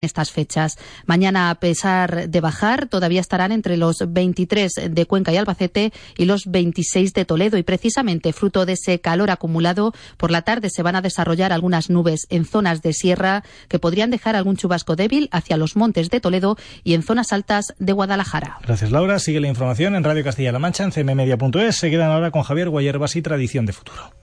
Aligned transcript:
estas 0.00 0.30
fechas. 0.30 0.78
Mañana, 1.04 1.50
a 1.50 1.54
pesar 1.56 2.28
de 2.28 2.40
bajar, 2.40 2.88
todavía 2.88 3.20
estarán 3.20 3.52
entre 3.52 3.76
los 3.76 3.98
23 4.08 4.72
de 4.90 5.06
Cuenca 5.06 5.32
y 5.32 5.36
Albacete 5.36 5.92
y 6.16 6.24
los 6.24 6.46
26 6.46 7.12
de 7.12 7.24
Toledo. 7.24 7.58
Y 7.58 7.62
precisamente 7.62 8.32
fruto 8.32 8.64
de 8.64 8.72
ese 8.72 9.00
calor 9.00 9.30
acumulado, 9.30 9.92
por 10.16 10.30
la 10.30 10.42
tarde 10.42 10.70
se 10.70 10.82
van 10.82 10.96
a 10.96 11.02
desarrollar 11.02 11.52
algunas 11.52 11.90
nubes 11.90 12.26
en 12.30 12.46
zonas 12.46 12.82
de 12.82 12.92
sierra 12.92 13.44
que 13.68 13.78
podrían 13.78 14.10
dejar 14.10 14.36
algún 14.36 14.56
chubasco 14.56 14.96
débil 14.96 15.28
hacia 15.32 15.56
los 15.56 15.76
montes 15.76 16.10
de 16.10 16.20
Toledo 16.20 16.56
y 16.82 16.94
en 16.94 17.02
zonas 17.02 17.32
altas 17.32 17.74
de 17.78 17.92
Guadalajara. 17.92 18.58
Gracias, 18.62 18.90
Laura. 18.90 19.18
Sigue 19.18 19.40
la 19.40 19.48
información 19.48 19.94
en 19.94 20.04
Radio 20.04 20.24
Castilla-La 20.24 20.58
Mancha, 20.58 20.84
en 20.84 20.92
cmmedia.es. 20.92 21.76
Se 21.76 21.90
quedan 21.90 22.10
ahora 22.10 22.30
con 22.30 22.42
Javier 22.42 22.70
Guayerbas 22.70 23.16
y 23.16 23.22
Tradición 23.22 23.66
de 23.66 23.72
Futuro. 23.72 24.19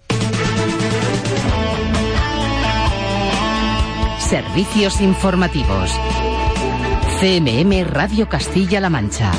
Servicios 4.30 5.00
informativos. 5.00 5.90
CMM 7.22 7.86
Radio 7.86 8.28
Castilla-La 8.28 8.90
Mancha. 8.90 9.32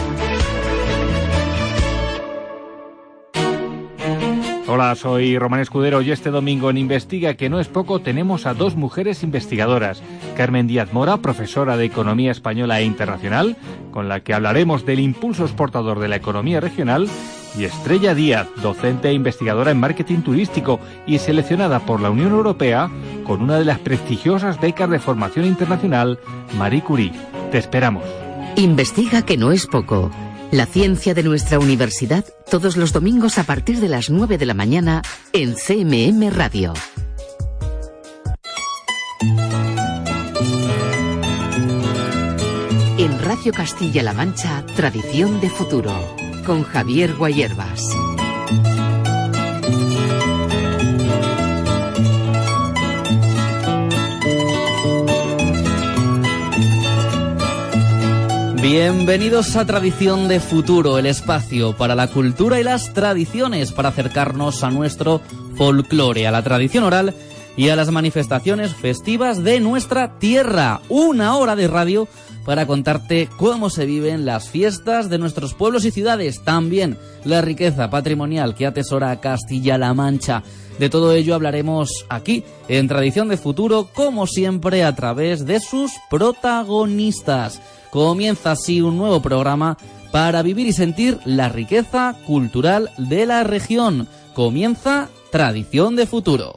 Hola, 4.66 4.94
soy 4.94 5.38
Román 5.38 5.60
Escudero 5.60 6.00
y 6.00 6.10
este 6.10 6.30
domingo 6.30 6.70
en 6.70 6.78
Investiga, 6.78 7.34
que 7.34 7.50
no 7.50 7.60
es 7.60 7.68
poco, 7.68 8.00
tenemos 8.00 8.46
a 8.46 8.54
dos 8.54 8.76
mujeres 8.76 9.22
investigadoras. 9.22 10.02
Carmen 10.38 10.66
Díaz 10.66 10.94
Mora, 10.94 11.18
profesora 11.18 11.76
de 11.76 11.84
Economía 11.84 12.30
Española 12.30 12.80
e 12.80 12.84
Internacional, 12.84 13.58
con 13.90 14.08
la 14.08 14.20
que 14.20 14.32
hablaremos 14.32 14.86
del 14.86 15.00
impulso 15.00 15.44
exportador 15.44 16.00
de 16.00 16.08
la 16.08 16.16
economía 16.16 16.60
regional, 16.60 17.08
y 17.56 17.64
Estrella 17.64 18.14
Díaz, 18.14 18.48
docente 18.62 19.08
e 19.08 19.12
investigadora 19.12 19.70
en 19.70 19.80
marketing 19.80 20.22
turístico 20.22 20.80
y 21.06 21.18
seleccionada 21.18 21.80
por 21.80 22.00
la 22.00 22.10
Unión 22.10 22.32
Europea 22.32 22.90
con 23.24 23.42
una 23.42 23.58
de 23.58 23.64
las 23.64 23.78
prestigiosas 23.78 24.60
becas 24.60 24.90
de 24.90 24.98
formación 24.98 25.44
internacional 25.44 26.18
Marie 26.56 26.82
Curie. 26.82 27.12
Te 27.50 27.58
esperamos. 27.58 28.04
Investiga 28.56 29.22
que 29.22 29.36
no 29.36 29.52
es 29.52 29.66
poco. 29.66 30.10
La 30.50 30.66
ciencia 30.66 31.14
de 31.14 31.22
nuestra 31.22 31.58
universidad 31.58 32.24
todos 32.50 32.76
los 32.76 32.92
domingos 32.92 33.38
a 33.38 33.44
partir 33.44 33.80
de 33.80 33.88
las 33.88 34.08
9 34.08 34.38
de 34.38 34.46
la 34.46 34.54
mañana 34.54 35.02
en 35.32 35.54
CMM 35.54 36.30
Radio. 36.30 36.72
En 42.96 43.18
Radio 43.20 43.52
Castilla-La 43.52 44.12
Mancha, 44.14 44.64
Tradición 44.74 45.40
de 45.40 45.50
Futuro 45.50 46.27
con 46.48 46.62
Javier 46.62 47.14
Guayerbas. 47.14 47.82
Bienvenidos 58.62 59.56
a 59.56 59.66
Tradición 59.66 60.28
de 60.28 60.40
Futuro, 60.40 60.96
el 60.98 61.04
espacio 61.04 61.76
para 61.76 61.94
la 61.94 62.06
cultura 62.06 62.58
y 62.58 62.64
las 62.64 62.94
tradiciones, 62.94 63.72
para 63.72 63.90
acercarnos 63.90 64.64
a 64.64 64.70
nuestro 64.70 65.20
folclore, 65.54 66.26
a 66.26 66.30
la 66.30 66.42
tradición 66.42 66.84
oral 66.84 67.14
y 67.58 67.70
a 67.70 67.76
las 67.76 67.90
manifestaciones 67.90 68.72
festivas 68.72 69.42
de 69.42 69.58
nuestra 69.58 70.16
tierra. 70.20 70.80
Una 70.88 71.36
hora 71.36 71.56
de 71.56 71.66
radio 71.66 72.06
para 72.44 72.66
contarte 72.66 73.28
cómo 73.36 73.68
se 73.68 73.84
viven 73.84 74.24
las 74.24 74.48
fiestas 74.48 75.10
de 75.10 75.18
nuestros 75.18 75.54
pueblos 75.54 75.84
y 75.84 75.90
ciudades, 75.90 76.44
también 76.44 76.96
la 77.24 77.42
riqueza 77.42 77.90
patrimonial 77.90 78.54
que 78.54 78.64
atesora 78.64 79.20
Castilla-La 79.20 79.92
Mancha. 79.92 80.44
De 80.78 80.88
todo 80.88 81.12
ello 81.12 81.34
hablaremos 81.34 82.06
aquí, 82.08 82.44
en 82.68 82.86
Tradición 82.86 83.28
de 83.28 83.36
Futuro, 83.36 83.88
como 83.92 84.28
siempre, 84.28 84.84
a 84.84 84.94
través 84.94 85.44
de 85.44 85.58
sus 85.58 85.90
protagonistas. 86.08 87.60
Comienza 87.90 88.52
así 88.52 88.80
un 88.80 88.96
nuevo 88.96 89.20
programa 89.20 89.76
para 90.12 90.42
vivir 90.42 90.68
y 90.68 90.72
sentir 90.72 91.18
la 91.24 91.48
riqueza 91.48 92.14
cultural 92.24 92.90
de 92.98 93.26
la 93.26 93.42
región. 93.42 94.06
Comienza 94.32 95.08
Tradición 95.32 95.96
de 95.96 96.06
Futuro. 96.06 96.56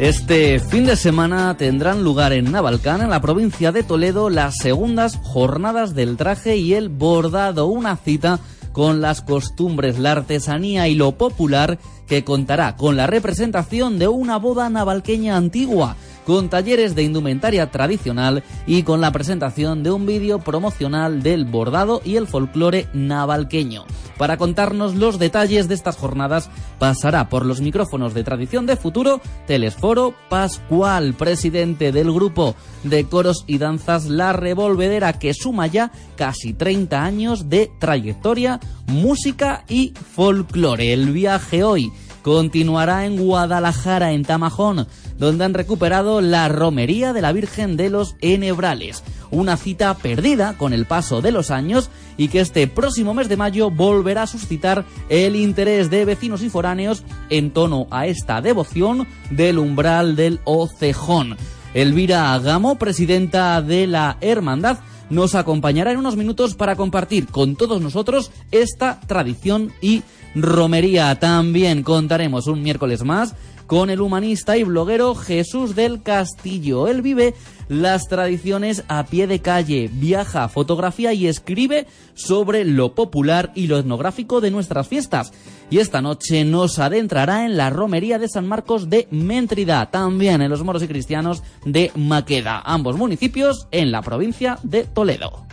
Este 0.00 0.60
fin 0.60 0.86
de 0.86 0.96
semana 0.96 1.54
tendrán 1.58 2.02
lugar 2.02 2.32
en 2.32 2.50
Navalcán, 2.50 3.02
en 3.02 3.10
la 3.10 3.20
provincia 3.20 3.70
de 3.70 3.82
Toledo, 3.82 4.30
las 4.30 4.56
segundas 4.56 5.18
jornadas 5.22 5.94
del 5.94 6.16
traje 6.16 6.56
y 6.56 6.72
el 6.72 6.88
bordado, 6.88 7.66
una 7.66 7.98
cita 7.98 8.40
con 8.72 9.02
las 9.02 9.20
costumbres, 9.20 9.98
la 9.98 10.12
artesanía 10.12 10.88
y 10.88 10.94
lo 10.94 11.12
popular 11.18 11.78
que 12.06 12.24
contará 12.24 12.76
con 12.76 12.96
la 12.96 13.08
representación 13.08 13.98
de 13.98 14.08
una 14.08 14.38
boda 14.38 14.70
navalqueña 14.70 15.36
antigua 15.36 15.96
con 16.30 16.48
talleres 16.48 16.94
de 16.94 17.02
indumentaria 17.02 17.72
tradicional 17.72 18.44
y 18.64 18.84
con 18.84 19.00
la 19.00 19.10
presentación 19.10 19.82
de 19.82 19.90
un 19.90 20.06
vídeo 20.06 20.38
promocional 20.38 21.24
del 21.24 21.44
bordado 21.44 22.02
y 22.04 22.14
el 22.14 22.28
folclore 22.28 22.86
navalqueño. 22.92 23.84
Para 24.16 24.36
contarnos 24.36 24.94
los 24.94 25.18
detalles 25.18 25.66
de 25.66 25.74
estas 25.74 25.96
jornadas 25.96 26.48
pasará 26.78 27.28
por 27.28 27.44
los 27.44 27.60
micrófonos 27.60 28.14
de 28.14 28.22
Tradición 28.22 28.64
de 28.64 28.76
Futuro 28.76 29.20
Telesforo 29.48 30.14
Pascual, 30.28 31.14
presidente 31.14 31.90
del 31.90 32.12
grupo 32.12 32.54
de 32.84 33.06
coros 33.06 33.42
y 33.48 33.58
danzas 33.58 34.04
La 34.04 34.32
Revolvedera, 34.32 35.14
que 35.14 35.34
suma 35.34 35.66
ya 35.66 35.90
casi 36.14 36.52
30 36.52 37.02
años 37.02 37.48
de 37.48 37.72
trayectoria, 37.80 38.60
música 38.86 39.64
y 39.68 39.94
folclore. 40.14 40.92
El 40.92 41.10
viaje 41.10 41.64
hoy 41.64 41.90
continuará 42.22 43.06
en 43.06 43.16
Guadalajara, 43.16 44.12
en 44.12 44.24
Tamajón, 44.24 44.86
donde 45.18 45.44
han 45.44 45.54
recuperado 45.54 46.20
la 46.20 46.48
romería 46.48 47.12
de 47.12 47.22
la 47.22 47.32
Virgen 47.32 47.76
de 47.76 47.90
los 47.90 48.16
Enebrales, 48.20 49.02
una 49.30 49.56
cita 49.56 49.94
perdida 49.94 50.56
con 50.56 50.72
el 50.72 50.86
paso 50.86 51.20
de 51.20 51.32
los 51.32 51.50
años 51.50 51.90
y 52.16 52.28
que 52.28 52.40
este 52.40 52.66
próximo 52.66 53.14
mes 53.14 53.28
de 53.28 53.36
mayo 53.36 53.70
volverá 53.70 54.22
a 54.22 54.26
suscitar 54.26 54.84
el 55.08 55.36
interés 55.36 55.90
de 55.90 56.04
vecinos 56.04 56.42
y 56.42 56.50
foráneos 56.50 57.02
en 57.30 57.50
torno 57.50 57.86
a 57.90 58.06
esta 58.06 58.40
devoción 58.40 59.06
del 59.30 59.58
umbral 59.58 60.16
del 60.16 60.40
Ocejón. 60.44 61.36
Elvira 61.72 62.36
Gamo, 62.38 62.76
presidenta 62.76 63.62
de 63.62 63.86
la 63.86 64.16
Hermandad, 64.20 64.78
nos 65.10 65.34
acompañará 65.34 65.92
en 65.92 65.98
unos 65.98 66.16
minutos 66.16 66.54
para 66.54 66.76
compartir 66.76 67.26
con 67.26 67.56
todos 67.56 67.80
nosotros 67.82 68.30
esta 68.52 69.00
tradición 69.00 69.72
y 69.80 70.02
romería. 70.34 71.18
También 71.18 71.82
contaremos 71.82 72.46
un 72.46 72.62
miércoles 72.62 73.04
más 73.04 73.34
con 73.70 73.88
el 73.88 74.00
humanista 74.00 74.56
y 74.56 74.64
bloguero 74.64 75.14
Jesús 75.14 75.76
del 75.76 76.02
Castillo. 76.02 76.88
Él 76.88 77.02
vive 77.02 77.34
las 77.68 78.08
tradiciones 78.08 78.82
a 78.88 79.06
pie 79.06 79.28
de 79.28 79.38
calle, 79.38 79.88
viaja, 79.92 80.48
fotografía 80.48 81.12
y 81.12 81.28
escribe 81.28 81.86
sobre 82.14 82.64
lo 82.64 82.96
popular 82.96 83.52
y 83.54 83.68
lo 83.68 83.78
etnográfico 83.78 84.40
de 84.40 84.50
nuestras 84.50 84.88
fiestas. 84.88 85.32
Y 85.70 85.78
esta 85.78 86.02
noche 86.02 86.44
nos 86.44 86.80
adentrará 86.80 87.44
en 87.44 87.56
la 87.56 87.70
romería 87.70 88.18
de 88.18 88.28
San 88.28 88.48
Marcos 88.48 88.90
de 88.90 89.06
Méntrida, 89.12 89.88
también 89.92 90.42
en 90.42 90.50
los 90.50 90.64
moros 90.64 90.82
y 90.82 90.88
cristianos 90.88 91.44
de 91.64 91.92
Maqueda, 91.94 92.60
ambos 92.64 92.96
municipios 92.96 93.68
en 93.70 93.92
la 93.92 94.02
provincia 94.02 94.58
de 94.64 94.82
Toledo. 94.82 95.46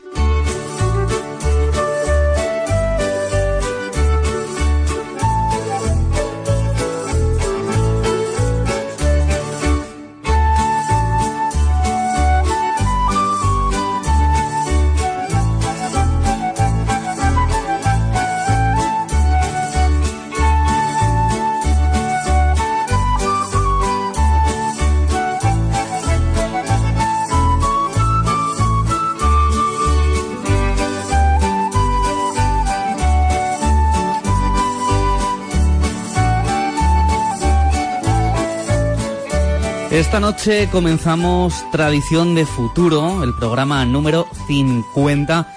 Esta 39.98 40.20
noche 40.20 40.70
comenzamos 40.72 41.66
Tradición 41.72 42.36
de 42.36 42.46
Futuro, 42.46 43.24
el 43.24 43.34
programa 43.34 43.84
número 43.84 44.28
50 44.46 45.52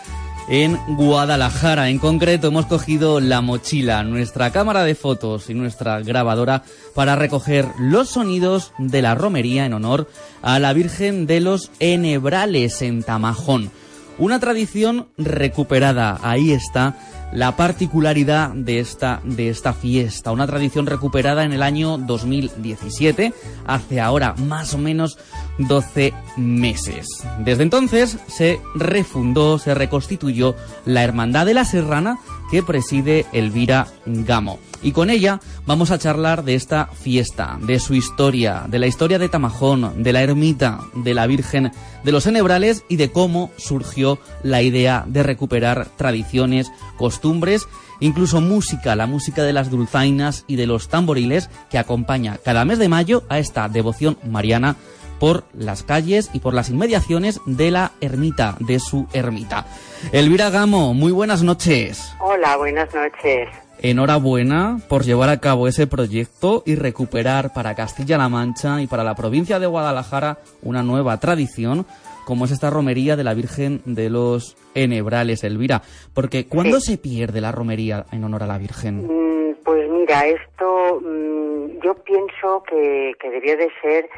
en 0.49 0.79
Guadalajara. 0.97 1.91
En 1.91 1.99
concreto, 1.99 2.47
hemos 2.47 2.65
cogido 2.65 3.21
la 3.21 3.43
mochila, 3.43 4.03
nuestra 4.03 4.51
cámara 4.51 4.85
de 4.85 4.95
fotos 4.95 5.51
y 5.51 5.55
nuestra 5.55 6.01
grabadora 6.01 6.63
para 6.95 7.17
recoger 7.17 7.67
los 7.79 8.09
sonidos 8.09 8.73
de 8.79 9.03
la 9.03 9.15
romería 9.15 9.67
en 9.67 9.75
honor 9.75 10.09
a 10.41 10.59
la 10.59 10.73
Virgen 10.73 11.27
de 11.27 11.41
los 11.41 11.71
Enebrales 11.79 12.81
en 12.81 13.03
Tamajón. 13.03 13.71
Una 14.17 14.41
tradición 14.41 15.09
recuperada, 15.19 16.19
ahí 16.23 16.53
está 16.53 16.97
la 17.33 17.57
particularidad 17.57 18.51
de 18.51 18.81
esta, 18.81 19.21
de 19.25 19.49
esta 19.49 19.73
fiesta, 19.73 20.33
una 20.33 20.47
tradición 20.47 20.87
recuperada 20.87 21.45
en 21.45 21.53
el 21.53 21.63
año 21.63 21.99
2017, 21.99 23.33
hace 23.67 24.01
ahora 24.01 24.35
más 24.35 24.75
o 24.75 24.79
menos 24.79 25.19
12 25.59 26.13
meses. 26.37 27.07
Desde 27.41 27.63
entonces 27.63 28.19
se 28.27 28.61
refundó, 28.75 29.59
se 29.59 29.75
reconstituyó 29.75 30.55
la 30.85 31.03
Hermandad 31.03 31.47
de 31.47 31.55
la 31.55 31.65
Serrana 31.65 32.19
que 32.51 32.63
preside 32.63 33.27
Elvira 33.33 33.87
Gamo. 34.07 34.59
Y 34.83 34.93
con 34.93 35.11
ella 35.11 35.41
vamos 35.67 35.91
a 35.91 35.99
charlar 35.99 36.43
de 36.45 36.55
esta 36.55 36.87
fiesta, 36.87 37.59
de 37.61 37.79
su 37.79 37.95
historia, 37.95 38.65
de 38.67 38.79
la 38.79 38.87
historia 38.87 39.19
de 39.19 39.29
Tamajón, 39.29 40.03
de 40.03 40.13
la 40.13 40.23
ermita, 40.23 40.81
de 40.95 41.15
la 41.15 41.27
Virgen 41.27 41.73
de 42.03 42.13
los 42.13 42.27
Enebrales 42.27 42.85
y 42.89 42.97
de 42.97 43.11
cómo 43.13 43.51
surgió 43.57 44.19
la 44.43 44.63
idea 44.63 45.05
de 45.07 45.23
recuperar 45.23 45.87
tradiciones, 45.97 46.73
costumbres, 46.97 47.69
incluso 48.01 48.41
música, 48.41 48.97
la 48.97 49.07
música 49.07 49.43
de 49.43 49.53
las 49.53 49.71
dulzainas 49.71 50.45
y 50.47 50.57
de 50.57 50.67
los 50.67 50.89
tamboriles 50.89 51.51
que 51.71 51.79
acompaña 51.79 52.39
cada 52.43 52.65
mes 52.65 52.79
de 52.79 52.89
mayo 52.89 53.25
a 53.29 53.39
esta 53.39 53.69
devoción 53.69 54.19
mariana 54.27 54.77
por 55.19 55.45
las 55.53 55.83
calles 55.83 56.31
y 56.33 56.41
por 56.41 56.55
las 56.55 56.71
inmediaciones 56.71 57.41
de 57.45 57.71
la 57.71 57.93
ermita, 58.01 58.57
de 58.59 58.81
su 58.81 59.07
ermita. 59.13 59.67
Elvira 60.13 60.49
Gamo, 60.49 60.95
muy 60.95 61.13
buenas 61.13 61.43
noches. 61.43 62.11
Hola, 62.21 62.57
buenas 62.57 62.89
noches. 62.95 63.49
Enhorabuena 63.83 64.79
por 64.89 65.05
llevar 65.05 65.31
a 65.31 65.41
cabo 65.41 65.67
ese 65.67 65.87
proyecto 65.87 66.63
y 66.67 66.75
recuperar 66.75 67.53
para 67.55 67.75
Castilla-La 67.75 68.29
Mancha 68.29 68.83
y 68.83 68.87
para 68.87 69.05
la 69.05 69.15
provincia 69.15 69.59
de 69.59 69.67
Guadalajara 69.67 70.39
una 70.63 70.83
nueva 70.83 71.19
tradición 71.19 71.87
como 72.27 72.45
es 72.45 72.53
esta 72.53 72.71
romería 72.71 73.17
de 73.17 73.25
la 73.25 73.35
Virgen 73.35 73.81
de 73.87 74.11
los 74.11 74.57
Enebrales, 74.75 75.43
Elvira. 75.45 75.81
Porque 76.15 76.47
¿cuándo 76.47 76.79
se 76.79 76.99
pierde 76.99 77.41
la 77.41 77.53
romería 77.53 78.05
en 78.13 78.23
honor 78.23 78.43
a 78.43 78.47
la 78.47 78.59
Virgen? 78.59 79.07
Mm, 79.07 79.57
pues 79.65 79.91
mira, 79.91 80.27
esto 80.27 81.01
mm, 81.01 81.81
yo 81.83 81.95
pienso 82.05 82.63
que, 82.69 83.15
que 83.19 83.31
debió 83.31 83.57
de 83.57 83.69
ser 83.83 84.11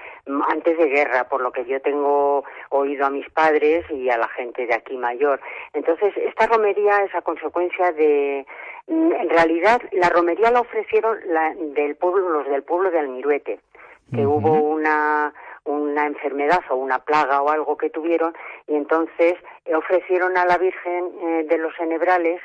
antes 0.49 0.77
de 0.79 0.89
guerra, 0.89 1.29
por 1.29 1.41
lo 1.41 1.53
que 1.53 1.65
yo 1.65 1.81
tengo 1.81 2.45
oído 2.71 3.07
a 3.07 3.11
mis 3.11 3.29
padres 3.31 3.85
y 3.91 4.09
a 4.09 4.17
la 4.17 4.29
gente 4.29 4.67
de 4.67 4.75
aquí 4.75 4.97
mayor. 4.97 5.41
Entonces, 5.73 6.13
esta 6.17 6.47
romería 6.47 7.03
es 7.05 7.15
a 7.15 7.23
consecuencia 7.23 7.93
de, 7.93 8.47
en 8.87 9.31
realidad, 9.31 9.81
la 9.93 10.09
romería 10.09 10.51
la 10.51 10.61
ofrecieron 10.61 11.19
la, 11.27 11.55
del 11.55 11.97
pueblo, 11.97 12.29
los 12.29 12.47
del 12.47 12.63
pueblo 12.63 12.91
de 12.91 12.99
Almiruete, 12.99 13.61
que 14.13 14.27
hubo 14.27 14.53
una, 14.53 15.33
una 15.65 16.07
enfermedad 16.07 16.61
o 16.69 16.77
una 16.77 16.99
plaga 16.99 17.41
o 17.41 17.49
algo 17.49 17.77
que 17.77 17.91
tuvieron, 17.91 18.35
y 18.67 18.75
entonces 18.75 19.37
eh, 19.65 19.75
ofrecieron 19.75 20.37
a 20.37 20.45
la 20.45 20.59
Virgen 20.59 21.11
eh, 21.23 21.47
de 21.49 21.59
los 21.59 21.73
Enebrales 21.79 22.41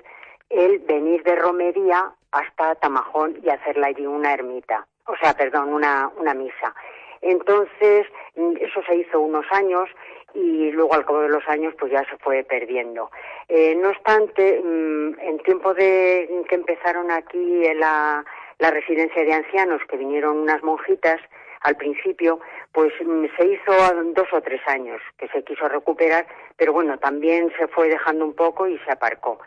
el 0.50 0.80
venir 0.80 1.24
de 1.24 1.36
romería 1.36 2.12
hasta 2.32 2.76
Tamajón 2.76 3.38
y 3.44 3.50
hacerla 3.50 3.88
allí 3.88 4.06
una 4.06 4.34
ermita, 4.34 4.88
o 5.08 5.16
sea, 5.18 5.34
perdón, 5.34 5.74
una, 5.74 6.10
una 6.18 6.34
misa. 6.34 6.74
Entonces, 7.22 8.08
mm, 8.36 8.58
eso 8.62 8.82
se 8.84 8.96
hizo 8.96 9.20
unos 9.20 9.46
años 9.52 9.90
y 10.38 10.72
luego 10.72 10.94
al 10.94 11.06
cabo 11.06 11.22
de 11.22 11.30
los 11.30 11.48
años 11.48 11.74
pues 11.80 11.92
ya 11.92 12.06
se 12.10 12.18
fue 12.18 12.44
perdiendo. 12.44 13.10
Eh, 13.50 13.76
no 13.76 13.90
obstante, 13.90 14.62
mm, 14.64 15.20
en 15.20 15.40
tiempo 15.40 15.74
de 15.74 16.30
que 16.48 16.56
empezaron 16.56 17.10
aquí 17.10 17.64
la, 17.76 18.24
la 18.60 18.72
residencia 18.72 19.24
de 19.24 19.34
ancianos, 19.34 19.82
que 19.90 19.98
vinieron 19.98 20.38
unas 20.38 20.62
monjitas 20.62 21.20
al 21.62 21.76
principio, 21.76 22.40
pues 22.72 22.94
mm, 23.04 23.26
se 23.36 23.48
hizo 23.48 23.74
dos 24.14 24.28
o 24.32 24.42
tres 24.42 24.62
años 24.68 25.02
que 25.18 25.28
se 25.30 25.44
quiso 25.44 25.68
recuperar, 25.68 26.28
pero 26.56 26.72
bueno, 26.72 27.00
también 27.00 27.52
se 27.58 27.68
fue 27.68 27.90
dejando 27.90 28.26
un 28.26 28.36
poco 28.36 28.68
y 28.68 28.78
se 28.80 28.92
aparcó. 28.92 29.40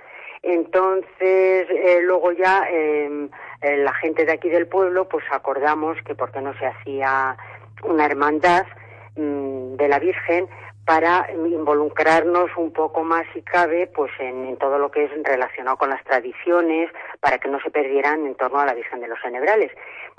Entonces, 0.42 1.68
eh, 1.70 2.00
luego 2.02 2.32
ya 2.32 2.66
em, 2.68 3.28
eh, 3.60 3.76
la 3.76 3.92
gente 3.94 4.24
de 4.24 4.32
aquí 4.32 4.48
del 4.48 4.66
pueblo, 4.66 5.08
pues 5.08 5.24
acordamos 5.30 5.98
que 6.04 6.14
porque 6.14 6.40
no 6.40 6.52
se 6.58 6.66
hacía 6.66 7.36
una 7.84 8.06
hermandad 8.06 8.66
mm, 9.16 9.76
de 9.76 9.88
la 9.88 9.98
Virgen, 9.98 10.48
para 10.84 11.30
involucrarnos 11.32 12.50
un 12.56 12.72
poco 12.72 13.04
más, 13.04 13.24
si 13.32 13.42
cabe, 13.42 13.86
pues 13.86 14.10
en, 14.18 14.56
todo 14.58 14.78
lo 14.78 14.90
que 14.90 15.04
es 15.04 15.10
relacionado 15.22 15.76
con 15.76 15.90
las 15.90 16.02
tradiciones, 16.04 16.90
para 17.20 17.38
que 17.38 17.48
no 17.48 17.60
se 17.60 17.70
perdieran 17.70 18.26
en 18.26 18.34
torno 18.34 18.58
a 18.58 18.66
la 18.66 18.74
Virgen 18.74 19.00
de 19.00 19.08
los 19.08 19.18
Enebrales. 19.24 19.70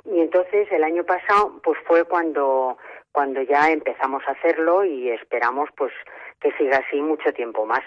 Y 0.05 0.19
entonces 0.19 0.67
el 0.71 0.83
año 0.83 1.03
pasado, 1.03 1.59
pues 1.63 1.77
fue 1.87 2.05
cuando 2.05 2.77
cuando 3.11 3.41
ya 3.41 3.69
empezamos 3.69 4.23
a 4.27 4.31
hacerlo 4.31 4.85
y 4.85 5.09
esperamos 5.09 5.69
pues 5.77 5.91
que 6.39 6.51
siga 6.57 6.77
así 6.77 7.01
mucho 7.01 7.31
tiempo 7.33 7.65
más. 7.65 7.83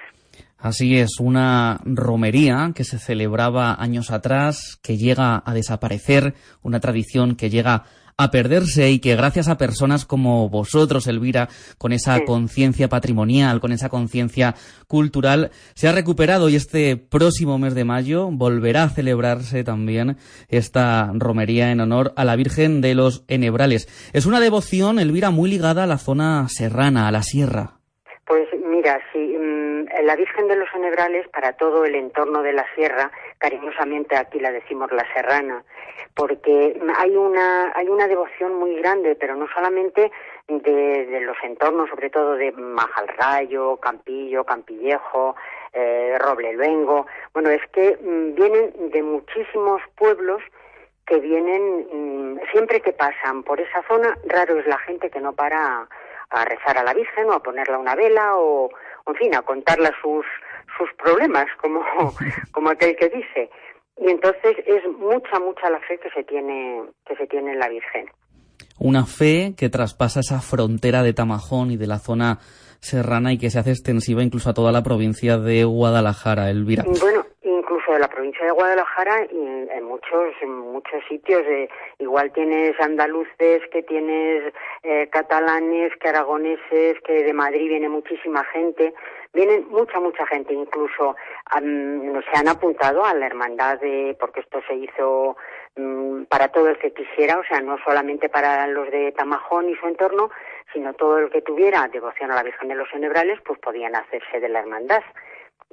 Así 0.59 0.99
es, 0.99 1.21
una 1.21 1.81
romería 1.85 2.73
que 2.75 2.85
se 2.85 2.99
celebraba 2.99 3.75
años 3.79 4.11
atrás, 4.11 4.79
que 4.83 4.97
llega 4.97 5.43
a 5.45 5.53
desaparecer, 5.53 6.35
una 6.63 6.81
tradición 6.81 7.37
que 7.37 7.51
llega 7.51 7.85
perderse 8.31 8.91
y 8.91 9.01
que 9.01 9.17
gracias 9.17 9.49
a 9.49 9.59
personas 9.59 10.05
como 10.05 10.49
vosotros, 10.49 11.07
Elvira, 11.07 11.49
con 11.79 11.93
esa 11.93 12.25
conciencia 12.25 12.89
patrimonial, 12.89 13.61
con 13.61 13.73
esa 13.73 13.89
conciencia 13.89 14.55
cultural, 14.87 15.51
se 15.75 15.89
ha 15.89 15.93
recuperado 15.93 16.49
y 16.49 16.57
este 16.57 16.97
próximo 16.97 17.59
mes 17.59 17.75
de 17.75 17.85
mayo 17.85 18.29
volverá 18.31 18.85
a 18.85 18.89
celebrarse 18.89 19.65
también 19.65 20.17
esta 20.49 21.11
romería 21.15 21.71
en 21.71 21.81
honor 21.81 22.13
a 22.17 22.25
la 22.25 22.37
Virgen 22.37 22.81
de 22.81 22.95
los 22.95 23.25
Enebrales. 23.29 23.89
Es 24.13 24.27
una 24.27 24.41
devoción, 24.41 24.99
Elvira, 24.99 25.31
muy 25.31 25.51
ligada 25.51 25.85
a 25.85 25.87
la 25.87 25.99
zona 25.99 26.47
serrana, 26.49 27.09
a 27.09 27.13
la 27.13 27.23
sierra. 27.23 27.79
Pues 28.27 28.49
mira, 28.67 29.01
sí, 29.13 29.19
mm, 29.19 30.05
la 30.05 30.17
Virgen 30.17 30.49
de 30.49 30.57
los 30.57 30.69
Enebrales 30.75 31.29
para 31.29 31.53
todo 31.55 31.85
el 31.85 31.95
entorno 31.95 32.43
de 32.43 32.53
la 32.53 32.65
sierra, 32.75 33.11
cariñosamente 33.39 34.17
aquí 34.17 34.41
la 34.41 34.51
decimos 34.51 34.91
la 34.93 35.05
serrana, 35.15 35.63
porque 36.15 36.81
hay 36.97 37.17
una 37.17 37.73
hay 37.75 37.89
una 37.89 38.07
devoción 38.07 38.55
muy 38.55 38.77
grande, 38.77 39.17
pero 39.17 39.35
no 39.35 39.47
solamente 39.49 40.13
de, 40.49 41.21
los 41.23 41.37
entornos, 41.43 41.91
sobre 41.91 42.11
todo 42.11 42.37
de 42.37 42.53
Majalrayo, 42.53 43.77
Campillo, 43.79 44.45
Campillejo, 44.45 45.35
eh, 45.73 46.17
Robleluengo. 46.19 47.07
Bueno, 47.33 47.51
es 47.51 47.63
que 47.73 47.99
mm, 48.01 48.35
vienen 48.35 48.91
de 48.91 49.03
muchísimos 49.03 49.83
pueblos 49.97 50.43
que 51.07 51.19
vienen 51.19 51.87
mm, 51.93 52.41
siempre 52.53 52.81
que 52.81 52.93
pasan 52.93 53.43
por 53.43 53.61
esa 53.61 53.83
zona. 53.89 54.17
Raro 54.27 54.59
es 54.59 54.67
la 54.67 54.79
gente 54.79 55.11
que 55.11 55.21
no 55.21 55.33
para 55.33 55.89
a, 56.31 56.45
rezar 56.45 56.79
a 56.79 56.85
la 56.85 56.95
Virgen 56.95 57.29
o 57.29 57.33
a 57.33 57.43
ponerle 57.43 57.77
una 57.77 57.95
vela 57.95 58.37
o, 58.37 58.71
en 59.07 59.15
fin, 59.17 59.35
a 59.35 59.43
contarle 59.43 59.91
sus 60.01 60.27
sus 60.77 60.93
problemas, 60.95 61.47
como, 61.61 61.85
como 62.53 62.71
aquel 62.71 62.97
que 62.97 63.09
dice. 63.09 63.51
Y 63.97 64.11
entonces 64.11 64.57
es 64.67 64.87
mucha, 64.99 65.39
mucha 65.39 65.71
la 65.71 65.81
fe 65.81 65.99
que 65.99 66.11
se 66.11 66.25
tiene, 66.25 66.83
que 67.07 67.17
se 67.17 67.27
tiene 67.27 67.53
en 67.53 67.59
la 67.59 67.69
Virgen. 67.69 68.07
Una 68.79 69.07
fe 69.07 69.55
que 69.57 69.69
traspasa 69.69 70.21
esa 70.21 70.41
frontera 70.41 71.03
de 71.03 71.13
Tamajón 71.13 71.71
y 71.71 71.77
de 71.77 71.87
la 71.87 71.99
zona 71.99 72.39
serrana 72.81 73.33
y 73.33 73.39
que 73.39 73.51
se 73.51 73.59
hace 73.59 73.71
extensiva 73.71 74.23
incluso 74.23 74.51
a 74.51 74.55
toda 74.55 74.73
la 74.73 74.83
provincia 74.83 75.39
de 75.39 75.65
Guadalajara, 75.65 76.51
Elvira. 76.51 76.85
Bueno, 77.01 77.25
incluso 77.43 77.93
de 77.93 77.99
la 77.99 78.09
provincia 78.09 78.45
de 78.45 78.51
Guadalajara 78.51 79.27
y 79.33 79.39
en, 79.71 79.85
muchos 79.85 80.35
muchos 80.47 81.03
sitios. 81.09 81.43
Eh, 81.47 81.69
igual 81.99 82.33
tienes 82.33 82.79
andaluces, 82.81 83.63
que 83.73 83.83
tienes 83.83 84.53
eh, 84.83 85.09
catalanes, 85.11 85.93
que 86.01 86.09
aragoneses, 86.09 87.01
que 87.07 87.25
de 87.25 87.33
Madrid 87.33 87.69
viene 87.69 87.89
muchísima 87.89 88.45
gente. 88.53 88.93
Vienen 89.35 89.67
mucha, 89.69 89.99
mucha 89.99 90.27
gente, 90.27 90.55
incluso 90.55 91.17
se 91.51 92.39
han 92.39 92.49
apuntado 92.49 93.05
a 93.05 93.13
la 93.15 93.27
hermandad 93.27 93.81
de, 93.81 94.17
porque 94.19 94.41
esto 94.41 94.61
se 94.69 94.75
hizo 94.75 95.37
mm, 95.77 96.25
para 96.25 96.49
todo 96.49 96.69
el 96.69 96.79
que 96.79 96.93
quisiera, 96.93 97.39
o 97.39 97.45
sea, 97.45 97.61
no 97.61 97.77
solamente 97.85 98.29
para 98.29 98.67
los 98.69 98.89
de 98.91 99.13
Tamajón 99.13 99.69
y 99.69 99.75
su 99.75 99.89
entorno, 99.89 100.31
sino 100.73 100.95
todo 100.95 101.19
el 101.19 101.31
que 101.31 101.43
tuviera 101.43 101.89
devoción 101.89 102.31
a 102.31 102.37
la 102.37 102.43
Virgen 102.45 102.69
de 102.69 102.77
los 102.77 102.93
Enebrales, 102.95 103.41
pues 103.45 103.59
podían 103.59 103.97
hacerse 103.97 104.39
de 104.39 104.49
la 104.49 104.61
hermandad. 104.61 105.03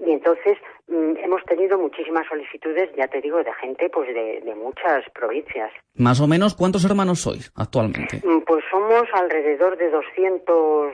Y 0.06 0.12
entonces 0.12 0.58
mm, 0.88 1.18
hemos 1.24 1.44
tenido 1.46 1.78
muchísimas 1.78 2.26
solicitudes, 2.28 2.90
ya 2.98 3.08
te 3.08 3.22
digo, 3.22 3.38
de 3.38 3.54
gente 3.62 3.90
pues 3.90 4.08
de, 4.14 4.56
muchas 4.56 5.04
provincias. 5.14 5.72
Más 5.96 6.20
o 6.20 6.28
menos, 6.28 6.56
¿cuántos 6.56 6.86
hermanos 6.86 7.22
sois 7.22 7.52
actualmente? 7.56 8.18
Mm, 8.26 8.42
pues 8.42 8.64
somos 8.72 9.04
alrededor 9.14 9.78
de 9.78 9.90
200, 9.92 10.94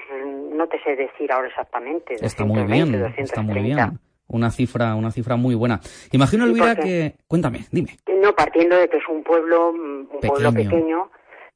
no 0.54 0.68
te 0.68 0.82
sé 0.84 0.96
decir 0.96 1.32
ahora 1.32 1.48
exactamente. 1.48 2.16
Está 2.16 2.44
muy 2.44 2.64
bien, 2.64 2.94
está 3.18 3.42
muy 3.42 3.62
bien. 3.62 4.00
Una 4.30 4.52
cifra, 4.52 4.94
una 4.96 5.10
cifra 5.10 5.38
muy 5.38 5.56
buena. 5.56 5.80
Imagino, 6.12 6.44
Elvira, 6.44 6.76
que... 6.76 7.14
Cuéntame, 7.28 7.60
dime. 7.72 7.96
No, 8.22 8.34
partiendo 8.34 8.76
de 8.76 8.90
que 8.90 8.98
es 8.98 9.08
un 9.08 9.24
pueblo, 9.24 9.72
mm, 9.72 10.16
un 10.16 10.20
pueblo 10.20 10.52
pequeño, 10.52 11.10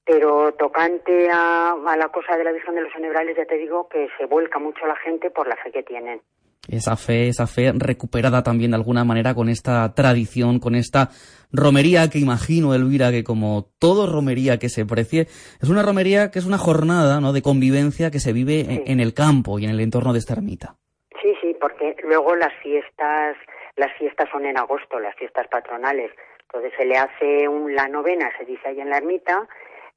pero 0.06 0.54
tocante 0.54 1.30
a, 1.30 1.76
a 1.86 1.98
la 1.98 2.08
cosa 2.08 2.38
de 2.38 2.46
la 2.46 2.54
Virgen 2.54 2.76
de 2.76 2.84
los 2.84 2.96
Enebrales, 2.96 3.36
ya 3.36 3.46
te 3.46 3.58
digo 3.58 3.90
que 3.90 4.08
se 4.18 4.26
vuelca 4.26 4.58
mucho 4.58 4.86
la 4.88 4.96
gente 4.96 5.30
por 5.32 5.50
la 5.50 5.58
fe 5.58 5.72
que 5.72 5.84
tienen 5.84 6.22
esa 6.70 6.96
fe, 6.96 7.28
esa 7.28 7.48
fe 7.48 7.72
recuperada 7.76 8.44
también 8.44 8.72
de 8.72 8.78
alguna 8.78 9.04
manera 9.04 9.34
con 9.34 9.50
esta 9.50 9.94
tradición, 9.94 10.60
con 10.60 10.76
esta 10.76 11.10
romería 11.52 12.10
que 12.10 12.20
imagino, 12.20 12.74
Elvira, 12.74 13.12
que 13.12 13.24
como 13.24 13.66
todo 13.80 14.12
romería 14.12 14.58
que 14.58 14.70
se 14.70 14.86
precie, 14.86 15.22
es 15.62 15.70
una 15.70 15.84
romería 15.84 16.32
que 16.32 16.40
es 16.40 16.46
una 16.46 16.58
jornada 16.58 17.20
¿no? 17.20 17.34
de 17.34 17.42
convivencia 17.42 18.12
que 18.12 18.20
se 18.20 18.34
vive 18.34 18.84
en, 18.86 19.00
el 19.00 19.14
campo 19.14 19.60
y 19.60 19.66
en 19.66 19.72
el 19.72 19.80
entorno 19.80 20.14
de 20.14 20.20
esta 20.20 20.34
ermita. 20.34 20.76
Sí, 21.22 21.34
sí, 21.42 21.56
porque 21.60 21.96
luego 22.04 22.36
las 22.36 22.54
fiestas, 22.62 23.36
las 23.76 23.92
fiestas 23.98 24.30
son 24.32 24.46
en 24.46 24.58
agosto, 24.58 25.00
las 25.00 25.16
fiestas 25.16 25.48
patronales. 25.48 26.12
Entonces 26.44 26.74
se 26.78 26.86
le 26.86 26.98
hace 26.98 27.48
un, 27.48 27.76
la 27.76 27.88
novena, 27.88 28.30
se 28.38 28.46
dice 28.46 28.68
ahí 28.68 28.80
en 28.80 28.90
la 28.90 28.98
ermita, 28.98 29.48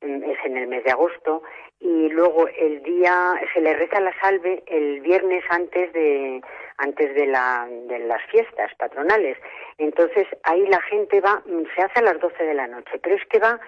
es 0.04 0.38
en 0.44 0.56
el 0.56 0.66
mes 0.66 0.84
de 0.84 0.90
agosto, 0.90 1.42
y 1.80 2.08
luego 2.08 2.48
el 2.48 2.82
día 2.82 3.34
se 3.52 3.60
le 3.60 3.74
reza 3.74 4.00
la 4.00 4.18
salve 4.20 4.62
el 4.66 5.00
viernes 5.00 5.44
antes 5.50 5.92
de 5.92 6.42
antes 6.78 7.14
de, 7.14 7.26
la, 7.26 7.68
de 7.88 8.00
las 8.00 8.22
fiestas 8.30 8.74
patronales. 8.76 9.38
Entonces 9.78 10.26
ahí 10.42 10.66
la 10.66 10.80
gente 10.82 11.20
va, 11.20 11.42
se 11.74 11.82
hace 11.82 12.00
a 12.00 12.02
las 12.02 12.20
12 12.20 12.44
de 12.44 12.54
la 12.54 12.66
noche, 12.66 12.98
pero 13.00 13.14
es 13.16 13.24
que 13.26 13.38
va 13.38 13.60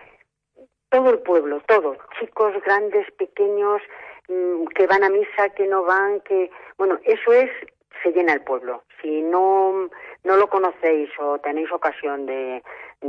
todo 0.88 1.11
el 1.11 1.19
pueblo, 1.21 1.61
todo, 1.66 1.97
chicos, 2.19 2.55
grandes, 2.64 3.11
pequeños, 3.12 3.83
mm, 4.28 4.66
que 4.69 4.87
van 4.87 5.05
a 5.05 5.11
misa, 5.11 5.50
que 5.50 5.66
no 5.66 5.85
van, 5.85 6.21
que 6.21 6.50
bueno, 6.78 6.99
eso 7.05 7.33
es 7.33 7.50
se 8.02 8.12
llena 8.12 8.33
el 8.33 8.43
pueblo. 8.43 8.83
Si 9.00 9.23
no 9.23 9.88
no 10.25 10.37
lo 10.37 10.49
conocéis 10.49 11.11
o 11.19 11.38
tenéis 11.38 11.71
ocasión 11.71 12.26
de, 12.26 12.62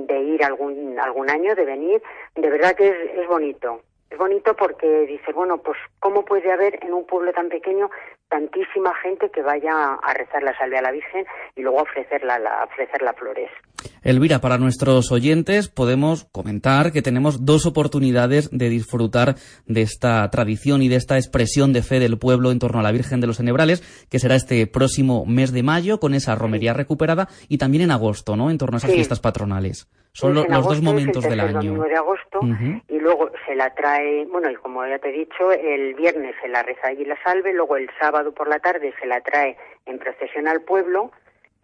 de 0.06 0.20
ir 0.20 0.44
algún 0.44 1.00
algún 1.00 1.30
año, 1.30 1.56
de 1.56 1.66
venir, 1.66 2.02
de 2.36 2.50
verdad 2.50 2.76
que 2.76 2.90
es, 2.90 3.20
es 3.20 3.28
bonito. 3.28 3.82
Es 4.10 4.18
bonito 4.18 4.56
porque 4.56 5.06
dice, 5.06 5.34
bueno, 5.34 5.58
pues 5.58 5.78
cómo 6.00 6.24
puede 6.24 6.50
haber 6.52 6.82
en 6.84 6.94
un 6.94 7.06
pueblo 7.06 7.34
tan 7.34 7.50
pequeño 7.50 7.90
tantísima 8.30 8.94
gente 8.96 9.30
que 9.30 9.42
vaya 9.42 9.96
a 9.96 10.14
rezar 10.14 10.44
la 10.44 10.58
salve 10.58 10.78
a 10.78 10.82
la 10.82 10.92
Virgen 10.92 11.26
y 11.56 11.62
luego 11.62 11.82
ofrecerla, 11.82 12.40
la, 12.40 12.64
ofrecerla 12.64 13.14
flores. 13.14 13.50
Elvira, 14.08 14.40
para 14.40 14.58
nuestros 14.58 15.12
oyentes 15.12 15.68
podemos 15.68 16.24
comentar 16.32 16.94
que 16.94 17.02
tenemos 17.02 17.46
dos 17.46 17.66
oportunidades 17.66 18.50
de 18.58 18.70
disfrutar 18.70 19.36
de 19.66 19.82
esta 19.82 20.30
tradición 20.30 20.82
y 20.82 20.88
de 20.88 20.96
esta 20.96 21.18
expresión 21.18 21.74
de 21.74 21.82
fe 21.82 22.00
del 22.00 22.18
pueblo 22.18 22.52
en 22.52 22.60
torno 22.60 22.80
a 22.80 22.84
la 22.84 22.94
Virgen 22.94 23.20
de 23.20 23.28
los 23.28 23.42
Enebrales, 23.42 23.82
que 24.10 24.20
será 24.20 24.36
este 24.36 24.66
próximo 24.66 25.26
mes 25.26 25.52
de 25.52 25.62
mayo 25.62 26.00
con 26.00 26.14
esa 26.14 26.36
romería 26.36 26.72
recuperada 26.72 27.28
y 27.50 27.58
también 27.58 27.84
en 27.84 27.92
agosto, 27.92 28.38
¿no? 28.38 28.50
En 28.50 28.58
torno 28.58 28.78
a 28.78 28.80
esas 28.80 28.94
fiestas 28.94 29.20
patronales. 29.20 29.90
Son 30.14 30.34
los 30.34 30.48
dos 30.48 30.82
momentos 30.82 31.26
del 31.26 31.42
año. 31.42 31.84
de 31.84 31.96
agosto 31.98 32.40
y 32.88 33.00
luego 33.00 33.30
se 33.46 33.56
la 33.56 33.76
trae, 33.76 34.26
bueno, 34.28 34.50
y 34.50 34.56
como 34.56 34.88
ya 34.88 35.00
te 35.00 35.10
he 35.10 35.20
dicho, 35.20 35.52
el 35.52 35.96
viernes 35.96 36.34
se 36.42 36.48
la 36.48 36.64
reza 36.64 36.88
allí 36.88 37.04
la 37.04 37.22
salve, 37.26 37.52
luego 37.52 37.76
el 37.76 37.90
sábado 38.00 38.34
por 38.34 38.48
la 38.48 38.60
tarde 38.60 38.94
se 39.02 39.06
la 39.06 39.20
trae 39.20 39.58
en 39.86 40.00
procesión 40.00 40.48
al 40.48 40.62
pueblo 40.62 41.12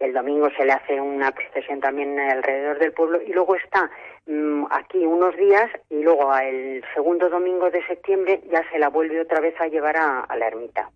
el 0.00 0.12
domingo 0.12 0.48
se 0.56 0.64
le 0.64 0.72
hace 0.72 1.00
una 1.00 1.30
procesión 1.30 1.80
también 1.80 2.18
alrededor 2.18 2.78
del 2.78 2.92
pueblo 2.92 3.20
y 3.22 3.32
luego 3.32 3.56
está 3.56 3.90
mm, 4.26 4.64
aquí 4.70 4.98
unos 4.98 5.36
días 5.36 5.70
y 5.90 6.02
luego 6.02 6.36
el 6.36 6.82
segundo 6.94 7.28
domingo 7.28 7.70
de 7.70 7.84
septiembre 7.86 8.40
ya 8.50 8.62
se 8.70 8.78
la 8.78 8.88
vuelve 8.88 9.20
otra 9.20 9.40
vez 9.40 9.54
a 9.60 9.68
llevar 9.68 9.96
a, 9.96 10.36
la 10.36 10.46
ermita. 10.46 10.90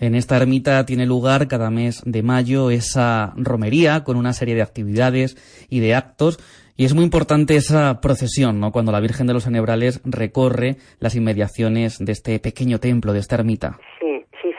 En 0.00 0.14
esta 0.14 0.36
ermita 0.36 0.84
tiene 0.86 1.06
lugar 1.06 1.46
cada 1.46 1.70
mes 1.70 2.02
de 2.04 2.22
mayo 2.22 2.70
esa 2.70 3.32
romería 3.36 4.02
con 4.02 4.16
una 4.16 4.32
serie 4.32 4.54
de 4.54 4.62
actividades 4.62 5.36
y 5.70 5.80
de 5.80 5.94
actos 5.94 6.38
y 6.76 6.84
es 6.84 6.94
muy 6.94 7.04
importante 7.04 7.54
esa 7.54 8.00
procesión, 8.00 8.58
¿no? 8.58 8.72
Cuando 8.72 8.90
la 8.90 8.98
Virgen 8.98 9.28
de 9.28 9.32
los 9.32 9.46
Enebrales 9.46 10.00
recorre 10.04 10.76
las 10.98 11.14
inmediaciones 11.14 11.98
de 12.00 12.10
este 12.10 12.40
pequeño 12.40 12.80
templo, 12.80 13.12
de 13.12 13.20
esta 13.20 13.36
ermita. 13.36 13.78
Sí, 14.00 14.13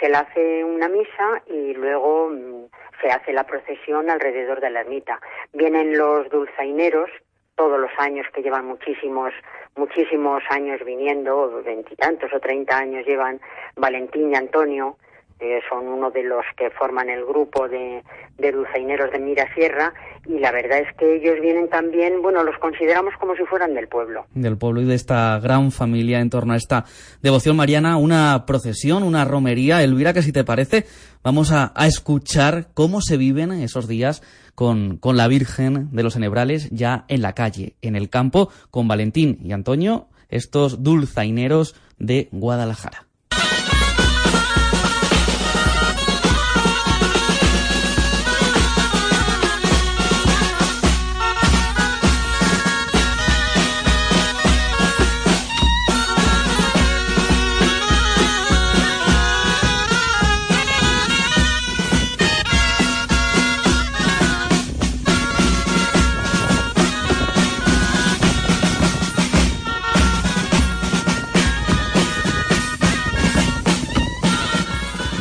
se 0.06 0.16
hace 0.16 0.64
una 0.64 0.88
misa 0.88 1.42
y 1.48 1.74
luego 1.74 2.30
mm, 2.30 2.66
se 3.02 3.10
hace 3.10 3.34
la 3.34 3.44
procesión 3.44 4.10
alrededor 4.10 4.62
de 4.62 4.70
la 4.70 4.82
ermita. 4.82 5.20
Vienen 5.54 5.98
los 5.98 6.30
dulzaineros, 6.30 7.10
todos 7.56 7.80
los 7.80 7.92
años 7.98 8.28
que 8.34 8.44
llevan 8.44 8.66
muchísimos, 8.66 9.34
muchísimos 9.76 10.44
años 10.50 10.84
viniendo, 10.86 11.62
veintitantos 11.64 12.32
o 12.34 12.40
treinta 12.40 12.78
años 12.78 13.06
llevan 13.06 13.40
Valentín 13.76 14.32
y 14.32 14.36
Antonio, 14.36 14.98
eh, 15.40 15.60
son 15.70 15.88
uno 15.88 16.12
de 16.12 16.24
los 16.24 16.46
que 16.58 16.70
forman 16.72 17.10
el 17.10 17.26
grupo 17.26 17.68
de, 17.68 18.02
de 18.38 18.52
dulzaineros 18.52 19.12
de 19.12 19.20
Mirasierra 19.20 19.94
y 20.26 20.40
la 20.40 20.52
verdad 20.52 20.80
es 20.80 20.96
que 20.98 21.18
ellos 21.18 21.40
vienen 21.42 21.70
también, 21.70 22.22
bueno, 22.22 22.44
los 22.44 22.58
consideramos 22.58 23.14
como 23.20 23.36
si 23.36 23.44
fueran 23.44 23.74
del 23.74 23.88
pueblo. 23.88 24.26
Del 24.34 24.58
pueblo 24.58 24.82
y 24.82 24.86
de 24.86 24.96
esta 24.96 25.40
gran 25.40 25.72
familia 25.72 26.20
en 26.20 26.30
torno 26.30 26.54
a 26.54 26.58
esta 26.58 26.86
devoción 27.22 27.58
mariana, 27.58 27.98
una 27.98 28.46
procesión, 28.46 29.04
una 29.04 29.26
romería. 29.26 29.84
Elvira, 29.84 30.14
que 30.14 30.22
si 30.22 30.32
te 30.32 30.44
parece, 30.44 30.86
vamos 31.22 31.52
a, 31.52 31.74
a 31.76 31.86
escuchar 31.86 32.68
cómo 32.74 33.02
se 33.02 33.18
viven 33.18 33.52
esos 33.52 33.88
días 33.88 34.22
con, 34.56 34.98
con 34.98 35.18
la 35.18 35.28
Virgen 35.28 35.90
de 35.92 36.04
los 36.04 36.16
Enebrales 36.16 36.70
ya 36.72 37.06
en 37.08 37.22
la 37.22 37.34
calle, 37.34 37.76
en 37.82 37.96
el 37.96 38.10
campo, 38.10 38.50
con 38.72 38.88
Valentín 38.88 39.38
y 39.44 39.52
Antonio, 39.52 40.08
estos 40.30 40.82
dulzaineros 40.82 41.76
de 42.00 42.30
Guadalajara. 42.32 43.06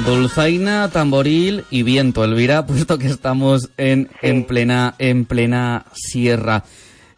Dulzaina, 0.06 0.90
tamboril 0.90 1.64
y 1.70 1.82
viento, 1.82 2.24
Elvira, 2.24 2.66
puesto 2.66 2.98
que 2.98 3.06
estamos 3.06 3.72
en, 3.78 4.10
en, 4.20 4.44
plena, 4.44 4.92
en 4.98 5.24
plena 5.24 5.86
sierra. 5.94 6.64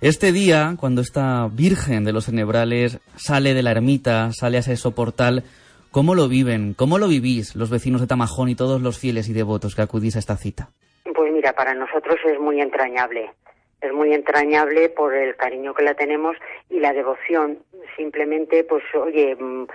Este 0.00 0.31
día, 0.31 0.76
cuando 0.78 1.00
esta 1.00 1.49
Virgen 1.50 2.05
de 2.05 2.12
los 2.12 2.28
Enebrales 2.28 3.00
sale 3.16 3.55
de 3.55 3.64
la 3.64 3.73
ermita, 3.73 4.31
sale 4.33 4.59
a 4.59 4.61
ese 4.61 4.76
soportal, 4.76 5.43
¿cómo 5.90 6.14
lo 6.14 6.28
viven? 6.28 6.75
¿Cómo 6.75 6.99
lo 6.99 7.09
vivís 7.09 7.57
los 7.57 7.71
vecinos 7.71 8.00
de 8.00 8.07
Tamajón 8.07 8.50
y 8.50 8.55
todos 8.55 8.81
los 8.81 9.00
fieles 9.00 9.28
y 9.28 9.33
devotos 9.33 9.75
que 9.75 9.83
acudís 9.83 10.14
a 10.14 10.21
esta 10.21 10.37
cita? 10.37 10.69
Pues 11.12 11.33
mira, 11.33 11.55
para 11.55 11.75
nosotros 11.75 12.19
es 12.25 12.38
muy 12.38 12.61
entrañable. 12.61 13.33
Es 13.81 13.93
muy 13.93 14.12
entrañable 14.14 14.90
por 14.90 15.12
el 15.12 15.35
cariño 15.35 15.75
que 15.75 15.83
la 15.83 15.95
tenemos 15.95 16.37
y 16.71 16.78
la 16.78 16.93
devoción. 16.93 17.59
Simplemente, 17.97 18.62
pues, 18.62 18.85
oye, 18.95 19.35
mm, 19.35 19.66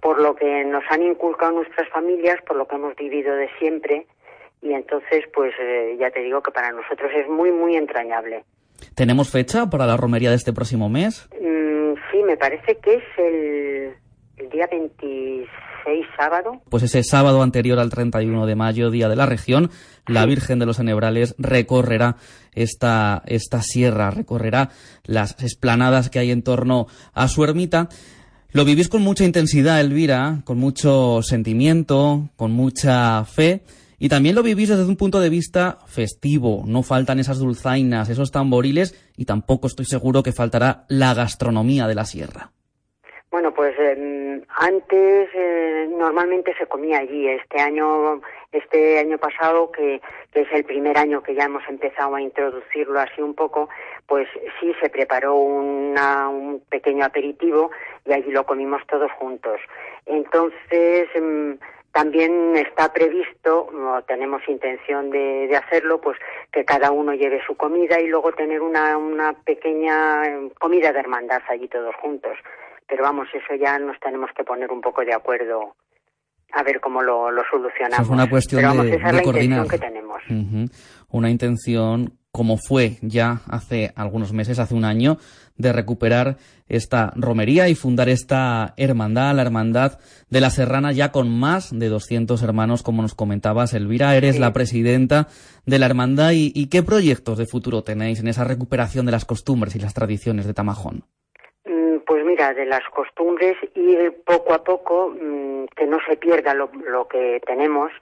por 0.00 0.20
lo 0.20 0.34
que 0.34 0.64
nos 0.64 0.84
han 0.90 1.02
inculcado 1.02 1.52
nuestras 1.52 1.88
familias, 1.88 2.36
por 2.46 2.56
lo 2.56 2.66
que 2.66 2.76
hemos 2.76 2.94
vivido 2.96 3.34
de 3.34 3.48
siempre, 3.58 4.06
y 4.62 4.72
entonces, 4.72 5.24
pues 5.34 5.52
eh, 5.60 5.96
ya 6.00 6.10
te 6.10 6.20
digo 6.20 6.42
que 6.42 6.50
para 6.50 6.72
nosotros 6.72 7.10
es 7.14 7.28
muy, 7.28 7.52
muy 7.52 7.76
entrañable. 7.76 8.44
¿Tenemos 8.94 9.30
fecha 9.30 9.68
para 9.68 9.86
la 9.86 9.96
romería 9.96 10.30
de 10.30 10.36
este 10.36 10.52
próximo 10.52 10.88
mes? 10.88 11.28
Mm, 11.38 11.94
sí, 12.10 12.22
me 12.22 12.36
parece 12.36 12.78
que 12.78 12.94
es 12.94 13.04
el, 13.18 13.94
el 14.38 14.48
día 14.50 14.66
26 14.70 15.48
sábado. 16.16 16.62
Pues 16.70 16.82
ese 16.82 17.02
sábado 17.02 17.42
anterior 17.42 17.78
al 17.78 17.90
31 17.90 18.46
de 18.46 18.54
mayo, 18.54 18.90
día 18.90 19.08
de 19.08 19.16
la 19.16 19.26
región, 19.26 19.70
la 20.06 20.26
Virgen 20.26 20.58
de 20.58 20.66
los 20.66 20.78
Enebrales 20.78 21.34
recorrerá 21.38 22.16
esta, 22.54 23.22
esta 23.26 23.60
sierra, 23.62 24.10
recorrerá 24.10 24.70
las 25.04 25.38
esplanadas 25.42 26.10
que 26.10 26.18
hay 26.18 26.30
en 26.30 26.42
torno 26.42 26.86
a 27.12 27.28
su 27.28 27.44
ermita 27.44 27.88
lo 28.54 28.64
vivís 28.64 28.88
con 28.88 29.02
mucha 29.02 29.24
intensidad, 29.24 29.80
Elvira, 29.80 30.36
con 30.44 30.58
mucho 30.58 31.22
sentimiento, 31.22 32.28
con 32.36 32.52
mucha 32.52 33.24
fe. 33.24 33.62
Y 33.98 34.08
también 34.08 34.36
lo 34.36 34.44
vivís 34.44 34.68
desde 34.68 34.86
un 34.86 34.96
punto 34.96 35.18
de 35.18 35.28
vista 35.28 35.78
festivo. 35.88 36.62
No 36.64 36.84
faltan 36.84 37.18
esas 37.18 37.40
dulzainas, 37.40 38.10
esos 38.10 38.30
tamboriles 38.30 38.94
y 39.16 39.24
tampoco 39.24 39.66
estoy 39.66 39.86
seguro 39.86 40.22
que 40.22 40.30
faltará 40.30 40.84
la 40.88 41.14
gastronomía 41.14 41.88
de 41.88 41.96
la 41.96 42.04
sierra. 42.04 42.52
Bueno, 43.34 43.52
pues 43.52 43.74
em, 43.76 44.42
antes 44.56 45.28
eh, 45.34 45.88
normalmente 45.90 46.54
se 46.56 46.66
comía 46.66 46.98
allí. 46.98 47.26
Este 47.26 47.60
año, 47.60 48.20
este 48.52 49.00
año 49.00 49.18
pasado, 49.18 49.72
que, 49.72 50.00
que, 50.32 50.42
es 50.42 50.48
el 50.52 50.62
primer 50.62 50.96
año 50.96 51.20
que 51.24 51.34
ya 51.34 51.46
hemos 51.46 51.64
empezado 51.68 52.14
a 52.14 52.22
introducirlo 52.22 53.00
así 53.00 53.20
un 53.20 53.34
poco, 53.34 53.68
pues 54.06 54.28
sí 54.60 54.72
se 54.80 54.90
preparó 54.90 55.34
una, 55.34 56.28
un 56.28 56.60
pequeño 56.68 57.04
aperitivo 57.04 57.70
y 58.04 58.12
allí 58.12 58.30
lo 58.30 58.44
comimos 58.44 58.82
todos 58.86 59.10
juntos. 59.12 59.60
Entonces, 60.06 61.08
em, 61.14 61.58
también 61.92 62.56
está 62.56 62.92
previsto, 62.92 63.68
no 63.72 64.02
tenemos 64.02 64.42
intención 64.48 65.10
de, 65.10 65.46
de, 65.46 65.56
hacerlo, 65.56 66.00
pues 66.00 66.18
que 66.52 66.64
cada 66.64 66.90
uno 66.90 67.14
lleve 67.14 67.40
su 67.46 67.56
comida 67.56 68.00
y 68.00 68.08
luego 68.08 68.32
tener 68.32 68.60
una, 68.60 68.96
una 68.98 69.32
pequeña 69.32 70.26
em, 70.26 70.50
comida 70.50 70.92
de 70.92 70.98
hermandad 70.98 71.42
allí 71.48 71.68
todos 71.68 71.94
juntos. 71.96 72.36
pero 72.86 73.02
vamos, 73.04 73.28
eso 73.32 73.54
ya 73.54 73.78
nos 73.78 73.98
tenemos 74.00 74.30
que 74.36 74.44
poner 74.44 74.70
un 74.70 74.80
poco 74.80 75.02
de 75.04 75.14
acuerdo 75.14 75.74
a 76.52 76.62
ver 76.62 76.80
cómo 76.80 77.02
lo, 77.02 77.30
solucionamos. 77.50 78.06
es 78.06 78.12
una 78.12 78.28
cuestión 78.28 78.62
de, 78.62 78.96
esa 78.96 79.08
es 79.08 79.14
la 79.14 79.22
coordinar. 79.22 79.64
intención 79.64 79.68
que 79.68 79.78
tenemos. 79.78 80.22
Una 81.10 81.30
intención 81.30 82.18
como 82.34 82.56
fue 82.56 82.96
ya 83.00 83.42
hace 83.48 83.92
algunos 83.94 84.32
meses, 84.32 84.58
hace 84.58 84.74
un 84.74 84.84
año, 84.84 85.18
de 85.56 85.72
recuperar 85.72 86.36
esta 86.68 87.12
romería 87.14 87.68
y 87.68 87.76
fundar 87.76 88.08
esta 88.08 88.74
hermandad, 88.76 89.36
la 89.36 89.42
hermandad 89.42 90.00
de 90.30 90.40
la 90.40 90.50
Serrana, 90.50 90.90
ya 90.90 91.12
con 91.12 91.30
más 91.30 91.70
de 91.78 91.88
200 91.88 92.42
hermanos, 92.42 92.82
como 92.82 93.02
nos 93.02 93.14
comentabas, 93.14 93.72
Elvira. 93.72 94.16
Eres 94.16 94.40
la 94.40 94.52
presidenta 94.52 95.28
de 95.64 95.78
la 95.78 95.86
hermandad 95.86 96.32
y, 96.34 96.68
qué 96.68 96.82
proyectos 96.82 97.38
de 97.38 97.46
futuro 97.46 97.84
tenéis 97.84 98.18
en 98.18 98.26
esa 98.26 98.42
recuperación 98.42 99.06
de 99.06 99.12
las 99.12 99.24
costumbres 99.24 99.76
y 99.76 99.78
las 99.78 99.94
tradiciones 99.94 100.44
de 100.44 100.54
Tamajón. 100.54 101.04
Mm, 101.66 101.98
pues 102.04 102.24
mira, 102.24 102.52
de 102.52 102.66
las 102.66 102.82
costumbres 102.92 103.56
ir 103.76 104.12
poco 104.26 104.54
a 104.54 104.64
poco, 104.64 105.10
mm, 105.10 105.66
que 105.76 105.86
no 105.86 105.98
se 106.08 106.16
pierda 106.16 106.52
lo, 106.52 106.68
lo 106.90 107.06
que 107.06 107.40
tenemos 107.46 107.92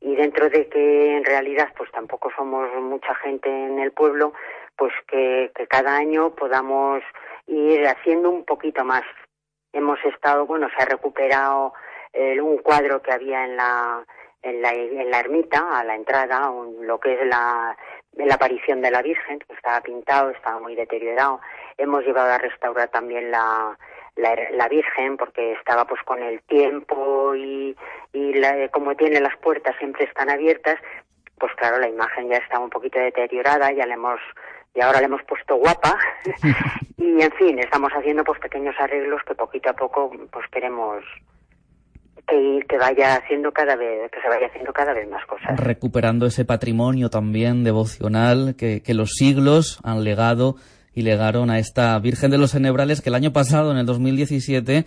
y 0.00 0.14
dentro 0.14 0.48
de 0.48 0.68
que 0.68 1.16
en 1.16 1.24
realidad 1.24 1.68
pues 1.76 1.90
tampoco 1.90 2.30
somos 2.36 2.68
mucha 2.80 3.14
gente 3.16 3.48
en 3.48 3.78
el 3.78 3.92
pueblo, 3.92 4.32
pues 4.76 4.92
que, 5.08 5.50
cada 5.68 5.96
año 5.96 6.30
podamos 6.34 7.02
ir 7.46 7.86
haciendo 7.86 8.30
un 8.30 8.44
poquito 8.44 8.84
más. 8.84 9.02
Hemos 9.72 9.98
estado, 10.04 10.46
bueno, 10.46 10.68
se 10.76 10.82
ha 10.82 10.86
recuperado 10.86 11.74
eh, 12.12 12.40
un 12.40 12.58
cuadro 12.58 13.02
que 13.02 13.12
había 13.12 13.44
en 13.44 13.56
la, 13.56 14.04
en 14.42 14.62
la, 14.62 14.72
en 14.72 15.10
la 15.10 15.20
ermita, 15.20 15.78
a 15.78 15.84
la 15.84 15.94
entrada, 15.94 16.50
lo 16.80 17.00
que 17.00 17.14
es 17.14 17.26
la, 17.26 17.76
la 18.12 18.34
aparición 18.34 18.80
de 18.80 18.90
la 18.90 19.02
Virgen, 19.02 19.40
que 19.40 19.52
estaba 19.52 19.80
pintado, 19.80 20.30
estaba 20.30 20.60
muy 20.60 20.74
deteriorado. 20.74 21.40
Hemos 21.76 22.04
llevado 22.04 22.32
a 22.32 22.38
restaurar 22.38 22.88
también 22.88 23.30
la, 23.30 23.76
la, 24.18 24.68
Virgen 24.68 25.16
porque 25.16 25.52
estaba 25.52 25.84
pues 25.86 26.02
con 26.02 26.22
el 26.22 26.42
tiempo 26.42 27.34
y, 27.34 27.76
y 28.12 28.32
como 28.70 28.94
tiene 28.96 29.20
las 29.20 29.36
puertas 29.38 29.76
siempre 29.78 30.04
están 30.04 30.28
abiertas, 30.28 30.76
pues 31.38 31.52
claro, 31.56 31.78
la 31.78 31.88
imagen 31.88 32.28
ya 32.28 32.36
está 32.36 32.58
un 32.58 32.70
poquito 32.70 32.98
deteriorada, 32.98 33.72
ya 33.72 33.86
le 33.86 33.94
hemos 33.94 34.20
y 34.74 34.80
ahora 34.80 34.98
le 35.00 35.06
hemos 35.06 35.22
puesto 35.22 35.56
guapa 35.56 35.96
y 36.96 37.22
en 37.22 37.32
fin, 37.32 37.58
estamos 37.58 37.90
haciendo 37.92 38.24
pues 38.24 38.38
pequeños 38.40 38.74
arreglos 38.78 39.22
que 39.26 39.34
poquito 39.34 39.70
a 39.70 39.74
poco 39.74 40.10
pues 40.30 40.46
queremos 40.50 41.02
que, 42.26 42.60
que 42.68 42.76
vaya 42.76 43.14
haciendo 43.14 43.52
cada 43.52 43.76
vez 43.76 44.10
que 44.10 44.20
se 44.20 44.28
vaya 44.28 44.48
haciendo 44.48 44.72
cada 44.72 44.92
vez 44.92 45.08
más 45.08 45.24
cosas. 45.26 45.58
Recuperando 45.58 46.26
ese 46.26 46.44
patrimonio 46.44 47.08
también 47.08 47.64
devocional 47.64 48.54
que, 48.58 48.82
que 48.82 48.94
los 48.94 49.12
siglos 49.14 49.80
han 49.84 50.04
legado 50.04 50.56
y 50.98 51.02
legaron 51.02 51.48
a 51.48 51.60
esta 51.60 51.96
Virgen 52.00 52.32
de 52.32 52.38
los 52.38 52.56
Enebrales 52.56 53.00
que 53.00 53.08
el 53.08 53.14
año 53.14 53.32
pasado, 53.32 53.70
en 53.70 53.78
el 53.78 53.86
2017, 53.86 54.84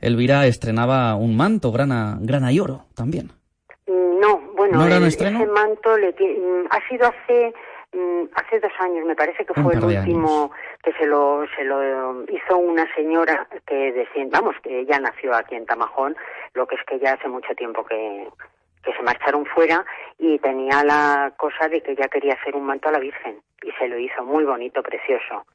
Elvira 0.00 0.46
estrenaba 0.46 1.14
un 1.14 1.36
manto, 1.36 1.70
grana, 1.70 2.18
grana 2.20 2.50
y 2.50 2.58
oro 2.58 2.86
también. 2.96 3.30
No, 3.86 4.40
bueno, 4.56 4.84
ese 5.06 5.30
manto 5.30 5.96
le 5.96 6.10
mm, 6.10 6.66
ha 6.70 6.88
sido 6.88 7.06
hace 7.06 7.54
mm, 7.92 8.24
hace 8.34 8.58
dos 8.58 8.72
años, 8.80 9.06
me 9.06 9.14
parece 9.14 9.44
que 9.44 9.54
fue 9.54 9.74
el 9.74 9.84
último 9.84 10.50
que 10.82 10.92
se 10.94 11.06
lo 11.06 11.44
se 11.56 11.62
lo 11.62 12.24
hizo 12.24 12.58
una 12.58 12.92
señora 12.96 13.46
que 13.64 13.92
decía, 13.92 14.24
vamos, 14.30 14.56
que 14.60 14.80
ella 14.80 14.98
nació 14.98 15.36
aquí 15.36 15.54
en 15.54 15.66
Tamajón, 15.66 16.16
lo 16.54 16.66
que 16.66 16.74
es 16.74 16.80
que 16.84 16.98
ya 16.98 17.12
hace 17.12 17.28
mucho 17.28 17.54
tiempo 17.54 17.84
que 17.84 18.28
que 18.84 18.92
se 18.92 19.02
marcharon 19.02 19.46
fuera 19.46 19.84
y 20.18 20.38
tenía 20.38 20.84
la 20.84 21.32
cosa 21.36 21.68
de 21.68 21.82
que 21.82 21.92
ella 21.92 22.08
quería 22.08 22.34
hacer 22.34 22.54
un 22.54 22.64
manto 22.64 22.88
a 22.88 22.92
la 22.92 22.98
Virgen 22.98 23.40
y 23.62 23.72
se 23.72 23.88
lo 23.88 23.98
hizo 23.98 24.24
muy 24.24 24.44
bonito, 24.44 24.82
precioso. 24.82 25.46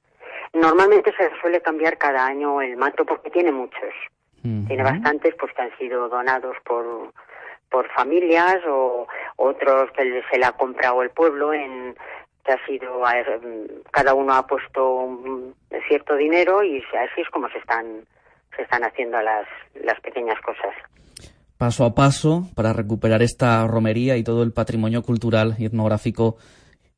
Normalmente 0.54 1.14
se 1.16 1.30
suele 1.40 1.62
cambiar 1.62 1.98
cada 1.98 2.26
año 2.26 2.62
el 2.62 2.76
manto 2.76 3.06
porque 3.06 3.30
tiene 3.30 3.52
muchos. 3.52 3.94
Tiene 4.42 4.84
bastantes 4.84 5.36
pues 5.36 5.54
que 5.54 5.62
han 5.62 5.78
sido 5.78 6.08
donados 6.08 6.56
por 6.64 7.12
por 7.70 7.88
familias 7.92 8.58
o 8.68 9.08
otros 9.36 9.92
que 9.92 10.24
se 10.32 10.38
le 10.40 10.46
ha 10.46 10.52
comprado 10.54 11.04
el 11.04 11.12
pueblo 11.12 11.54
en 11.54 11.96
que 12.44 12.54
ha 12.54 12.66
sido 12.66 13.04
cada 13.92 14.14
uno 14.14 14.34
ha 14.34 14.48
puesto 14.48 14.92
un 14.92 15.54
cierto 15.88 16.16
dinero 16.16 16.64
y 16.64 16.84
así 17.00 17.22
es 17.22 17.30
como 17.30 17.48
se 17.50 17.60
están 17.60 18.06
se 18.56 18.64
están 18.64 18.84
haciendo 18.84 19.22
las 19.22 19.48
las 19.76 20.00
pequeñas 20.00 20.40
cosas 20.42 20.74
paso 21.60 21.84
a 21.84 21.94
paso 21.94 22.44
para 22.56 22.72
recuperar 22.72 23.22
esta 23.22 23.68
romería 23.68 24.16
y 24.16 24.24
todo 24.24 24.44
el 24.44 24.54
patrimonio 24.54 25.04
cultural 25.04 25.56
y 25.60 25.66
etnográfico 25.66 26.38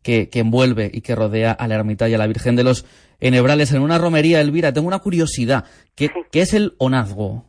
que, 0.03 0.29
envuelve 0.33 0.87
y 0.93 1.01
que 1.01 1.15
rodea 1.15 1.51
a 1.51 1.67
la 1.67 1.75
ermita 1.75 2.07
y 2.07 2.13
a 2.13 2.19
la 2.19 2.27
Virgen 2.27 2.55
de 2.55 2.63
los 2.63 2.85
Enebrales. 3.19 3.73
En 3.73 3.81
una 3.81 3.97
romería, 3.97 4.39
Elvira, 4.39 4.71
tengo 4.71 4.87
una 4.87 4.99
curiosidad. 4.99 5.65
¿Qué, 5.95 6.11
es 6.31 6.53
el 6.53 6.73
onazgo? 6.77 7.43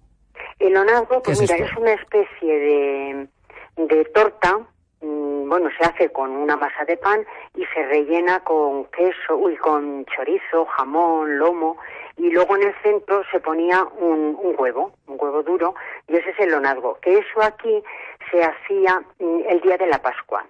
El 0.58 0.74
onazgo, 0.74 1.22
pues 1.22 1.38
mira, 1.38 1.54
es, 1.56 1.76
una 1.76 1.92
especie 1.92 2.58
de, 2.58 3.28
de 3.76 4.04
torta 4.06 4.56
mm, 5.02 5.50
bueno, 5.50 5.68
se 5.78 5.84
hace 5.84 6.08
con 6.10 6.30
una 6.30 6.56
masa 6.56 6.86
de 6.86 6.96
pan 6.96 7.26
y 7.54 7.64
se 7.74 7.82
rellena 7.88 8.40
con 8.40 8.86
queso, 8.86 9.36
uy, 9.36 9.54
con 9.56 10.06
chorizo, 10.06 10.64
jamón, 10.64 11.38
lomo 11.38 11.76
y 12.16 12.30
luego 12.30 12.56
en 12.56 12.64
el 12.64 12.74
centro 12.82 13.22
se 13.30 13.40
ponía 13.40 13.84
un, 13.84 14.38
un 14.40 14.54
huevo, 14.58 14.92
un 15.06 15.16
huevo 15.18 15.42
duro 15.42 15.74
y 16.08 16.16
ese 16.16 16.30
es 16.30 16.40
el 16.40 16.54
onazgo, 16.54 16.98
que 17.00 17.18
eso 17.18 17.42
aquí 17.42 17.82
se 18.30 18.42
hacía 18.42 19.02
mm, 19.18 19.40
el 19.48 19.60
día 19.60 19.76
de 19.76 19.86
la 19.86 20.00
Pascua. 20.00 20.46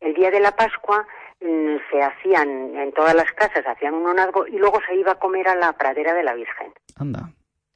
El 0.00 0.14
día 0.14 0.30
de 0.30 0.40
la 0.40 0.50
Pascua 0.56 1.06
Mm, 1.42 1.78
se 1.90 2.00
hacían 2.00 2.76
en 2.76 2.92
todas 2.92 3.14
las 3.16 3.30
casas, 3.32 3.66
hacían 3.66 3.94
un 3.94 4.06
onazgo 4.06 4.46
y 4.46 4.58
luego 4.58 4.78
se 4.86 4.94
iba 4.94 5.12
a 5.12 5.18
comer 5.18 5.48
a 5.48 5.56
la 5.56 5.72
pradera 5.72 6.14
de 6.14 6.22
la 6.22 6.34
Virgen. 6.34 6.72
Anda. 7.00 7.30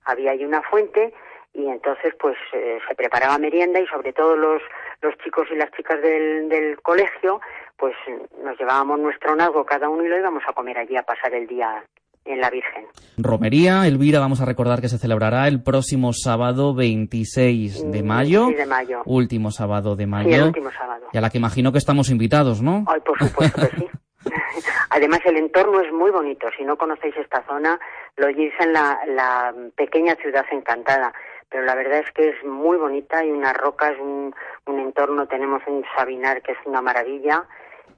Había 0.05 0.31
ahí 0.31 0.45
una 0.45 0.63
fuente 0.63 1.13
y 1.53 1.67
entonces 1.67 2.15
pues 2.21 2.37
eh, 2.53 2.79
se 2.87 2.95
preparaba 2.95 3.39
merienda 3.39 3.81
y 3.81 3.87
sobre 3.89 4.13
todo 4.13 4.37
los, 4.37 4.63
los 5.01 5.19
chicos 5.19 5.49
y 5.51 5.57
las 5.57 5.73
chicas 5.73 6.01
del, 6.01 6.49
del 6.49 6.81
colegio 6.81 7.41
pues 7.77 7.97
nos 8.45 8.57
llevábamos 8.57 9.01
nuestro 9.01 9.33
onazgo 9.33 9.67
cada 9.67 9.89
uno 9.89 10.05
y 10.05 10.09
lo 10.09 10.19
íbamos 10.19 10.45
a 10.47 10.53
comer 10.53 10.79
allí 10.79 10.97
a 10.97 11.03
pasar 11.03 11.35
el 11.35 11.49
día 11.49 11.83
en 12.27 12.41
la 12.41 12.51
Virgen. 12.51 12.87
Romería, 13.19 13.87
Elvira, 13.87 14.21
vamos 14.21 14.41
a 14.41 14.45
recordar 14.45 14.81
que 14.81 14.89
se 14.89 14.99
celebrará 14.99 15.49
el 15.49 15.63
próximo 15.63 16.13
sábado 16.13 16.75
26 16.75 17.91
de 17.91 18.03
mayo. 18.03 18.49
de 18.49 18.67
mayo. 18.67 19.03
Último 19.07 19.51
sábado 19.51 19.97
de 19.97 20.07
mayo. 20.07 20.29
Sí, 20.29 20.35
el 20.35 20.43
último 20.45 20.71
sábado. 20.73 21.07
Y 21.13 21.19
a 21.19 21.21
la 21.21 21.31
que 21.31 21.39
imagino 21.39 21.73
que 21.73 21.79
estamos 21.79 22.11
invitados, 22.11 22.63
¿no? 22.63 22.85
Ay, 22.87 23.01
por 23.01 23.19
supuesto 23.19 23.69
que 23.69 23.77
sí. 23.77 23.87
Además, 24.91 25.21
el 25.25 25.37
entorno 25.37 25.81
es 25.81 25.93
muy 25.93 26.11
bonito. 26.11 26.49
Si 26.57 26.65
no 26.65 26.77
conocéis 26.77 27.17
esta 27.17 27.45
zona, 27.47 27.79
lo 28.17 28.27
oís 28.27 28.53
en 28.61 28.73
la, 28.73 28.99
la 29.07 29.55
pequeña 29.77 30.15
ciudad 30.17 30.45
encantada. 30.51 31.13
Pero 31.49 31.65
la 31.65 31.75
verdad 31.75 32.01
es 32.01 32.11
que 32.13 32.31
es 32.31 32.45
muy 32.45 32.77
bonita. 32.77 33.19
Hay 33.19 33.31
unas 33.31 33.57
rocas, 33.57 33.93
un, 34.01 34.35
un 34.67 34.81
entorno. 34.81 35.27
Tenemos 35.29 35.63
un 35.67 35.85
sabinar 35.97 36.43
que 36.43 36.53
es 36.53 36.59
una 36.65 36.83
maravilla. 36.83 37.45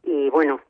Y 0.03 0.29
bueno, 0.31 0.61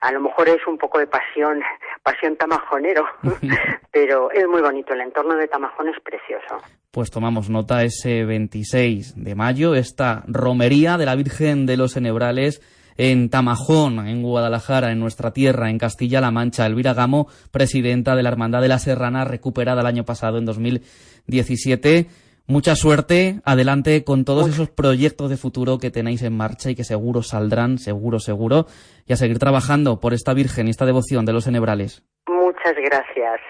a 0.00 0.12
lo 0.12 0.20
mejor 0.20 0.48
es 0.48 0.66
un 0.66 0.78
poco 0.78 0.98
de 0.98 1.06
pasión, 1.06 1.60
pasión 2.02 2.36
tamajonero, 2.36 3.04
pero 3.92 4.30
es 4.30 4.46
muy 4.46 4.60
bonito, 4.60 4.94
el 4.94 5.00
entorno 5.00 5.34
de 5.36 5.48
Tamajón 5.48 5.88
es 5.88 6.00
precioso. 6.02 6.64
Pues 6.90 7.10
tomamos 7.10 7.50
nota 7.50 7.82
ese 7.82 8.24
26 8.24 9.22
de 9.22 9.34
mayo, 9.34 9.74
esta 9.74 10.24
romería 10.26 10.96
de 10.96 11.06
la 11.06 11.14
Virgen 11.14 11.66
de 11.66 11.76
los 11.76 11.96
Enebrales 11.96 12.62
en 12.96 13.30
Tamajón, 13.30 14.08
en 14.08 14.22
Guadalajara, 14.22 14.90
en 14.90 14.98
nuestra 14.98 15.32
tierra, 15.32 15.70
en 15.70 15.78
Castilla-La 15.78 16.32
Mancha. 16.32 16.66
Elvira 16.66 16.94
Gamo, 16.94 17.28
presidenta 17.52 18.16
de 18.16 18.24
la 18.24 18.30
Hermandad 18.30 18.60
de 18.60 18.68
la 18.68 18.80
Serrana, 18.80 19.24
recuperada 19.24 19.82
el 19.82 19.86
año 19.86 20.04
pasado, 20.04 20.38
en 20.38 20.44
2017 20.44 22.08
Mucha 22.50 22.74
suerte, 22.76 23.42
adelante 23.44 24.04
con 24.04 24.24
todos 24.24 24.48
esos 24.48 24.70
proyectos 24.70 25.28
de 25.28 25.36
futuro 25.36 25.76
que 25.76 25.90
tenéis 25.90 26.22
en 26.22 26.34
marcha 26.34 26.70
y 26.70 26.74
que 26.74 26.82
seguro 26.82 27.22
saldrán, 27.22 27.76
seguro, 27.76 28.20
seguro, 28.20 28.64
y 29.06 29.12
a 29.12 29.16
seguir 29.16 29.38
trabajando 29.38 30.00
por 30.00 30.14
esta 30.14 30.32
Virgen 30.32 30.66
y 30.66 30.70
esta 30.70 30.86
devoción 30.86 31.26
de 31.26 31.34
los 31.34 31.46
Enebrales. 31.46 32.02
Muchas 32.26 32.74
gracias. 32.76 33.40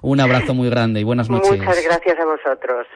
Un 0.00 0.20
abrazo 0.20 0.54
muy 0.54 0.70
grande 0.70 1.00
y 1.00 1.02
buenas 1.02 1.28
noches. 1.28 1.58
Muchas 1.58 1.84
gracias 1.84 2.16
a 2.20 2.24
vosotros. 2.24 2.86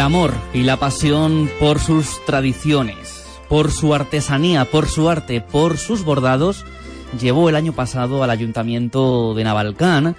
El 0.00 0.06
amor 0.06 0.32
y 0.54 0.62
la 0.62 0.78
pasión 0.78 1.50
por 1.60 1.78
sus 1.78 2.24
tradiciones, 2.24 3.22
por 3.50 3.70
su 3.70 3.92
artesanía, 3.92 4.64
por 4.64 4.88
su 4.88 5.10
arte, 5.10 5.42
por 5.42 5.76
sus 5.76 6.04
bordados, 6.04 6.64
llevó 7.20 7.50
el 7.50 7.54
año 7.54 7.74
pasado 7.74 8.24
al 8.24 8.30
Ayuntamiento 8.30 9.34
de 9.34 9.44
Navalcán 9.44 10.16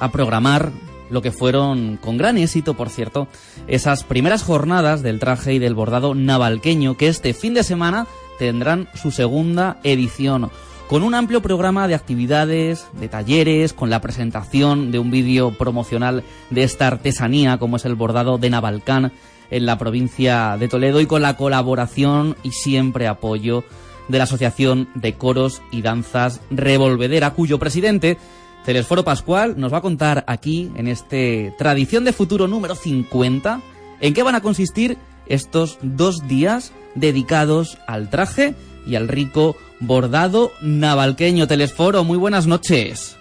a 0.00 0.10
programar 0.10 0.72
lo 1.10 1.20
que 1.20 1.30
fueron, 1.30 1.98
con 1.98 2.16
gran 2.16 2.38
éxito 2.38 2.72
por 2.72 2.88
cierto, 2.88 3.28
esas 3.66 4.02
primeras 4.02 4.44
jornadas 4.44 5.02
del 5.02 5.20
traje 5.20 5.52
y 5.52 5.58
del 5.58 5.74
bordado 5.74 6.14
navalqueño 6.14 6.96
que 6.96 7.08
este 7.08 7.34
fin 7.34 7.52
de 7.52 7.64
semana 7.64 8.06
tendrán 8.38 8.88
su 8.94 9.10
segunda 9.10 9.78
edición 9.82 10.50
con 10.92 11.04
un 11.04 11.14
amplio 11.14 11.40
programa 11.40 11.88
de 11.88 11.94
actividades, 11.94 12.86
de 13.00 13.08
talleres, 13.08 13.72
con 13.72 13.88
la 13.88 14.02
presentación 14.02 14.92
de 14.92 14.98
un 14.98 15.10
vídeo 15.10 15.56
promocional 15.56 16.22
de 16.50 16.64
esta 16.64 16.86
artesanía 16.86 17.56
como 17.56 17.76
es 17.76 17.86
el 17.86 17.94
bordado 17.94 18.36
de 18.36 18.50
Navalcán 18.50 19.10
en 19.50 19.64
la 19.64 19.78
provincia 19.78 20.54
de 20.60 20.68
Toledo 20.68 21.00
y 21.00 21.06
con 21.06 21.22
la 21.22 21.38
colaboración 21.38 22.36
y 22.42 22.50
siempre 22.50 23.08
apoyo 23.08 23.64
de 24.08 24.18
la 24.18 24.24
Asociación 24.24 24.90
de 24.94 25.14
Coros 25.14 25.62
y 25.70 25.80
Danzas 25.80 26.42
Revolvedera, 26.50 27.30
cuyo 27.30 27.58
presidente, 27.58 28.18
Telesforo 28.66 29.02
Pascual, 29.02 29.54
nos 29.58 29.72
va 29.72 29.78
a 29.78 29.80
contar 29.80 30.26
aquí, 30.26 30.70
en 30.76 30.88
este 30.88 31.54
Tradición 31.56 32.04
de 32.04 32.12
Futuro 32.12 32.48
número 32.48 32.74
50, 32.74 33.62
en 33.98 34.12
qué 34.12 34.22
van 34.22 34.34
a 34.34 34.42
consistir 34.42 34.98
estos 35.24 35.78
dos 35.80 36.28
días 36.28 36.70
dedicados 36.94 37.78
al 37.86 38.10
traje 38.10 38.54
y 38.86 38.96
al 38.96 39.08
rico 39.08 39.56
bordado 39.82 40.52
navalqueño. 40.62 41.46
Telesforo, 41.46 42.04
muy 42.04 42.16
buenas 42.16 42.46
noches. 42.46 43.18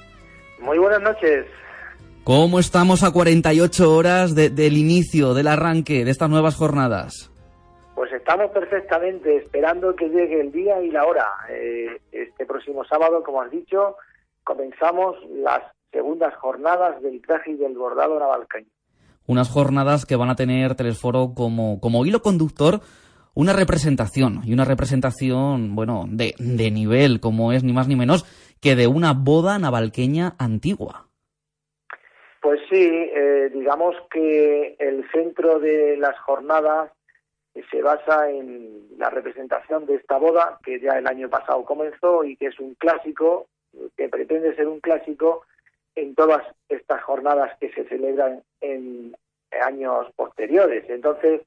Muy 0.59 0.77
buenas 0.77 1.01
noches. 1.01 1.45
¿Cómo 2.23 2.59
estamos 2.59 3.03
a 3.03 3.11
48 3.11 3.95
horas 3.95 4.35
del 4.35 4.77
inicio, 4.77 5.33
del 5.33 5.47
arranque 5.47 6.05
de 6.05 6.11
estas 6.11 6.29
nuevas 6.29 6.55
jornadas? 6.55 7.31
Pues 7.95 8.11
estamos 8.13 8.51
perfectamente 8.51 9.37
esperando 9.37 9.95
que 9.95 10.07
llegue 10.07 10.39
el 10.39 10.51
día 10.51 10.81
y 10.81 10.91
la 10.91 11.05
hora. 11.05 11.25
Eh, 11.49 11.99
este 12.11 12.45
próximo 12.45 12.85
sábado, 12.85 13.23
como 13.23 13.41
has 13.41 13.49
dicho, 13.49 13.97
comenzamos 14.43 15.15
las 15.31 15.63
segundas 15.91 16.35
jornadas 16.35 17.01
del 17.01 17.21
traje 17.21 17.51
y 17.51 17.55
del 17.55 17.75
bordado 17.75 18.19
navalqueño. 18.19 18.69
Unas 19.25 19.49
jornadas 19.49 20.05
que 20.05 20.15
van 20.15 20.29
a 20.29 20.35
tener 20.35 20.75
Telesforo 20.75 21.33
como, 21.35 21.79
como 21.79 22.05
hilo 22.05 22.21
conductor 22.21 22.81
una 23.33 23.53
representación, 23.53 24.41
y 24.43 24.53
una 24.53 24.65
representación, 24.65 25.75
bueno, 25.75 26.05
de, 26.07 26.33
de 26.37 26.71
nivel, 26.71 27.19
como 27.19 27.51
es 27.53 27.63
ni 27.63 27.73
más 27.73 27.87
ni 27.87 27.95
menos 27.95 28.25
que 28.61 28.75
de 28.75 28.87
una 28.87 29.13
boda 29.13 29.57
navalqueña 29.57 30.35
antigua. 30.37 31.07
Pues 32.41 32.59
sí, 32.69 32.83
eh, 32.83 33.49
digamos 33.53 33.95
que 34.11 34.75
el 34.79 35.09
centro 35.11 35.59
de 35.59 35.97
las 35.97 36.17
jornadas 36.19 36.91
se 37.69 37.81
basa 37.81 38.29
en 38.29 38.87
la 38.97 39.09
representación 39.09 39.85
de 39.85 39.95
esta 39.95 40.17
boda, 40.17 40.59
que 40.63 40.79
ya 40.79 40.97
el 40.97 41.07
año 41.07 41.29
pasado 41.29 41.63
comenzó 41.65 42.23
y 42.23 42.35
que 42.37 42.47
es 42.47 42.59
un 42.59 42.75
clásico, 42.75 43.47
que 43.97 44.09
pretende 44.09 44.55
ser 44.55 44.67
un 44.67 44.79
clásico 44.79 45.43
en 45.95 46.15
todas 46.15 46.43
estas 46.69 47.03
jornadas 47.03 47.51
que 47.59 47.71
se 47.73 47.83
celebran 47.85 48.41
en 48.61 49.15
años 49.65 50.07
posteriores. 50.15 50.89
Entonces, 50.89 51.41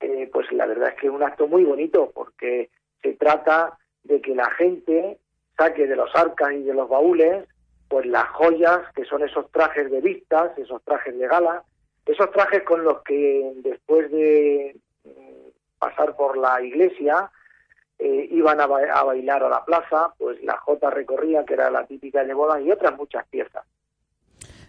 eh, 0.00 0.28
pues 0.32 0.50
la 0.52 0.66
verdad 0.66 0.90
es 0.90 0.94
que 0.96 1.06
es 1.06 1.12
un 1.12 1.22
acto 1.22 1.46
muy 1.46 1.64
bonito 1.64 2.10
porque 2.14 2.70
se 3.02 3.14
trata 3.14 3.78
de 4.02 4.20
que 4.20 4.34
la 4.34 4.50
gente 4.50 5.18
saque 5.56 5.86
de 5.86 5.96
los 5.96 6.14
arcas 6.14 6.52
y 6.52 6.62
de 6.62 6.74
los 6.74 6.88
baúles 6.88 7.46
pues 7.88 8.06
las 8.06 8.28
joyas 8.30 8.80
que 8.94 9.04
son 9.04 9.22
esos 9.22 9.50
trajes 9.50 9.90
de 9.90 10.00
vistas, 10.00 10.56
esos 10.58 10.82
trajes 10.82 11.16
de 11.18 11.28
gala, 11.28 11.62
esos 12.06 12.30
trajes 12.32 12.62
con 12.64 12.82
los 12.82 13.02
que 13.02 13.52
después 13.56 14.10
de 14.10 14.76
mm, 15.04 15.48
pasar 15.78 16.16
por 16.16 16.36
la 16.36 16.60
iglesia 16.62 17.30
eh, 17.98 18.28
iban 18.30 18.60
a, 18.60 18.64
a, 18.64 19.04
bailar 19.04 19.44
a 19.44 19.48
la 19.48 19.64
plaza, 19.64 20.12
pues 20.18 20.42
la 20.42 20.56
jota 20.58 20.90
recorría, 20.90 21.44
que 21.44 21.54
era 21.54 21.70
la 21.70 21.86
típica 21.86 22.24
de 22.24 22.34
boda, 22.34 22.60
y 22.60 22.70
otras 22.70 22.96
muchas 22.96 23.26
piezas. 23.28 23.64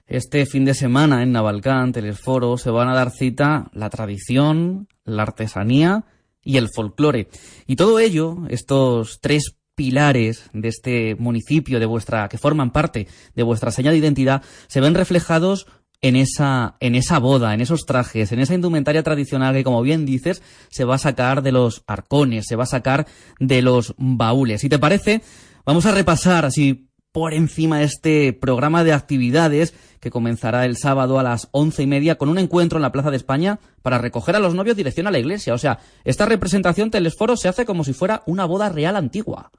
Este 0.07 0.45
fin 0.45 0.65
de 0.65 0.75
semana 0.75 1.23
en 1.23 1.31
Navalcán, 1.31 1.91
Telesforo, 1.91 2.59
se 2.59 2.69
van 2.69 2.87
a 2.89 2.93
dar 2.93 3.09
cita 3.09 3.71
la 3.73 3.89
tradición, 3.89 4.87
la 5.03 5.23
artesanía 5.23 6.05
y 6.43 6.57
el 6.57 6.69
folclore. 6.69 7.27
Y 7.65 7.75
todo 7.75 7.99
ello, 7.99 8.43
estos 8.49 9.19
tres 9.19 9.55
pilares 9.73 10.49
de 10.53 10.67
este 10.67 11.15
municipio, 11.15 11.79
de 11.79 11.87
vuestra, 11.87 12.29
que 12.29 12.37
forman 12.37 12.71
parte 12.71 13.07
de 13.33 13.43
vuestra 13.43 13.71
señal 13.71 13.93
de 13.93 13.99
identidad, 13.99 14.43
se 14.67 14.79
ven 14.79 14.93
reflejados 14.93 15.65
en 16.01 16.15
esa, 16.15 16.77
en 16.81 16.93
esa 16.93 17.17
boda, 17.17 17.55
en 17.55 17.61
esos 17.61 17.87
trajes, 17.87 18.31
en 18.31 18.39
esa 18.39 18.53
indumentaria 18.53 19.01
tradicional 19.01 19.55
que, 19.55 19.63
como 19.63 19.81
bien 19.81 20.05
dices, 20.05 20.43
se 20.69 20.85
va 20.85 20.95
a 20.95 20.99
sacar 20.99 21.41
de 21.41 21.51
los 21.51 21.83
arcones, 21.87 22.45
se 22.47 22.55
va 22.55 22.65
a 22.65 22.67
sacar 22.67 23.07
de 23.39 23.63
los 23.63 23.95
baúles. 23.97 24.61
Si 24.61 24.69
te 24.69 24.77
parece, 24.77 25.23
vamos 25.65 25.87
a 25.87 25.91
repasar 25.91 26.45
así 26.45 26.89
por 27.15 27.33
encima 27.33 27.79
de 27.79 27.85
este 27.85 28.33
programa 28.33 28.83
de 28.83 28.91
actividades 28.91 29.71
que 30.01 30.09
comenzará 30.09 30.65
el 30.65 30.75
sábado 30.75 31.17
a 31.17 31.23
las 31.23 31.47
once 31.53 31.81
y 31.81 31.87
media 31.87 32.17
con 32.17 32.27
un 32.27 32.37
encuentro 32.37 32.77
en 32.77 32.81
la 32.81 32.91
Plaza 32.91 33.09
de 33.09 33.15
España 33.15 33.57
para 33.81 33.99
recoger 33.99 34.35
a 34.35 34.39
los 34.39 34.53
novios 34.53 34.75
dirección 34.75 35.07
a 35.07 35.11
la 35.11 35.19
iglesia. 35.19 35.53
O 35.53 35.57
sea, 35.57 35.77
esta 36.03 36.25
representación 36.25 36.91
Telesforo 36.91 37.37
se 37.37 37.47
hace 37.47 37.65
como 37.65 37.85
si 37.85 37.93
fuera 37.93 38.21
una 38.25 38.43
boda 38.43 38.67
real 38.67 38.97
antigua. 38.97 39.49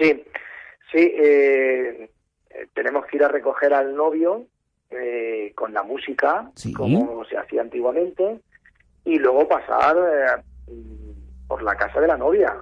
Sí, 0.00 0.24
sí, 0.90 1.12
eh, 1.16 2.10
tenemos 2.74 3.06
que 3.06 3.18
ir 3.18 3.22
a 3.22 3.28
recoger 3.28 3.72
al 3.72 3.94
novio 3.94 4.48
eh, 4.90 5.52
con 5.54 5.72
la 5.72 5.84
música, 5.84 6.50
como 6.76 7.24
se 7.26 7.38
hacía 7.38 7.60
antiguamente, 7.60 8.40
y 9.04 9.16
luego 9.20 9.46
pasar 9.46 9.96
eh, 9.96 10.74
por 11.46 11.62
la 11.62 11.76
casa 11.76 12.00
de 12.00 12.08
la 12.08 12.16
novia. 12.16 12.52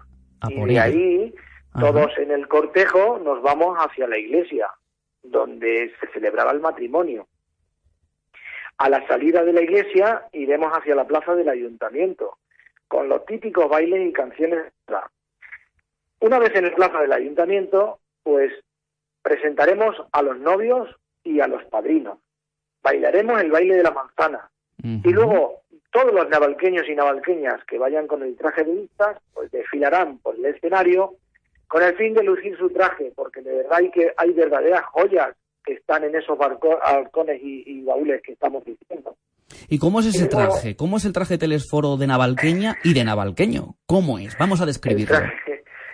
y 0.50 0.64
de 0.66 0.78
ahí 0.78 1.34
todos 1.78 2.18
en 2.18 2.30
el 2.30 2.48
cortejo 2.48 3.18
nos 3.18 3.42
vamos 3.42 3.76
hacia 3.78 4.06
la 4.06 4.18
iglesia, 4.18 4.68
donde 5.22 5.92
se 6.00 6.06
celebraba 6.08 6.52
el 6.52 6.60
matrimonio. 6.60 7.26
A 8.78 8.88
la 8.88 9.06
salida 9.06 9.44
de 9.44 9.52
la 9.52 9.62
iglesia 9.62 10.28
iremos 10.32 10.72
hacia 10.72 10.94
la 10.94 11.06
plaza 11.06 11.34
del 11.34 11.48
ayuntamiento, 11.48 12.38
con 12.88 13.08
los 13.08 13.24
típicos 13.26 13.68
bailes 13.68 14.08
y 14.08 14.12
canciones. 14.12 14.72
Una 16.20 16.38
vez 16.38 16.54
en 16.54 16.64
la 16.64 16.74
plaza 16.74 17.00
del 17.00 17.12
ayuntamiento, 17.12 17.98
pues 18.22 18.52
presentaremos 19.22 19.96
a 20.12 20.22
los 20.22 20.38
novios 20.38 20.94
y 21.24 21.40
a 21.40 21.46
los 21.46 21.64
padrinos. 21.64 22.18
Bailaremos 22.82 23.40
el 23.40 23.50
baile 23.50 23.76
de 23.76 23.82
la 23.82 23.92
manzana. 23.92 24.50
Y 24.82 25.12
luego 25.12 25.62
todos 25.92 26.12
los 26.12 26.28
navalqueños 26.28 26.88
y 26.88 26.94
navalqueñas 26.94 27.64
que 27.64 27.78
vayan 27.78 28.06
con 28.08 28.22
el 28.22 28.36
traje 28.36 28.64
de 28.64 28.72
vistas, 28.72 29.18
pues 29.32 29.50
desfilarán 29.52 30.18
por 30.18 30.34
el 30.34 30.44
escenario 30.46 31.14
con 31.72 31.82
el 31.82 31.96
fin 31.96 32.12
de 32.12 32.22
lucir 32.22 32.54
su 32.58 32.68
traje, 32.68 33.14
porque 33.16 33.40
de 33.40 33.50
verdad 33.50 33.78
hay, 33.78 33.90
que, 33.90 34.12
hay 34.18 34.30
verdaderas 34.34 34.82
joyas 34.92 35.34
que 35.64 35.72
están 35.72 36.04
en 36.04 36.14
esos 36.14 36.36
balcones 36.36 37.40
y, 37.42 37.82
baúles 37.82 38.20
que 38.20 38.32
estamos 38.32 38.62
diciendo. 38.62 39.16
¿Y 39.70 39.78
cómo 39.78 40.00
es 40.00 40.06
ese 40.08 40.28
traje? 40.28 40.76
¿Cómo 40.76 40.98
es 40.98 41.06
el 41.06 41.14
traje 41.14 41.38
telesforo 41.38 41.96
de 41.96 42.06
navalqueña 42.06 42.76
y 42.84 42.92
de 42.92 43.04
navalqueño? 43.04 43.76
¿Cómo 43.86 44.18
es? 44.18 44.36
Vamos 44.36 44.60
a 44.60 44.66
describirlo. 44.66 45.16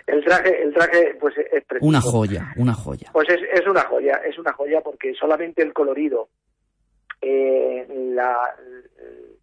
El 0.05 0.21
traje, 0.25 0.63
el 0.63 0.73
traje, 0.73 1.15
pues 1.17 1.37
es 1.37 1.63
precioso. 1.63 1.87
Una 1.87 2.01
joya, 2.01 2.53
una 2.57 2.73
joya. 2.73 3.11
Pues 3.13 3.29
es, 3.29 3.39
es 3.53 3.65
una 3.65 3.83
joya, 3.83 4.19
es 4.27 4.37
una 4.37 4.51
joya 4.51 4.81
porque 4.81 5.13
solamente 5.13 5.61
el 5.61 5.71
colorido, 5.71 6.27
eh, 7.21 7.87
la, 8.13 8.35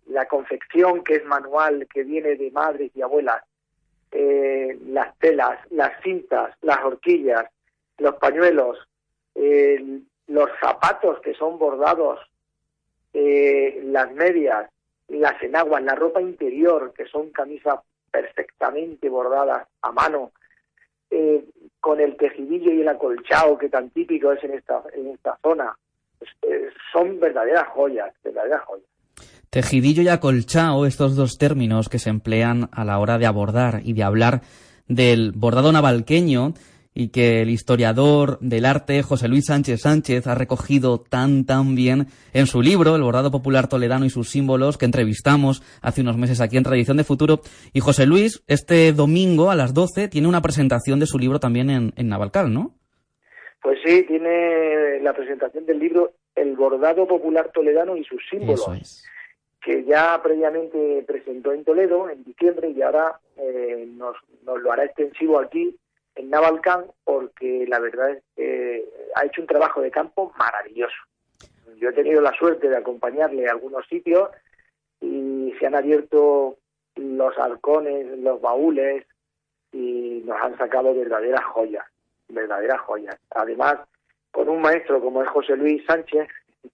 la 0.09 0.27
confección 0.27 1.03
que 1.03 1.14
es 1.14 1.25
manual, 1.25 1.88
que 1.90 2.05
viene 2.05 2.37
de 2.37 2.51
madres 2.51 2.90
y 2.94 3.01
abuelas, 3.01 3.42
eh, 4.18 4.79
las 4.87 5.14
telas, 5.18 5.59
las 5.72 5.92
cintas, 6.02 6.57
las 6.62 6.83
horquillas, 6.83 7.44
los 7.98 8.14
pañuelos, 8.14 8.79
eh, 9.35 10.00
los 10.29 10.48
zapatos 10.59 11.20
que 11.20 11.35
son 11.35 11.59
bordados, 11.59 12.20
eh, 13.12 13.79
las 13.85 14.11
medias, 14.12 14.70
las 15.09 15.42
enaguas, 15.42 15.83
la 15.83 15.94
ropa 15.94 16.22
interior, 16.22 16.94
que 16.94 17.05
son 17.05 17.29
camisas 17.29 17.81
perfectamente 18.11 19.11
bordadas 19.11 19.68
a 19.83 19.92
mano, 19.92 20.33
con 21.81 22.00
el 22.00 22.16
tejidillo 22.16 22.72
y 22.72 22.81
el 22.81 22.88
acolchado 22.88 23.59
que 23.59 23.68
tan 23.68 23.90
típico 23.90 24.33
es 24.33 24.42
en 24.42 24.55
esta, 24.55 24.83
en 24.94 25.09
esta 25.09 25.38
zona, 25.42 25.76
pues, 26.18 26.31
son 26.90 27.20
verdaderas 27.20 27.68
joyas, 27.68 28.14
verdaderas 28.24 28.62
joyas. 28.62 28.95
Tejidillo 29.57 30.03
y 30.03 30.09
acolchao, 30.09 30.85
estos 30.85 31.16
dos 31.16 31.38
términos 31.38 31.88
que 31.88 31.99
se 31.99 32.11
emplean 32.11 32.69
a 32.73 32.85
la 32.85 32.99
hora 32.99 33.16
de 33.16 33.25
abordar 33.25 33.81
y 33.83 33.95
de 33.95 34.03
hablar 34.03 34.42
del 34.87 35.33
bordado 35.35 35.73
navalqueño 35.73 36.53
y 36.92 37.09
que 37.09 37.40
el 37.40 37.49
historiador 37.49 38.38
del 38.42 38.66
arte 38.66 39.03
José 39.03 39.29
Luis 39.29 39.47
Sánchez 39.47 39.81
Sánchez 39.81 40.27
ha 40.27 40.35
recogido 40.35 41.01
tan 41.01 41.47
tan 41.47 41.75
bien 41.75 42.09
en 42.35 42.45
su 42.45 42.61
libro 42.61 42.97
El 42.97 43.03
bordado 43.03 43.31
popular 43.31 43.66
toledano 43.66 44.05
y 44.05 44.11
sus 44.11 44.29
símbolos 44.29 44.77
que 44.77 44.85
entrevistamos 44.85 45.62
hace 45.81 46.03
unos 46.03 46.19
meses 46.19 46.42
aquí 46.42 46.59
en 46.59 46.64
Tradición 46.64 46.99
de 46.99 47.05
Futuro 47.05 47.40
y 47.73 47.81
José 47.81 48.05
Luis 48.05 48.45
este 48.49 48.92
domingo 48.92 49.51
a 49.51 49.55
las 49.55 49.73
12 49.73 50.09
tiene 50.09 50.29
una 50.29 50.42
presentación 50.42 51.01
de 51.01 51.07
su 51.07 51.19
libro 51.19 51.40
también 51.40 51.71
en, 51.71 51.95
en 51.97 52.11
Navalcal, 52.11 52.53
¿no? 52.53 52.75
Pues 53.62 53.79
sí, 53.83 54.03
tiene 54.03 55.01
la 55.01 55.14
presentación 55.14 55.64
del 55.64 55.79
libro 55.79 56.12
El 56.35 56.55
bordado 56.57 57.09
popular 57.09 57.51
toledano 57.55 57.97
y 57.97 58.05
sus 58.05 58.21
símbolos. 58.29 58.61
Eso 58.61 58.75
es 58.75 59.15
que 59.66 59.83
ya 59.83 60.22
previamente 60.22 61.02
presentó 61.05 61.52
en 61.52 61.64
Toledo 61.64 62.09
en 62.09 62.22
diciembre 62.22 62.70
y 62.70 62.81
ahora 62.83 63.18
eh, 63.37 63.85
nos, 63.96 64.16
nos 64.44 64.62
lo 64.62 64.70
hará 64.70 64.85
extensivo 64.85 65.40
aquí 65.40 65.76
en 66.14 66.31
Navalcán 66.31 66.85
porque 67.02 67.66
la 67.66 67.81
verdad 67.81 68.12
es 68.12 68.22
que 68.37 68.88
ha 69.16 69.24
hecho 69.24 69.40
un 69.40 69.48
trabajo 69.48 69.81
de 69.81 69.90
campo 69.90 70.33
maravilloso. 70.38 70.94
Yo 71.79 71.88
he 71.88 71.92
tenido 71.94 72.20
la 72.20 72.33
suerte 72.35 72.68
de 72.68 72.76
acompañarle 72.76 73.48
a 73.48 73.50
algunos 73.50 73.85
sitios 73.88 74.31
y 75.00 75.52
se 75.59 75.66
han 75.66 75.74
abierto 75.74 76.59
los 76.94 77.37
halcones, 77.37 78.07
los 78.20 78.40
baúles 78.40 79.05
y 79.72 80.22
nos 80.24 80.40
han 80.42 80.57
sacado 80.59 80.94
verdaderas 80.94 81.44
joyas, 81.44 81.85
verdaderas 82.29 82.81
joyas. 82.83 83.18
Además, 83.31 83.79
con 84.31 84.48
un 84.48 84.61
maestro 84.61 85.00
como 85.00 85.24
es 85.24 85.29
José 85.29 85.57
Luis 85.57 85.85
Sánchez, 85.87 86.29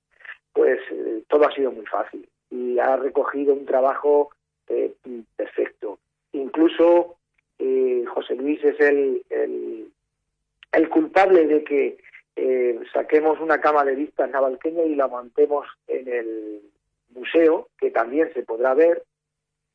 pues 0.52 0.78
eh, 0.90 1.24
todo 1.26 1.48
ha 1.48 1.54
sido 1.54 1.72
muy 1.72 1.86
fácil 1.86 2.28
y 2.52 2.78
ha 2.78 2.96
recogido 2.96 3.54
un 3.54 3.64
trabajo 3.64 4.30
eh, 4.68 4.92
perfecto. 5.36 5.98
Incluso 6.32 7.16
eh, 7.58 8.04
José 8.12 8.34
Luis 8.34 8.62
es 8.62 8.78
el, 8.78 9.22
el, 10.72 10.88
culpable 10.90 11.46
de 11.46 11.64
que 11.64 11.98
eh, 12.36 12.78
saquemos 12.92 13.40
una 13.40 13.60
cama 13.60 13.84
de 13.84 13.94
vistas 13.94 14.30
navalqueña 14.30 14.82
y 14.84 14.94
la 14.94 15.08
montemos 15.08 15.66
en 15.88 16.08
el 16.08 16.60
museo, 17.14 17.68
que 17.78 17.90
también 17.90 18.30
se 18.34 18.42
podrá 18.42 18.74
ver 18.74 19.02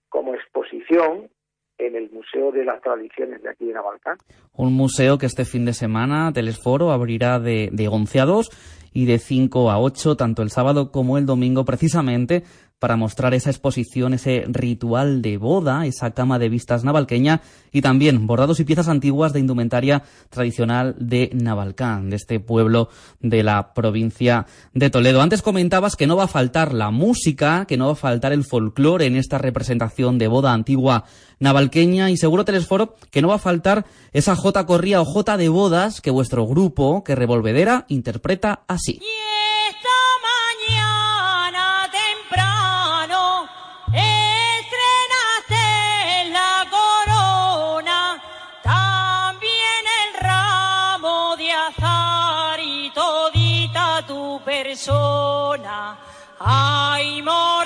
como 0.10 0.36
exposición 0.36 1.30
en 1.80 1.96
el 1.96 2.10
Museo 2.10 2.52
de 2.52 2.66
las 2.66 2.82
Tradiciones 2.82 3.42
de 3.44 3.50
aquí 3.50 3.66
de 3.66 3.74
Navalcán. 3.74 4.18
Un 4.54 4.74
museo 4.74 5.18
que 5.18 5.28
este 5.28 5.46
fin 5.46 5.66
de 5.66 5.74
semana, 5.74 6.32
Telesforo, 6.34 6.92
abrirá 6.92 7.40
de, 7.40 7.70
de 7.72 7.88
11 7.88 8.20
a 8.20 8.26
2 8.26 8.50
y 8.94 9.06
de 9.06 9.20
5 9.20 9.70
a 9.70 9.80
8, 9.80 10.16
tanto 10.18 10.42
el 10.42 10.50
sábado 10.50 10.92
como 10.92 11.20
el 11.20 11.28
domingo, 11.28 11.66
precisamente 11.66 12.44
para 12.80 12.96
mostrar 12.96 13.34
esa 13.34 13.50
exposición, 13.50 14.14
ese 14.14 14.46
ritual 14.48 15.22
de 15.22 15.38
boda, 15.38 15.86
esa 15.86 16.12
cama 16.12 16.38
de 16.38 16.50
vistas 16.50 16.84
navalqueña 16.84 17.42
y 17.72 17.82
también 17.82 18.28
bordados 18.28 18.60
y 18.60 18.66
piezas 18.66 18.88
antiguas 18.88 19.34
de 19.34 19.40
indumentaria 19.40 20.04
tradicional 20.30 20.96
de 21.00 21.32
Navalcán, 21.34 22.10
de 22.10 22.18
este 22.18 22.40
pueblo 22.40 22.90
de 23.20 23.44
la 23.44 23.74
provincia 23.74 24.46
de 24.74 24.90
Toledo. 24.90 25.22
Antes 25.22 25.42
comentabas 25.42 25.96
que 25.96 26.08
no 26.08 26.16
va 26.16 26.26
a 26.26 26.28
faltar 26.28 26.74
la 26.74 26.92
música, 26.92 27.66
que 27.66 27.78
no 27.78 27.88
va 27.88 27.94
a 27.94 27.96
faltar 27.96 28.32
el 28.32 28.44
folclore 28.44 29.08
en 29.08 29.16
esta 29.16 29.38
representación 29.40 30.18
de 30.18 30.28
boda 30.28 30.54
antigua 30.54 31.06
navalqueña 31.40 32.10
y 32.12 32.18
seguro 32.18 32.46
Telesforo 32.46 32.96
que 33.12 33.22
no 33.22 33.28
va 33.28 33.36
a 33.36 33.40
faltar 33.40 33.86
esa 34.14 34.36
J 34.36 34.66
corría 34.66 35.02
o 35.02 35.06
J 35.06 35.38
de 35.38 35.50
bodas 35.50 36.02
que 36.02 36.12
vuestro 36.12 36.46
grupo, 36.46 37.04
que 37.04 37.16
Revolvedera, 37.16 37.86
interpreta 37.90 38.64
así. 38.68 39.00
Persona. 55.68 55.98
Ay, 56.40 57.22
morenita, 57.22 57.57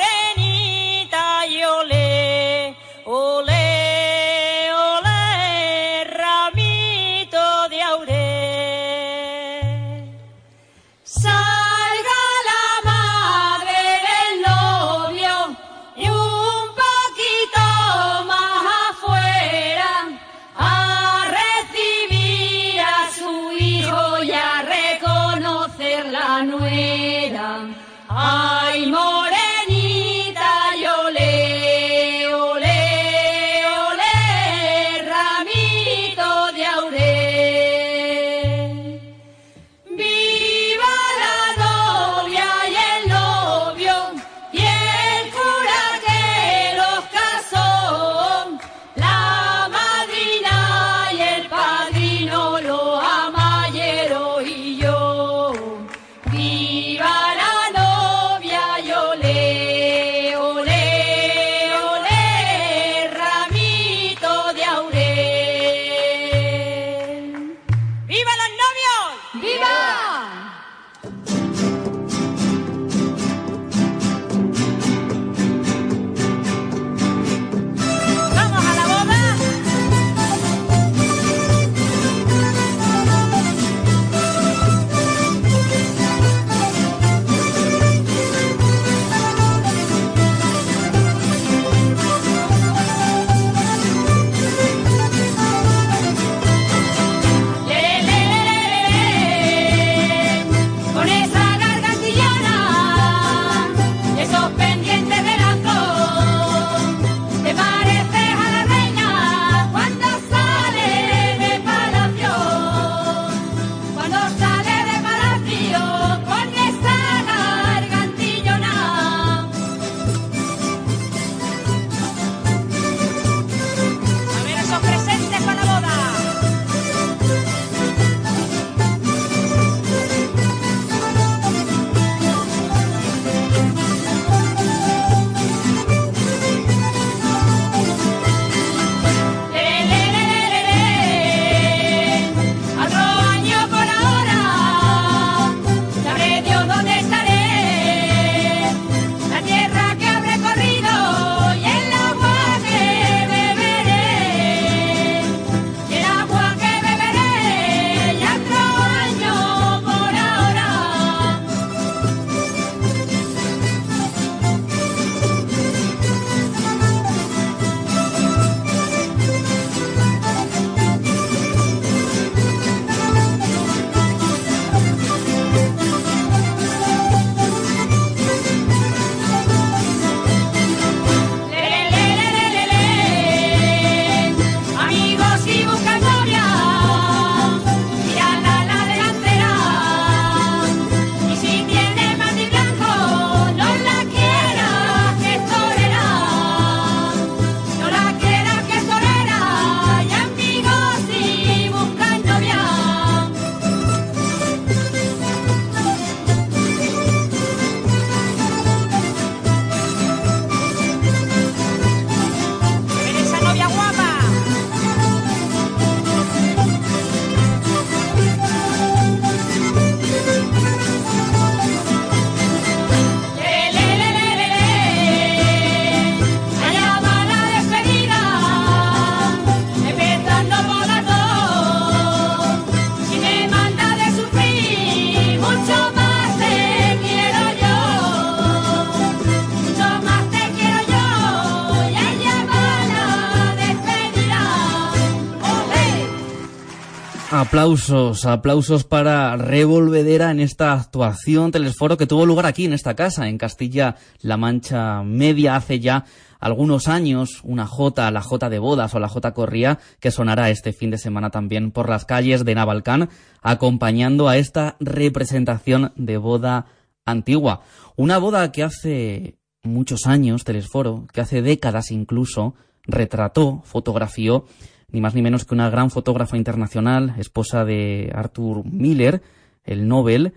Aplausos, 247.52 248.26
aplausos 248.26 248.86
para 248.86 249.36
Revolvedera 249.36 250.32
en 250.32 250.40
esta 250.40 250.72
actuación 250.72 251.52
Telesforo 251.52 251.98
que 251.98 252.08
tuvo 252.08 252.26
lugar 252.26 252.46
aquí 252.46 252.64
en 252.64 252.72
esta 252.72 252.96
casa, 252.96 253.28
en 253.28 253.38
Castilla-La 253.38 254.38
Mancha 254.38 255.04
Media, 255.04 255.58
hace 255.58 255.82
ya 255.82 256.06
algunos 256.40 256.88
años, 256.88 257.42
una 257.44 257.68
J, 257.68 258.10
la 258.10 258.22
J 258.22 258.50
de 258.50 258.60
bodas 258.60 258.96
o 258.96 259.02
la 259.02 259.10
J 259.10 259.34
corría, 259.34 259.80
que 260.00 260.12
sonará 260.12 260.50
este 260.50 260.72
fin 260.72 260.92
de 260.92 260.98
semana 260.98 261.30
también 261.30 261.72
por 261.72 261.90
las 261.90 262.06
calles 262.06 262.46
de 262.46 262.56
Navalcán, 262.56 263.10
acompañando 263.42 264.30
a 264.30 264.38
esta 264.38 264.78
representación 264.80 265.92
de 265.98 266.16
boda 266.16 266.68
antigua. 267.06 267.64
Una 267.98 268.18
boda 268.18 268.50
que 268.54 268.64
hace 268.64 269.36
muchos 269.62 270.08
años, 270.08 270.46
Telesforo, 270.46 271.06
que 271.12 271.20
hace 271.20 271.42
décadas 271.42 271.92
incluso, 271.92 272.56
retrató, 272.88 273.62
fotografió 273.66 274.46
ni 274.92 275.02
más 275.02 275.16
ni 275.16 275.22
menos 275.22 275.46
que 275.46 275.54
una 275.54 275.70
gran 275.70 275.90
fotógrafa 275.90 276.38
internacional, 276.38 277.14
esposa 277.18 277.66
de 277.66 278.12
Arthur 278.14 278.64
Miller, 278.66 279.22
el 279.64 279.88
Nobel, 279.88 280.34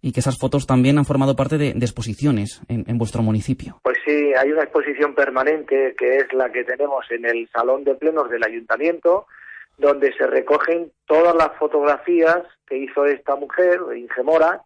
y 0.00 0.12
que 0.12 0.20
esas 0.20 0.38
fotos 0.38 0.66
también 0.66 0.98
han 0.98 1.04
formado 1.04 1.34
parte 1.34 1.58
de, 1.58 1.70
exposiciones 1.70 2.60
en, 2.68 2.98
vuestro 2.98 3.22
municipio. 3.22 3.80
Pues 3.82 3.98
sí, 4.04 4.32
hay 4.34 4.52
una 4.52 4.62
exposición 4.62 5.14
permanente 5.14 5.94
que 5.98 6.18
es 6.18 6.32
la 6.32 6.50
que 6.50 6.64
tenemos 6.64 7.04
en 7.10 7.24
el 7.24 7.48
Salón 7.48 7.84
de 7.84 7.94
Plenos 7.94 8.30
del 8.30 8.44
Ayuntamiento, 8.44 9.26
donde 9.76 10.12
se 10.14 10.26
recogen 10.26 10.92
todas 11.06 11.34
las 11.34 11.56
fotografías 11.58 12.42
que 12.66 12.78
hizo 12.78 13.06
esta 13.06 13.36
mujer, 13.36 13.80
Ingemora, 13.96 14.62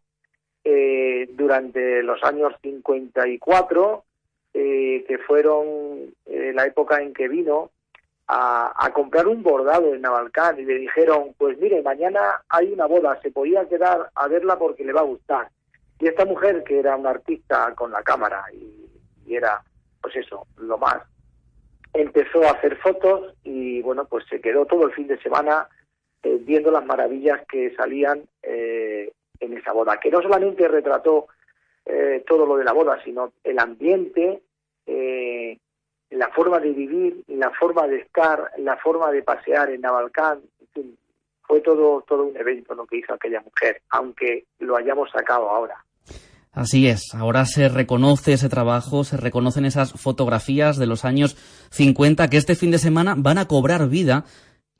eh, 0.64 1.28
durante 1.32 2.02
los 2.02 2.22
años 2.22 2.54
54, 2.62 4.04
eh, 4.54 5.04
que 5.08 5.18
fueron 5.18 6.14
eh, 6.26 6.52
la 6.54 6.66
época 6.66 7.00
en 7.02 7.14
que 7.14 7.28
vino 7.28 7.70
a, 8.28 8.90
comprar 8.94 9.26
un 9.26 9.42
bordado 9.42 9.94
en 9.94 10.02
Navalcán 10.02 10.58
y 10.58 10.64
le 10.64 10.78
dijeron, 10.78 11.34
pues 11.36 11.58
mire, 11.58 11.82
mañana 11.82 12.42
hay 12.48 12.72
una 12.72 12.86
boda, 12.86 13.20
se 13.20 13.30
podía 13.30 13.68
quedar 13.68 14.10
a 14.14 14.28
verla 14.28 14.58
porque 14.58 14.84
le 14.84 14.92
va 14.92 15.00
a 15.00 15.04
gustar. 15.04 15.48
Y 15.98 16.08
esta 16.08 16.24
mujer, 16.24 16.64
que 16.64 16.78
era 16.78 16.96
una 16.96 17.10
artista 17.10 17.74
con 17.74 17.92
la 17.92 18.02
cámara 18.02 18.44
y, 18.52 19.34
era, 19.34 19.62
pues 20.00 20.16
eso, 20.16 20.46
lo 20.56 20.76
más, 20.76 20.98
empezó 21.94 22.42
a 22.44 22.50
hacer 22.50 22.76
fotos 22.76 23.34
y 23.44 23.80
bueno, 23.82 24.04
pues 24.04 24.24
se 24.28 24.40
quedó 24.40 24.66
todo 24.66 24.86
el 24.86 24.92
fin 24.92 25.06
de 25.06 25.18
semana 25.22 25.68
eh, 26.22 26.38
viendo 26.40 26.70
las 26.70 26.84
maravillas 26.84 27.40
que 27.48 27.74
salían 27.74 28.24
eh, 28.42 29.12
en 29.40 29.56
esa 29.56 29.72
boda, 29.72 29.98
que 29.98 30.10
no 30.10 30.20
solamente 30.20 30.68
retrató 30.68 31.28
eh, 31.86 32.22
todo 32.26 32.46
lo 32.46 32.56
de 32.56 32.64
la 32.64 32.72
boda, 32.72 33.02
sino 33.04 33.32
el 33.42 33.58
ambiente, 33.58 34.42
la 36.12 36.28
forma 36.30 36.58
de 36.58 36.70
vivir, 36.72 37.24
la 37.28 37.50
forma 37.50 37.86
de 37.86 37.98
estar, 37.98 38.50
la 38.58 38.76
forma 38.76 39.10
de 39.10 39.22
pasear 39.22 39.70
en 39.70 39.80
Navalcán, 39.80 40.40
fue 41.42 41.60
todo, 41.60 42.02
todo 42.06 42.24
un 42.24 42.36
evento 42.36 42.74
lo 42.74 42.86
que 42.86 42.98
hizo 42.98 43.12
aquella 43.12 43.40
mujer, 43.40 43.82
aunque 43.90 44.46
lo 44.60 44.76
hayamos 44.76 45.10
sacado 45.10 45.50
ahora. 45.50 45.84
Así 46.52 46.86
es, 46.86 47.14
ahora 47.14 47.46
se 47.46 47.68
reconoce 47.68 48.34
ese 48.34 48.50
trabajo, 48.50 49.04
se 49.04 49.16
reconocen 49.16 49.64
esas 49.64 49.92
fotografías 49.92 50.76
de 50.76 50.86
los 50.86 51.04
años 51.04 51.36
50 51.70 52.28
que 52.28 52.36
este 52.36 52.54
fin 52.54 52.70
de 52.70 52.78
semana 52.78 53.14
van 53.16 53.38
a 53.38 53.48
cobrar 53.48 53.88
vida 53.88 54.24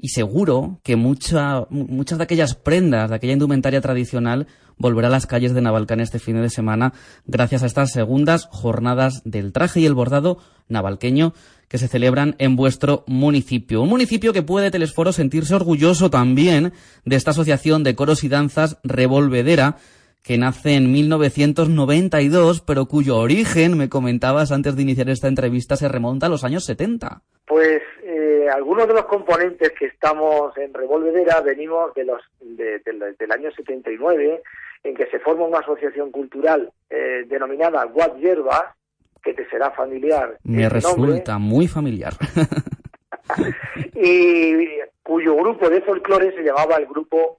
y 0.03 0.09
seguro 0.09 0.81
que 0.83 0.97
mucha, 0.97 1.65
muchas 1.71 2.19
de 2.19 2.25
aquellas 2.25 2.57
prendas, 2.57 3.09
de 3.09 3.17
aquella 3.17 3.35
indumentaria 3.35 3.81
tradicional, 3.81 4.49
volverá 4.77 5.07
a 5.07 5.13
las 5.13 5.29
calles 5.29 5.55
de 5.55 5.63
Navalcán 5.63 6.01
este 6.01 6.19
fin 6.19 6.43
de 6.43 6.51
semana 6.51 6.93
gracias 7.25 7.63
a 7.63 7.67
estas 7.67 7.93
segundas 7.93 8.49
jornadas 8.51 9.23
del 9.25 9.53
traje 9.53 9.79
y 9.79 9.87
el 9.87 9.95
bordado 9.95 10.39
navalqueño 10.69 11.35
que 11.69 11.79
se 11.79 11.87
celebran 11.87 12.35
en 12.39 12.57
vuestro 12.57 13.05
municipio. 13.07 13.81
Un 13.81 13.91
municipio 13.91 14.33
que 14.33 14.43
puede, 14.43 14.73
Telesforo, 14.73 15.13
sentirse 15.13 15.55
orgulloso 15.55 16.11
también 16.11 16.73
de 17.05 17.15
esta 17.15 17.31
asociación 17.31 17.85
de 17.85 17.95
coros 17.95 18.25
y 18.25 18.29
danzas 18.29 18.79
Revolvedera, 18.83 19.77
que 20.23 20.39
nace 20.39 20.77
en 20.77 20.93
1992, 20.93 22.61
pero 22.61 22.87
cuyo 22.87 23.19
origen, 23.19 23.77
me 23.77 23.89
comentabas 23.89 24.53
antes 24.53 24.77
de 24.77 24.83
iniciar 24.83 25.09
esta 25.09 25.29
entrevista, 25.29 25.77
se 25.77 25.89
remonta 25.89 26.27
a 26.27 26.29
los 26.29 26.45
años 26.45 26.65
70. 26.65 27.23
Pues 27.47 27.83
eh, 28.05 28.47
algunos 28.53 28.87
de 28.87 28.95
los 28.95 29.07
componentes 29.07 29.73
que 29.73 29.87
estamos 29.87 30.57
en 30.57 30.73
Revolvedera 30.73 31.41
venimos 31.41 31.93
de 31.95 32.05
los 32.05 32.21
del 32.41 33.33
año 33.33 33.51
79, 33.51 34.43
en 34.85 34.95
que 34.95 35.07
se 35.07 35.19
forma 35.19 35.45
una 35.45 35.59
asociación 35.59 36.11
cultural 36.11 36.73
eh, 36.91 37.25
denominada 37.27 37.85
Guad 37.85 38.17
Yerbas, 38.19 38.63
que 39.23 39.35
te 39.35 39.49
será 39.49 39.71
familiar. 39.73 40.39
Me 40.45 40.69
resulta 40.69 41.39
muy 41.39 41.67
familiar. 41.67 42.13
y 43.95 44.69
cuyo 45.03 45.35
grupo 45.37 45.69
de 45.69 45.81
folclore 45.83 46.33
se 46.35 46.43
llamaba 46.43 46.77
el 46.77 46.87
grupo 46.87 47.39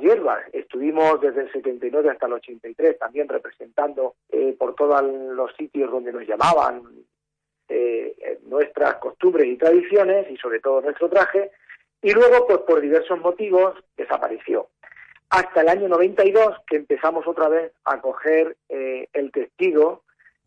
Yerbas. 0.00 0.42
Estuvimos 0.52 1.20
desde 1.20 1.42
el 1.42 1.52
79 1.52 2.10
hasta 2.10 2.26
el 2.26 2.34
83 2.34 2.98
también 2.98 3.28
representando 3.28 4.14
eh, 4.30 4.54
por 4.58 4.74
todos 4.74 5.02
los 5.02 5.54
sitios 5.56 5.90
donde 5.90 6.12
nos 6.12 6.26
llamaban 6.26 6.82
eh, 7.68 8.38
nuestras 8.44 8.96
costumbres 8.96 9.46
y 9.46 9.56
tradiciones 9.56 10.30
y 10.30 10.36
sobre 10.36 10.60
todo 10.60 10.80
nuestro 10.80 11.08
traje. 11.08 11.50
Y 12.02 12.12
luego, 12.12 12.46
pues 12.46 12.58
por 12.60 12.80
diversos 12.80 13.20
motivos, 13.20 13.74
desapareció 13.96 14.68
hasta 15.30 15.60
el 15.60 15.68
año 15.68 15.88
92 15.88 16.56
que 16.66 16.76
empezamos 16.76 17.26
otra 17.26 17.48
vez 17.48 17.72
a 17.84 18.00
coger 18.00 18.56
eh, 18.68 19.08
el 19.12 19.30
testigo 19.30 20.02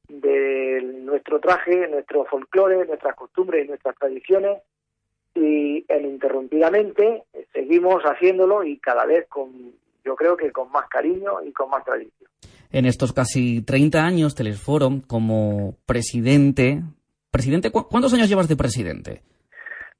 de 0.10 0.82
nuestro 0.82 1.40
traje, 1.40 1.88
nuestro 1.88 2.26
folclore, 2.26 2.86
nuestras 2.86 3.16
costumbres 3.16 3.64
y 3.64 3.70
nuestras 3.70 3.96
tradiciones 3.96 4.62
y 5.36 5.86
ininterrumpidamente 5.90 7.24
seguimos 7.54 8.04
haciéndolo 8.04 8.64
y 8.64 8.78
cada 8.78 9.06
vez 9.06 9.28
con, 9.28 9.50
yo 10.06 10.16
creo 10.16 10.38
que 10.38 10.52
con 10.52 10.72
más 10.72 10.88
cariño 10.90 11.42
y 11.46 11.52
con 11.52 11.70
más 11.70 11.84
tradición. 11.84 12.30
En 12.72 12.86
estos 12.86 13.14
casi 13.14 13.62
30 13.62 14.04
años, 14.04 14.36
Telesforo, 14.36 15.02
como 15.08 15.76
presidente, 15.86 16.82
presidente, 17.32 17.72
¿cuántos 17.72 18.14
años 18.14 18.30
llevas 18.30 18.48
de 18.48 18.56
presidente? 18.56 19.22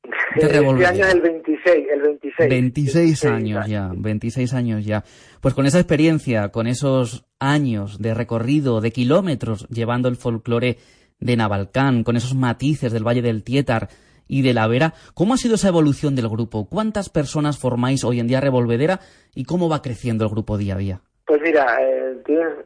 este 0.36 0.58
año 0.58 1.06
es 1.06 1.14
el 1.14 1.22
26, 1.22 1.88
el 1.94 2.02
26. 2.02 2.50
26 2.50 3.26
años 3.26 3.68
ya, 3.68 3.92
26 3.96 4.54
años 4.54 4.86
ya. 4.86 5.04
Pues 5.42 5.54
con 5.54 5.66
esa 5.66 5.80
experiencia, 5.80 6.50
con 6.50 6.68
esos 6.68 7.26
años 7.40 8.00
de 8.00 8.14
recorrido, 8.14 8.82
de 8.82 8.92
kilómetros, 8.92 9.68
llevando 9.70 10.10
el 10.10 10.16
folclore 10.16 10.78
de 11.20 11.38
Navalcán, 11.38 12.04
con 12.04 12.18
esos 12.18 12.36
matices 12.36 12.92
del 12.92 13.08
Valle 13.08 13.22
del 13.22 13.44
Tietar 13.44 13.90
y 14.28 14.42
de 14.42 14.54
la 14.54 14.68
Vera, 14.68 14.94
¿cómo 15.14 15.34
ha 15.34 15.38
sido 15.38 15.56
esa 15.56 15.68
evolución 15.68 16.16
del 16.16 16.30
grupo? 16.30 16.68
¿Cuántas 16.70 17.10
personas 17.10 17.60
formáis 17.60 18.04
hoy 18.04 18.20
en 18.20 18.28
día 18.28 18.42
Revolvedera 18.42 19.00
y 19.34 19.46
cómo 19.46 19.70
va 19.70 19.82
creciendo 19.82 20.26
el 20.26 20.32
grupo 20.32 20.58
día 20.58 20.76
a 20.76 20.78
día? 20.78 21.02
Pues 21.26 21.42
mira, 21.42 21.78
eh, 21.82 22.18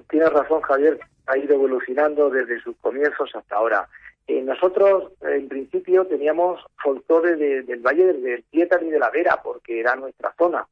tienes 0.10 0.34
razón 0.34 0.62
Javier, 0.62 1.00
ha 1.28 1.38
ido 1.38 1.56
evolucionando 1.56 2.30
desde 2.30 2.60
sus 2.62 2.76
comienzos 2.78 3.30
hasta 3.36 3.56
ahora. 3.56 3.88
Eh, 4.28 4.42
nosotros, 4.42 5.14
en 5.22 5.48
principio, 5.48 6.06
teníamos 6.06 6.60
folclore 6.84 7.36
del 7.36 7.80
Valle 7.80 8.14
del 8.14 8.44
Tietar 8.46 8.84
y 8.84 8.90
de 8.90 9.00
la 9.00 9.10
Vera, 9.10 9.40
porque 9.42 9.80
era 9.80 9.96
nuestra 9.96 10.34
zona, 10.38 10.68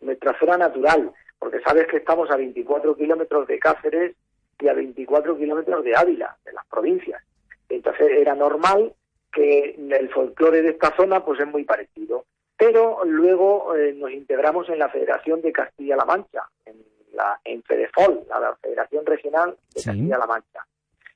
nuestra 0.00 0.38
zona 0.38 0.56
natural, 0.56 1.12
porque 1.38 1.60
sabes 1.60 1.86
que 1.88 1.98
estamos 1.98 2.30
a 2.30 2.36
24 2.36 2.96
kilómetros 2.96 3.46
de 3.48 3.58
Cáceres 3.58 4.16
y 4.60 4.68
a 4.68 4.72
24 4.72 5.36
kilómetros 5.36 5.84
de 5.84 5.94
Ávila, 5.94 6.36
de 6.44 6.52
las 6.52 6.66
provincias. 6.66 7.22
Entonces 7.68 8.08
era 8.18 8.34
normal 8.34 8.94
que 9.34 9.76
el 9.76 10.08
folclore 10.10 10.62
de 10.62 10.70
esta 10.70 10.94
zona 10.96 11.24
pues 11.24 11.40
es 11.40 11.46
muy 11.46 11.64
parecido. 11.64 12.24
Pero 12.56 13.04
luego 13.04 13.74
eh, 13.74 13.92
nos 13.94 14.12
integramos 14.12 14.68
en 14.68 14.78
la 14.78 14.88
Federación 14.88 15.42
de 15.42 15.52
Castilla-La 15.52 16.04
Mancha, 16.04 16.42
en 16.64 16.76
la 17.12 17.40
en 17.44 17.62
FEDEFOL, 17.62 18.26
la 18.28 18.56
Federación 18.62 19.04
Regional 19.04 19.56
de 19.74 19.82
Castilla-La 19.82 20.26
Mancha. 20.26 20.66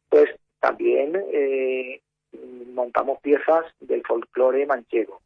Pues 0.09 0.31
también 0.61 1.13
eh, 1.33 2.01
montamos 2.75 3.21
piezas 3.21 3.65
del 3.81 4.03
folclore 4.07 4.67
manchego. 4.67 5.21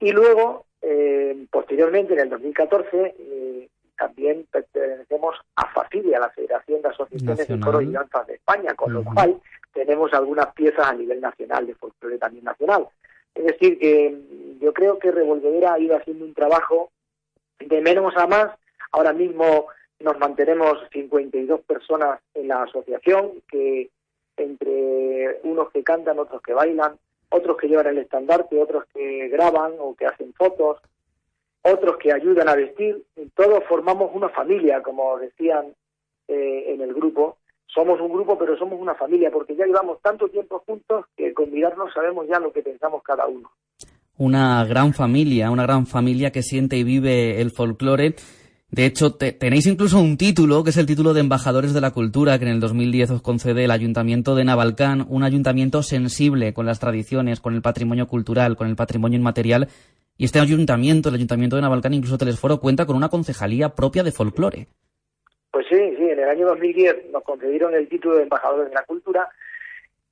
Y 0.00 0.12
luego, 0.12 0.66
eh, 0.82 1.46
posteriormente, 1.50 2.14
en 2.14 2.20
el 2.20 2.30
2014, 2.30 3.14
eh, 3.18 3.68
también 3.96 4.46
pertenecemos 4.50 5.36
a 5.54 5.72
FACIDE, 5.72 6.16
a 6.16 6.20
la 6.20 6.30
Federación 6.30 6.82
de 6.82 6.88
Asociaciones 6.88 7.48
de 7.48 7.60
Coro 7.60 7.80
y 7.80 7.90
Danzas 7.90 8.26
de 8.26 8.34
España, 8.34 8.74
con 8.74 8.92
lo 8.92 9.02
cual 9.02 9.40
tenemos 9.76 10.12
algunas 10.14 10.54
piezas 10.54 10.88
a 10.88 10.94
nivel 10.94 11.20
nacional, 11.20 11.66
de 11.66 11.74
folclore 11.74 12.18
también 12.18 12.44
nacional. 12.44 12.88
Es 13.34 13.44
decir, 13.44 13.78
que 13.78 14.18
yo 14.58 14.72
creo 14.72 14.98
que 14.98 15.12
Revolvedera 15.12 15.74
ha 15.74 15.78
ido 15.78 15.94
haciendo 15.94 16.24
un 16.24 16.32
trabajo 16.32 16.90
de 17.58 17.82
menos 17.82 18.16
a 18.16 18.26
más. 18.26 18.58
Ahora 18.90 19.12
mismo 19.12 19.66
nos 20.00 20.18
mantenemos 20.18 20.78
52 20.92 21.60
personas 21.60 22.20
en 22.34 22.48
la 22.48 22.62
asociación 22.62 23.42
que 23.50 23.90
entre 24.38 25.40
unos 25.42 25.70
que 25.70 25.84
cantan, 25.84 26.18
otros 26.18 26.40
que 26.40 26.54
bailan, 26.54 26.96
otros 27.28 27.58
que 27.58 27.68
llevan 27.68 27.88
el 27.88 27.98
estandarte, 27.98 28.60
otros 28.60 28.84
que 28.94 29.28
graban 29.28 29.74
o 29.78 29.94
que 29.94 30.06
hacen 30.06 30.32
fotos, 30.32 30.80
otros 31.60 31.98
que 31.98 32.12
ayudan 32.12 32.48
a 32.48 32.54
vestir. 32.54 33.04
Todos 33.34 33.62
formamos 33.64 34.10
una 34.14 34.30
familia, 34.30 34.82
como 34.82 35.18
decían 35.18 35.74
eh, 36.28 36.64
en 36.68 36.80
el 36.80 36.94
grupo. 36.94 37.36
Somos 37.66 38.00
un 38.00 38.12
grupo, 38.12 38.38
pero 38.38 38.56
somos 38.56 38.80
una 38.80 38.94
familia, 38.94 39.30
porque 39.30 39.54
ya 39.54 39.66
llevamos 39.66 40.00
tanto 40.00 40.28
tiempo 40.28 40.62
juntos 40.66 41.04
que 41.16 41.34
con 41.34 41.50
mirarnos 41.50 41.92
sabemos 41.92 42.26
ya 42.26 42.38
lo 42.38 42.52
que 42.52 42.62
pensamos 42.62 43.02
cada 43.02 43.26
uno. 43.26 43.50
una 44.18 44.64
gran 44.64 44.94
familia, 44.94 45.50
una 45.50 45.64
gran 45.64 45.86
familia 45.86 46.30
que 46.30 46.42
siente 46.42 46.76
y 46.76 46.84
vive 46.84 47.40
el 47.40 47.50
folclore. 47.50 48.14
De 48.70 48.84
hecho, 48.84 49.14
tenéis 49.14 49.66
incluso 49.66 50.00
un 50.00 50.16
título, 50.16 50.64
que 50.64 50.70
es 50.70 50.76
el 50.76 50.86
título 50.86 51.14
de 51.14 51.20
Embajadores 51.20 51.72
de 51.72 51.80
la 51.80 51.92
Cultura, 51.92 52.38
que 52.38 52.46
en 52.46 52.50
el 52.50 52.60
2010 52.60 53.10
os 53.10 53.22
concede 53.22 53.64
el 53.64 53.70
Ayuntamiento 53.70 54.34
de 54.34 54.44
Navalcán, 54.44 55.06
un 55.08 55.22
ayuntamiento 55.22 55.82
sensible 55.82 56.52
con 56.52 56.66
las 56.66 56.80
tradiciones, 56.80 57.40
con 57.40 57.54
el 57.54 57.62
patrimonio 57.62 58.06
cultural, 58.06 58.56
con 58.56 58.68
el 58.68 58.76
patrimonio 58.76 59.18
inmaterial. 59.18 59.68
Y 60.18 60.24
este 60.24 60.40
ayuntamiento, 60.40 61.10
el 61.10 61.14
Ayuntamiento 61.14 61.56
de 61.56 61.62
Navalcán, 61.62 61.94
incluso 61.94 62.18
Telesforo, 62.18 62.58
cuenta 62.58 62.86
con 62.86 62.96
una 62.96 63.08
concejalía 63.08 63.74
propia 63.74 64.02
de 64.02 64.12
folclore. 64.12 64.66
Pues 65.52 65.66
sí, 65.70 65.76
en 66.16 66.24
el 66.24 66.28
año 66.30 66.46
2010 66.46 67.10
nos 67.12 67.22
concedieron 67.22 67.74
el 67.74 67.88
título 67.88 68.16
de 68.16 68.22
Embajadores 68.24 68.68
de 68.68 68.74
la 68.74 68.84
Cultura 68.84 69.28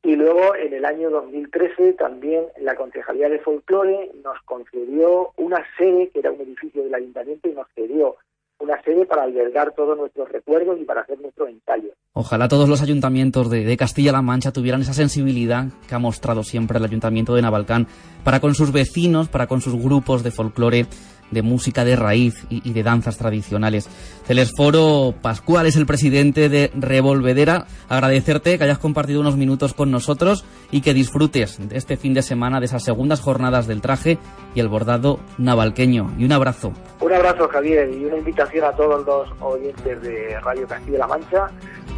y 0.02 0.16
luego 0.16 0.54
en 0.54 0.74
el 0.74 0.84
año 0.84 1.08
2013 1.08 1.94
también 1.94 2.44
la 2.60 2.76
Concejalía 2.76 3.28
de 3.30 3.38
Folclore 3.38 4.10
nos 4.22 4.38
concedió 4.44 5.32
una 5.36 5.64
sede, 5.78 6.10
que 6.10 6.18
era 6.18 6.30
un 6.30 6.42
edificio 6.42 6.84
del 6.84 6.94
ayuntamiento, 6.94 7.48
y 7.48 7.52
nos 7.52 7.66
cedió 7.74 8.16
una 8.58 8.80
sede 8.82 9.06
para 9.06 9.22
albergar 9.22 9.72
todos 9.74 9.96
nuestros 9.96 10.28
recuerdos 10.28 10.78
y 10.78 10.84
para 10.84 11.00
hacer 11.00 11.18
nuestro 11.20 11.48
ensayo. 11.48 11.88
Ojalá 12.12 12.48
todos 12.48 12.68
los 12.68 12.82
ayuntamientos 12.82 13.50
de, 13.50 13.64
de 13.64 13.76
Castilla-La 13.76 14.22
Mancha 14.22 14.52
tuvieran 14.52 14.82
esa 14.82 14.92
sensibilidad 14.92 15.66
que 15.88 15.94
ha 15.94 15.98
mostrado 15.98 16.42
siempre 16.42 16.78
el 16.78 16.84
ayuntamiento 16.84 17.34
de 17.34 17.42
Navalcán 17.42 17.88
para 18.24 18.40
con 18.40 18.54
sus 18.54 18.72
vecinos, 18.72 19.28
para 19.28 19.46
con 19.46 19.62
sus 19.62 19.82
grupos 19.82 20.22
de 20.22 20.30
folclore 20.30 20.86
de 21.30 21.42
música 21.42 21.84
de 21.84 21.96
raíz 21.96 22.46
y, 22.48 22.72
de 22.72 22.82
danzas 22.82 23.18
tradicionales. 23.18 23.88
Telesforo 24.26 25.14
Pascual 25.20 25.66
es 25.66 25.76
el 25.76 25.86
presidente 25.86 26.48
de 26.48 26.70
Revolvedera. 26.74 27.66
Agradecerte 27.88 28.58
que 28.58 28.64
hayas 28.64 28.78
compartido 28.78 29.20
unos 29.20 29.36
minutos 29.36 29.74
con 29.74 29.90
nosotros 29.90 30.44
y 30.70 30.80
que 30.80 30.94
disfrutes 30.94 31.68
de 31.68 31.76
este 31.76 31.96
fin 31.96 32.14
de 32.14 32.22
semana 32.22 32.60
de 32.60 32.66
esas 32.66 32.84
segundas 32.84 33.20
jornadas 33.20 33.66
del 33.66 33.80
traje 33.80 34.18
y 34.54 34.60
el 34.60 34.68
bordado 34.68 35.20
navalqueño. 35.38 36.12
Y 36.18 36.24
un 36.24 36.32
abrazo. 36.32 36.72
Un 37.00 37.12
abrazo, 37.12 37.48
Javier, 37.48 37.90
y 37.90 38.04
una 38.04 38.16
invitación 38.16 38.64
a 38.64 38.72
todos 38.72 39.04
los 39.04 39.28
oyentes 39.40 40.02
de 40.02 40.38
Radio 40.40 40.66
Castilla-La 40.66 41.06
Mancha 41.06 41.50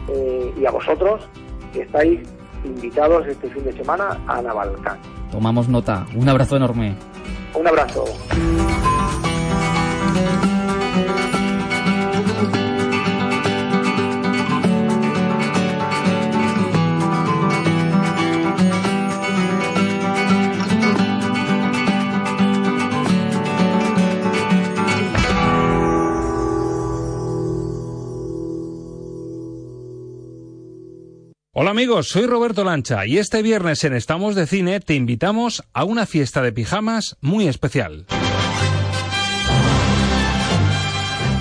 eh, 0.09 0.53
y 0.59 0.67
a 0.67 0.71
vosotros 0.71 1.23
que 1.73 1.83
estáis 1.83 2.21
invitados 2.65 3.27
este 3.27 3.49
fin 3.51 3.65
de 3.65 3.73
semana 3.73 4.19
a 4.27 4.43
Navalcán. 4.43 4.99
Tomamos 5.31 5.69
nota. 5.69 6.07
Un 6.15 6.29
abrazo 6.29 6.57
enorme. 6.57 6.97
Un 7.55 7.67
abrazo. 7.67 8.05
Hola 31.59 31.71
amigos, 31.71 32.09
soy 32.09 32.27
Roberto 32.27 32.65
Lancha 32.65 33.07
y 33.07 33.17
este 33.17 33.41
viernes 33.41 33.83
en 33.85 33.95
Estamos 33.95 34.35
de 34.35 34.47
Cine 34.47 34.79
te 34.81 34.93
invitamos 34.93 35.65
a 35.73 35.85
una 35.85 36.05
fiesta 36.05 36.43
de 36.43 36.53
pijamas 36.53 37.17
muy 37.23 37.49
especial. 37.49 38.05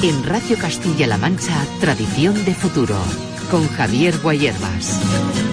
En 0.00 0.24
Radio 0.24 0.56
Castilla-La 0.56 1.18
Mancha, 1.18 1.66
Tradición 1.80 2.44
de 2.44 2.54
Futuro, 2.54 2.96
con 3.50 3.68
Javier 3.68 4.16
Guayerbas. 4.22 5.47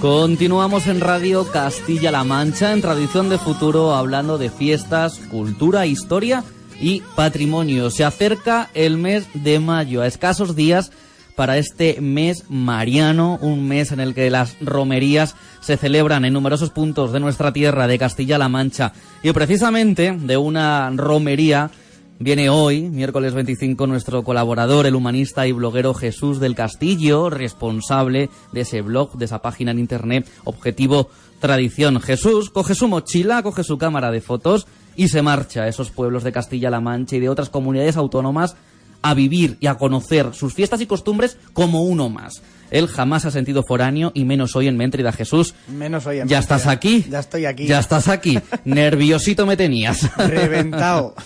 Continuamos 0.00 0.86
en 0.86 0.98
Radio 0.98 1.44
Castilla-La 1.44 2.24
Mancha, 2.24 2.72
en 2.72 2.80
Tradición 2.80 3.28
de 3.28 3.36
Futuro, 3.36 3.94
hablando 3.94 4.38
de 4.38 4.48
fiestas, 4.48 5.18
cultura, 5.30 5.84
historia 5.84 6.42
y 6.80 7.02
patrimonio. 7.14 7.90
Se 7.90 8.04
acerca 8.04 8.70
el 8.72 8.96
mes 8.96 9.26
de 9.34 9.60
mayo, 9.60 10.00
a 10.00 10.06
escasos 10.06 10.56
días 10.56 10.90
para 11.36 11.58
este 11.58 12.00
mes 12.00 12.44
mariano, 12.48 13.38
un 13.42 13.68
mes 13.68 13.92
en 13.92 14.00
el 14.00 14.14
que 14.14 14.30
las 14.30 14.56
romerías 14.62 15.36
se 15.60 15.76
celebran 15.76 16.24
en 16.24 16.32
numerosos 16.32 16.70
puntos 16.70 17.12
de 17.12 17.20
nuestra 17.20 17.52
tierra, 17.52 17.86
de 17.86 17.98
Castilla-La 17.98 18.48
Mancha. 18.48 18.94
Y 19.22 19.32
precisamente 19.32 20.16
de 20.18 20.36
una 20.38 20.90
romería 20.96 21.70
Viene 22.22 22.50
hoy, 22.50 22.82
miércoles 22.82 23.32
25, 23.32 23.86
nuestro 23.86 24.22
colaborador, 24.22 24.84
el 24.84 24.94
humanista 24.94 25.46
y 25.46 25.52
bloguero 25.52 25.94
Jesús 25.94 26.38
del 26.38 26.54
Castillo, 26.54 27.30
responsable 27.30 28.28
de 28.52 28.60
ese 28.60 28.82
blog, 28.82 29.16
de 29.16 29.24
esa 29.24 29.40
página 29.40 29.70
en 29.70 29.78
internet, 29.78 30.28
Objetivo 30.44 31.08
Tradición. 31.40 31.98
Jesús 31.98 32.50
coge 32.50 32.74
su 32.74 32.88
mochila, 32.88 33.42
coge 33.42 33.64
su 33.64 33.78
cámara 33.78 34.10
de 34.10 34.20
fotos 34.20 34.66
y 34.96 35.08
se 35.08 35.22
marcha 35.22 35.62
a 35.62 35.68
esos 35.68 35.90
pueblos 35.90 36.22
de 36.22 36.32
Castilla-La 36.32 36.82
Mancha 36.82 37.16
y 37.16 37.20
de 37.20 37.30
otras 37.30 37.48
comunidades 37.48 37.96
autónomas 37.96 38.54
a 39.00 39.14
vivir 39.14 39.56
y 39.58 39.66
a 39.68 39.76
conocer 39.78 40.34
sus 40.34 40.52
fiestas 40.52 40.82
y 40.82 40.86
costumbres 40.86 41.38
como 41.54 41.84
uno 41.84 42.10
más. 42.10 42.42
Él 42.70 42.86
jamás 42.86 43.24
ha 43.24 43.30
sentido 43.30 43.62
foráneo 43.62 44.12
y 44.14 44.26
menos 44.26 44.54
hoy 44.56 44.68
en 44.68 44.76
Méntrida. 44.76 45.10
Jesús, 45.12 45.54
Menos 45.68 46.04
hoy 46.06 46.18
en 46.18 46.28
¿ya 46.28 46.36
Méntrida. 46.36 46.38
estás 46.40 46.66
aquí? 46.66 47.06
Ya 47.08 47.20
estoy 47.20 47.46
aquí. 47.46 47.66
Ya 47.66 47.78
estás 47.78 48.08
aquí. 48.08 48.38
Nerviosito 48.66 49.46
me 49.46 49.56
tenías. 49.56 50.14
Reventado. 50.18 51.14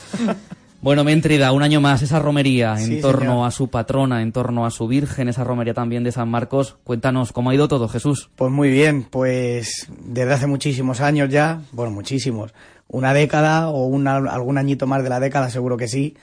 Bueno, 0.85 1.03
Méntrida, 1.03 1.51
un 1.53 1.63
año 1.63 1.81
más, 1.81 2.03
esa 2.03 2.19
romería 2.19 2.73
en 2.79 2.87
Sí, 2.87 3.01
torno 3.01 3.21
señor. 3.33 3.49
a 3.49 3.51
su 3.51 3.69
patrona, 3.71 4.21
en 4.21 4.33
torno 4.33 4.67
a 4.67 4.71
su 4.71 4.87
Virgen, 4.87 5.29
esa 5.31 5.43
romería 5.43 5.73
también 5.73 6.05
de 6.05 6.13
San 6.13 6.29
Marcos. 6.29 6.77
Cuéntanos, 6.85 7.33
¿cómo 7.33 7.49
ha 7.49 7.55
ido 7.55 7.69
todo, 7.69 7.89
Jesús? 7.89 8.29
Pues 8.37 8.53
muy 8.53 8.69
bien, 8.69 9.05
pues 9.05 9.89
desde 10.05 10.35
hace 10.35 10.47
muchísimos 10.47 11.01
años 11.01 11.31
ya, 11.31 11.63
bueno, 11.73 11.91
muchísimos, 11.91 12.53
una 12.87 13.15
década 13.15 13.71
o 13.71 13.87
una- 13.87 14.17
algún 14.17 14.59
añito 14.59 14.87
más 14.87 15.03
de 15.03 15.09
la 15.09 15.21
década 15.21 15.49
seguro 15.49 15.79
que 15.79 15.89
sí, 15.89 16.17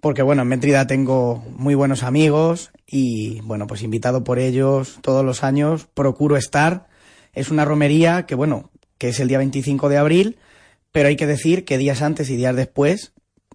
porque 0.00 0.22
bueno, 0.22 0.42
en 0.42 0.48
Métrida 0.48 0.86
tengo 0.86 1.42
muy 1.56 1.74
buenos 1.74 2.04
amigos 2.04 2.70
y 2.86 3.40
bueno, 3.40 3.66
pues 3.66 3.82
invitado 3.82 4.22
por 4.22 4.38
ellos 4.38 4.98
todos 5.02 5.24
los 5.24 5.42
años, 5.42 5.88
procuro 5.92 6.36
estar. 6.36 6.86
Es 7.32 7.50
una 7.50 7.64
romería 7.64 8.26
que 8.26 8.36
bueno, 8.36 8.70
que 8.96 9.08
es 9.08 9.18
el 9.18 9.26
día 9.26 9.38
25 9.38 9.88
de 9.88 9.96
abril, 9.98 10.36
pero 10.92 11.08
hay 11.08 11.16
que 11.16 11.26
decir 11.26 11.64
que 11.64 11.78
días 11.78 12.00
antes 12.00 12.30
y 12.30 12.36
días 12.36 12.54
después 12.54 13.12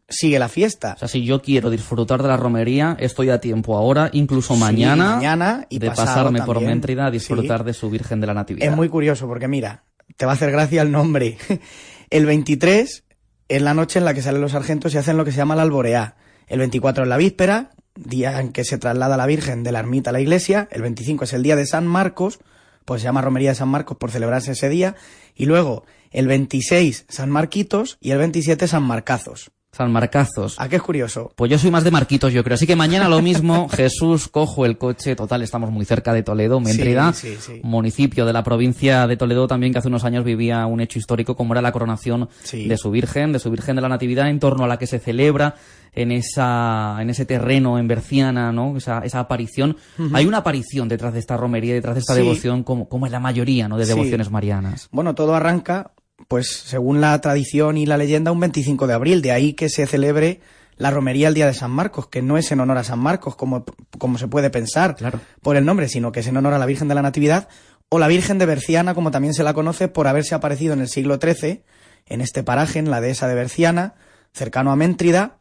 sigue 0.09 0.39
la 0.39 0.49
fiesta. 0.49 0.93
O 0.95 0.99
sea, 0.99 1.07
si 1.07 1.23
yo 1.25 1.41
quiero 1.41 1.69
disfrutar 1.69 2.21
de 2.21 2.27
la 2.27 2.37
romería, 2.37 2.95
estoy 2.99 3.29
a 3.29 3.39
tiempo 3.39 3.77
ahora, 3.77 4.09
incluso 4.13 4.53
Sí, 4.53 4.59
mañana, 4.59 5.15
mañana 5.15 5.65
y 5.69 5.79
de 5.79 5.91
pasarme 5.91 6.41
por. 6.41 6.61
Méntrida 6.61 7.07
a 7.07 7.11
disfrutar 7.11 7.59
Sí. 7.61 7.65
de 7.65 7.73
su 7.73 7.89
Virgen 7.89 8.19
de 8.21 8.27
la 8.27 8.33
Natividad. 8.33 8.69
Es 8.69 8.75
muy 8.75 8.89
curioso 8.89 9.27
porque 9.27 9.47
mira, 9.47 9.83
te 10.17 10.25
va 10.25 10.33
a 10.33 10.35
hacer 10.35 10.51
gracia 10.51 10.81
el 10.81 10.91
nombre. 10.91 11.37
El 12.09 12.25
23 12.27 13.03
es 13.49 13.61
la 13.61 13.73
noche 13.73 13.99
en 13.99 14.05
la 14.05 14.13
que 14.13 14.21
salen 14.21 14.41
los 14.41 14.51
sargentos 14.51 14.93
y 14.93 14.97
hacen 14.97 15.17
lo 15.17 15.25
que 15.25 15.31
se 15.31 15.37
llama 15.37 15.55
la 15.55 15.63
alboreá. 15.63 16.15
El 16.47 16.59
24 16.59 17.03
es 17.03 17.09
la 17.09 17.17
víspera, 17.17 17.71
día 17.95 18.39
en 18.39 18.51
que 18.51 18.63
se 18.63 18.77
traslada 18.77 19.17
la 19.17 19.25
Virgen 19.25 19.63
de 19.63 19.71
la 19.71 19.79
ermita 19.79 20.11
a 20.11 20.13
la 20.13 20.19
iglesia. 20.21 20.67
El 20.71 20.81
25 20.83 21.23
es 21.23 21.33
el 21.33 21.41
día 21.43 21.55
de 21.55 21.65
San 21.65 21.87
Marcos, 21.87 22.39
pues 22.85 23.01
se 23.01 23.05
llama 23.05 23.21
Romería 23.21 23.49
de 23.49 23.55
San 23.55 23.69
Marcos 23.69 23.97
por 23.97 24.11
celebrarse 24.11 24.51
ese 24.51 24.69
día. 24.69 24.95
Y 25.35 25.45
luego 25.45 25.85
el 26.11 26.27
26 26.27 27.05
San 27.09 27.31
Marquitos 27.31 27.97
y 27.99 28.11
el 28.11 28.19
27 28.19 28.67
San 28.67 28.83
Marcazos. 28.83 29.51
San 29.75 29.91
Marcazos. 29.91 30.59
¿A 30.59 30.69
qué 30.69 30.75
es 30.75 30.81
curioso? 30.81 31.31
Pues 31.35 31.49
yo 31.51 31.57
soy 31.57 31.71
más 31.71 31.83
de 31.83 31.89
Marquitos, 31.91 32.31
yo 32.31 32.43
creo. 32.43 32.53
Así 32.55 32.67
que 32.67 32.75
mañana 32.75 33.09
lo 33.09 33.21
mismo, 33.21 33.67
Jesús, 33.75 34.27
cojo 34.27 34.65
el 34.65 34.77
coche. 34.77 35.15
Total, 35.15 35.41
estamos 35.41 35.71
muy 35.71 35.83
cerca 35.83 36.13
de 36.13 36.21
Toledo, 36.23 36.59
Méntrida, 36.59 37.11
Sí, 37.13 37.35
sí, 37.35 37.53
sí. 37.55 37.61
municipio 37.63 38.25
de 38.25 38.33
la 38.33 38.43
provincia 38.43 39.07
de 39.07 39.17
Toledo 39.17 39.47
también 39.47 39.73
que 39.73 39.79
hace 39.79 39.87
unos 39.87 40.03
años 40.03 40.23
vivía 40.23 40.65
un 40.67 40.79
hecho 40.79 40.99
histórico 40.99 41.35
como 41.35 41.53
era 41.53 41.61
la 41.61 41.71
coronación 41.71 42.29
de 42.51 42.77
su 42.77 42.91
Virgen, 42.91 43.31
de 43.31 43.39
su 43.39 43.49
Virgen 43.49 43.75
de 43.75 43.81
la 43.81 43.89
Natividad, 43.89 44.29
en 44.29 44.39
torno 44.39 44.63
a 44.63 44.67
la 44.67 44.77
que 44.77 44.85
se 44.87 44.99
celebra 44.99 45.55
en 45.95 46.11
esa 46.11 46.97
en 46.99 47.09
ese 47.09 47.25
terreno 47.25 47.77
en 47.79 47.87
Berciana, 47.87 48.51
¿no? 48.51 48.77
Esa, 48.77 48.99
esa 48.99 49.19
aparición. 49.19 49.77
Hay 50.13 50.25
una 50.25 50.37
aparición 50.39 50.87
detrás 50.87 51.13
de 51.13 51.19
esta 51.19 51.35
romería, 51.37 51.73
detrás 51.73 51.95
de 51.95 52.01
esta 52.01 52.15
devoción, 52.15 52.63
como, 52.63 52.87
como 52.87 53.05
es 53.05 53.11
la 53.11 53.19
mayoría, 53.19 53.67
¿no? 53.67 53.77
De 53.77 53.85
devociones 53.85 54.29
marianas. 54.31 54.87
Bueno, 54.91 55.13
todo 55.15 55.35
arranca, 55.35 55.91
pues 56.27 56.47
según 56.65 57.01
la 57.01 57.19
tradición 57.21 57.77
y 57.77 57.85
la 57.85 57.97
leyenda, 57.97 58.31
un 58.31 58.39
25 58.39 58.87
de 58.87 58.93
abril. 58.93 59.21
De 59.21 59.31
ahí 59.31 59.53
que 59.53 59.69
se 59.69 59.85
celebre 59.87 60.41
la 60.77 60.91
romería 60.91 61.27
el 61.27 61.33
día 61.33 61.45
de 61.45 61.53
San 61.53 61.71
Marcos, 61.71 62.07
que 62.07 62.21
no 62.21 62.37
es 62.37 62.51
en 62.51 62.59
honor 62.59 62.77
a 62.77 62.83
San 62.83 62.99
Marcos, 62.99 63.35
como, 63.35 63.65
como 63.97 64.17
se 64.17 64.27
puede 64.27 64.49
pensar 64.49 64.95
por 65.41 65.55
el 65.55 65.65
nombre, 65.65 65.87
sino 65.87 66.11
que 66.11 66.21
es 66.21 66.27
en 66.27 66.37
honor 66.37 66.53
a 66.53 66.59
la 66.59 66.65
Virgen 66.65 66.87
de 66.87 66.95
la 66.95 67.01
Natividad 67.01 67.47
o 67.89 67.99
la 67.99 68.07
Virgen 68.07 68.39
de 68.39 68.45
Berciana, 68.45 68.95
como 68.95 69.11
también 69.11 69.33
se 69.33 69.43
la 69.43 69.53
conoce 69.53 69.87
por 69.87 70.07
haberse 70.07 70.33
aparecido 70.33 70.73
en 70.73 70.81
el 70.81 70.87
siglo 70.87 71.19
XIII 71.21 71.63
en 72.07 72.21
este 72.21 72.43
paraje, 72.43 72.79
en 72.79 72.89
la 72.89 73.01
dehesa 73.01 73.27
de 73.27 73.35
Berciana, 73.35 73.95
cercano 74.33 74.71
a 74.71 74.75
Méntrida, 74.75 75.37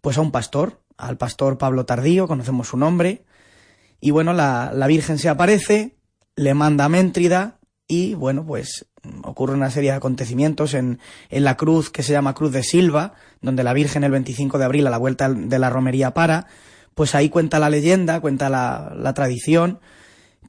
pues 0.00 0.16
a 0.18 0.22
un 0.22 0.32
pastor, 0.32 0.80
al 0.96 1.18
pastor 1.18 1.58
Pablo 1.58 1.84
Tardío, 1.84 2.26
conocemos 2.26 2.68
su 2.68 2.76
nombre, 2.76 3.24
y 4.00 4.12
bueno, 4.12 4.32
la, 4.32 4.72
la 4.74 4.86
Virgen 4.86 5.18
se 5.18 5.28
aparece, 5.28 5.98
le 6.36 6.54
manda 6.54 6.86
a 6.86 6.88
Méntrida 6.88 7.59
y 7.90 8.14
bueno, 8.14 8.46
pues 8.46 8.86
ocurre 9.24 9.54
una 9.54 9.68
serie 9.68 9.90
de 9.90 9.96
acontecimientos 9.96 10.74
en, 10.74 11.00
en 11.28 11.42
la 11.42 11.56
cruz 11.56 11.90
que 11.90 12.04
se 12.04 12.12
llama 12.12 12.34
Cruz 12.34 12.52
de 12.52 12.62
Silva, 12.62 13.14
donde 13.40 13.64
la 13.64 13.72
Virgen 13.72 14.04
el 14.04 14.12
25 14.12 14.58
de 14.58 14.64
abril 14.64 14.86
a 14.86 14.90
la 14.90 14.96
vuelta 14.96 15.28
de 15.28 15.58
la 15.58 15.70
romería 15.70 16.14
para, 16.14 16.46
pues 16.94 17.16
ahí 17.16 17.30
cuenta 17.30 17.58
la 17.58 17.68
leyenda, 17.68 18.20
cuenta 18.20 18.48
la, 18.48 19.12
tradición, 19.12 19.80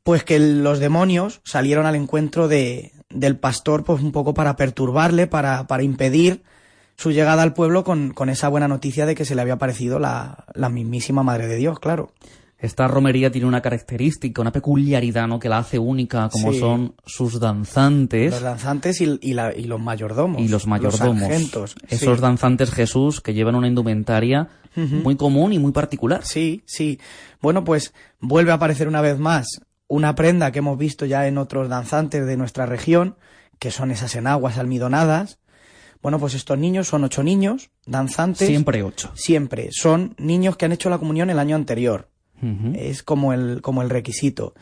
pues 0.04 0.24
que 0.24 0.38
los 0.38 0.78
demonios 0.78 1.42
salieron 1.44 1.88
al 1.88 1.96
encuentro 1.96 2.48
de, 2.48 2.92
del 3.10 3.38
pastor 3.38 3.84
pues 3.84 4.04
un 4.04 4.12
poco 4.12 4.36
para 4.36 4.56
perturbarle, 4.56 5.26
para, 5.26 5.66
para 5.66 5.82
impedir 5.82 6.44
su 6.96 7.10
llegada 7.10 7.42
al 7.42 7.56
pueblo 7.56 7.84
con, 7.84 8.12
con 8.12 8.30
esa 8.30 8.50
buena 8.50 8.68
noticia 8.68 9.08
de 9.08 9.16
que 9.16 9.26
se 9.26 9.34
le 9.34 9.42
había 9.42 9.54
aparecido 9.54 9.98
la, 9.98 10.46
la 10.54 10.70
mismísima 10.70 11.24
Madre 11.24 11.48
de 11.48 11.56
Dios, 11.56 11.80
claro. 11.80 12.12
Esta 12.62 12.88
romería 12.88 13.32
tiene 13.32 13.48
una 13.48 13.62
característica, 13.62 14.40
una 14.42 14.52
peculiaridad, 14.52 15.28
¿no? 15.28 15.40
Que 15.40 15.50
la 15.50 15.58
hace 15.58 15.80
única, 15.80 16.30
como 16.30 16.54
Sí. 16.54 16.60
son 16.60 16.94
sus 17.06 17.40
danzantes. 17.40 18.32
Los 18.32 18.42
danzantes 18.44 19.02
y, 19.02 19.18
y 19.22 19.34
la- 19.34 19.56
y 19.56 19.64
los 19.64 19.82
mayordomos. 19.82 20.40
y 20.42 20.48
los 20.48 20.68
mayordomos. 20.68 21.22
sargentos, 21.22 21.76
Esos 21.90 22.18
sí. 22.18 22.22
danzantes 22.22 22.72
Jesús 22.72 23.20
que 23.20 23.34
llevan 23.34 23.56
una 23.56 23.68
indumentaria 23.68 24.48
muy 24.76 25.16
común 25.18 25.52
y 25.54 25.60
muy 25.60 25.72
particular. 25.72 26.24
Sí, 26.24 26.62
sí. 26.68 27.00
Bueno, 27.42 27.64
pues 27.64 27.94
vuelve 28.20 28.52
a 28.52 28.56
aparecer 28.56 28.88
una 28.88 29.02
vez 29.02 29.18
más 29.18 29.48
una 29.88 30.14
prenda 30.16 30.52
que 30.52 30.60
hemos 30.60 30.78
visto 30.78 31.06
ya 31.06 31.28
en 31.28 31.38
otros 31.38 31.68
danzantes 31.68 32.26
de 32.26 32.38
nuestra 32.38 32.66
región, 32.68 33.18
que 33.60 33.72
son 33.72 33.92
esas 33.92 34.16
enaguas 34.16 34.58
almidonadas. 34.58 35.40
Bueno, 36.02 36.20
pues 36.20 36.34
estos 36.36 36.58
niños 36.58 36.88
son 36.88 37.04
ocho 37.04 37.24
niños, 37.24 37.72
danzantes. 37.86 38.48
Siempre 38.48 38.82
ocho. 38.84 39.12
Siempre. 39.16 39.70
Son 39.72 40.16
niños 40.18 40.56
que 40.58 40.66
han 40.66 40.72
hecho 40.72 40.90
la 40.90 40.98
comunión 41.00 41.30
el 41.30 41.40
año 41.40 41.56
anterior. 41.56 42.08
Es 42.76 43.04
como 43.04 43.34
el, 43.34 43.62
como 43.62 43.82
el 43.82 43.90
requisito. 43.90 44.54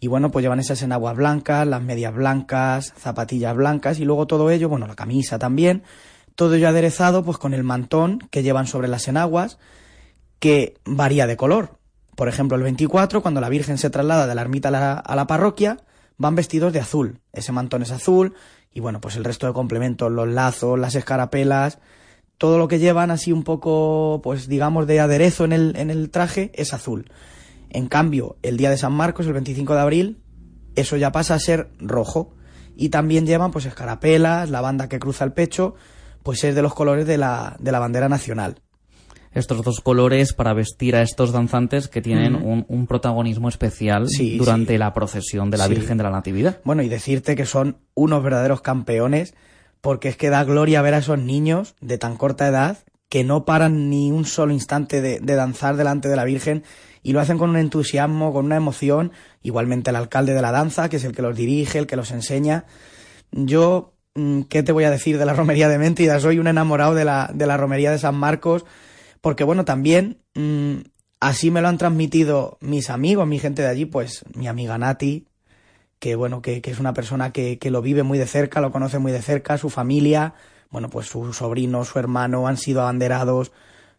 Y 0.00 0.08
bueno, 0.08 0.30
pues 0.30 0.42
llevan 0.42 0.60
esas 0.60 0.82
enaguas 0.82 1.16
blancas, 1.16 1.66
las 1.66 1.82
medias 1.82 2.14
blancas, 2.14 2.92
zapatillas 2.96 3.56
blancas 3.56 3.98
y 4.00 4.04
luego 4.04 4.26
todo 4.26 4.50
ello, 4.50 4.68
bueno, 4.68 4.86
la 4.86 4.94
camisa 4.94 5.38
también, 5.38 5.82
todo 6.34 6.54
ello 6.54 6.68
aderezado 6.68 7.24
pues 7.24 7.38
con 7.38 7.54
el 7.54 7.64
mantón 7.64 8.18
que 8.30 8.42
llevan 8.42 8.66
sobre 8.66 8.88
las 8.88 9.08
enaguas, 9.08 9.58
que 10.38 10.74
varía 10.84 11.26
de 11.26 11.36
color. 11.36 11.78
Por 12.14 12.28
ejemplo, 12.28 12.56
el 12.56 12.62
24, 12.62 13.22
cuando 13.22 13.40
la 13.40 13.48
Virgen 13.48 13.78
se 13.78 13.90
traslada 13.90 14.26
de 14.26 14.34
la 14.34 14.42
ermita 14.42 14.68
a 14.68 14.72
la, 14.72 14.92
a 14.94 15.16
la 15.16 15.26
parroquia, 15.26 15.78
van 16.16 16.34
vestidos 16.34 16.72
de 16.72 16.80
azul. 16.80 17.20
Ese 17.32 17.52
mantón 17.52 17.82
es 17.82 17.90
azul 17.90 18.34
y 18.72 18.80
bueno, 18.80 19.00
pues 19.00 19.16
el 19.16 19.24
resto 19.24 19.46
de 19.46 19.52
complementos, 19.52 20.10
los 20.10 20.28
lazos, 20.28 20.78
las 20.78 20.94
escarapelas, 20.94 21.78
todo 22.38 22.56
lo 22.58 22.68
que 22.68 22.78
llevan 22.78 23.10
así 23.10 23.32
un 23.32 23.42
poco, 23.42 24.20
pues 24.22 24.48
digamos, 24.48 24.86
de 24.86 25.00
aderezo 25.00 25.44
en 25.44 25.52
el, 25.52 25.76
en 25.76 25.90
el 25.90 26.10
traje 26.10 26.52
es 26.54 26.72
azul. 26.72 27.10
En 27.70 27.88
cambio, 27.88 28.36
el 28.42 28.56
día 28.56 28.70
de 28.70 28.78
San 28.78 28.92
Marcos, 28.92 29.26
el 29.26 29.32
25 29.34 29.74
de 29.74 29.80
abril, 29.80 30.18
eso 30.76 30.96
ya 30.96 31.12
pasa 31.12 31.34
a 31.34 31.38
ser 31.40 31.70
rojo. 31.78 32.34
Y 32.76 32.90
también 32.90 33.26
llevan 33.26 33.50
pues 33.50 33.66
escarapelas, 33.66 34.50
la 34.50 34.60
banda 34.60 34.88
que 34.88 35.00
cruza 35.00 35.24
el 35.24 35.32
pecho, 35.32 35.74
pues 36.22 36.44
es 36.44 36.54
de 36.54 36.62
los 36.62 36.74
colores 36.74 37.06
de 37.06 37.18
la, 37.18 37.56
de 37.58 37.72
la 37.72 37.80
bandera 37.80 38.08
nacional. 38.08 38.60
Estos 39.32 39.62
dos 39.62 39.80
colores 39.80 40.32
para 40.32 40.54
vestir 40.54 40.96
a 40.96 41.02
estos 41.02 41.32
danzantes 41.32 41.88
que 41.88 42.00
tienen 42.00 42.34
un, 42.34 42.64
un 42.68 42.86
protagonismo 42.86 43.48
especial 43.48 44.08
Sí, 44.08 44.38
durante 44.38 44.78
la 44.78 44.94
procesión 44.94 45.50
de 45.50 45.58
la 45.58 45.66
Sí. 45.66 45.74
Virgen 45.74 45.98
de 45.98 46.04
la 46.04 46.10
Natividad. 46.10 46.60
Bueno, 46.64 46.82
y 46.82 46.88
decirte 46.88 47.36
que 47.36 47.44
son 47.44 47.78
unos 47.94 48.22
verdaderos 48.22 48.62
campeones, 48.62 49.34
porque 49.80 50.08
es 50.08 50.16
que 50.16 50.30
da 50.30 50.44
gloria 50.44 50.82
ver 50.82 50.94
a 50.94 50.98
esos 50.98 51.18
niños 51.18 51.74
de 51.80 51.98
tan 51.98 52.16
corta 52.16 52.48
edad 52.48 52.78
que 53.08 53.24
no 53.24 53.44
paran 53.44 53.88
ni 53.88 54.12
un 54.12 54.24
solo 54.24 54.52
instante 54.52 55.00
de, 55.00 55.20
de 55.20 55.34
danzar 55.34 55.76
delante 55.76 56.08
de 56.08 56.16
la 56.16 56.24
Virgen 56.24 56.64
y 57.02 57.12
lo 57.12 57.20
hacen 57.20 57.38
con 57.38 57.50
un 57.50 57.56
entusiasmo, 57.56 58.32
con 58.32 58.44
una 58.44 58.56
emoción. 58.56 59.12
Igualmente 59.42 59.90
el 59.90 59.96
alcalde 59.96 60.34
de 60.34 60.42
la 60.42 60.52
danza, 60.52 60.88
que 60.88 60.96
es 60.96 61.04
el 61.04 61.12
que 61.12 61.22
los 61.22 61.36
dirige, 61.36 61.78
el 61.78 61.86
que 61.86 61.96
los 61.96 62.10
enseña. 62.10 62.66
Yo, 63.30 63.94
mm, 64.14 64.42
¿qué 64.42 64.62
te 64.62 64.72
voy 64.72 64.84
a 64.84 64.90
decir 64.90 65.18
de 65.18 65.26
la 65.26 65.32
romería 65.32 65.68
de 65.68 65.78
Méntida? 65.78 66.20
Soy 66.20 66.38
un 66.38 66.48
enamorado 66.48 66.94
de 66.94 67.04
la, 67.04 67.30
de 67.32 67.46
la 67.46 67.56
romería 67.56 67.90
de 67.90 67.98
San 67.98 68.16
Marcos, 68.16 68.64
porque 69.20 69.44
bueno, 69.44 69.64
también 69.64 70.18
mm, 70.34 70.80
así 71.20 71.50
me 71.50 71.62
lo 71.62 71.68
han 71.68 71.78
transmitido 71.78 72.58
mis 72.60 72.90
amigos, 72.90 73.26
mi 73.26 73.38
gente 73.38 73.62
de 73.62 73.68
allí, 73.68 73.84
pues 73.86 74.24
mi 74.34 74.48
amiga 74.48 74.78
Nati, 74.78 75.27
que 75.98 76.14
bueno, 76.14 76.42
que, 76.42 76.60
que 76.60 76.70
es 76.70 76.78
una 76.78 76.92
persona 76.94 77.30
que, 77.32 77.58
que 77.58 77.70
lo 77.70 77.82
vive 77.82 78.02
muy 78.02 78.18
de 78.18 78.26
cerca, 78.26 78.60
lo 78.60 78.70
conoce 78.72 78.98
muy 78.98 79.12
de 79.12 79.22
cerca, 79.22 79.58
su 79.58 79.70
familia, 79.70 80.34
bueno, 80.70 80.88
pues 80.90 81.06
su 81.08 81.32
sobrino, 81.32 81.84
su 81.84 81.98
hermano 81.98 82.46
han 82.46 82.56
sido 82.56 82.82
abanderados, 82.82 83.52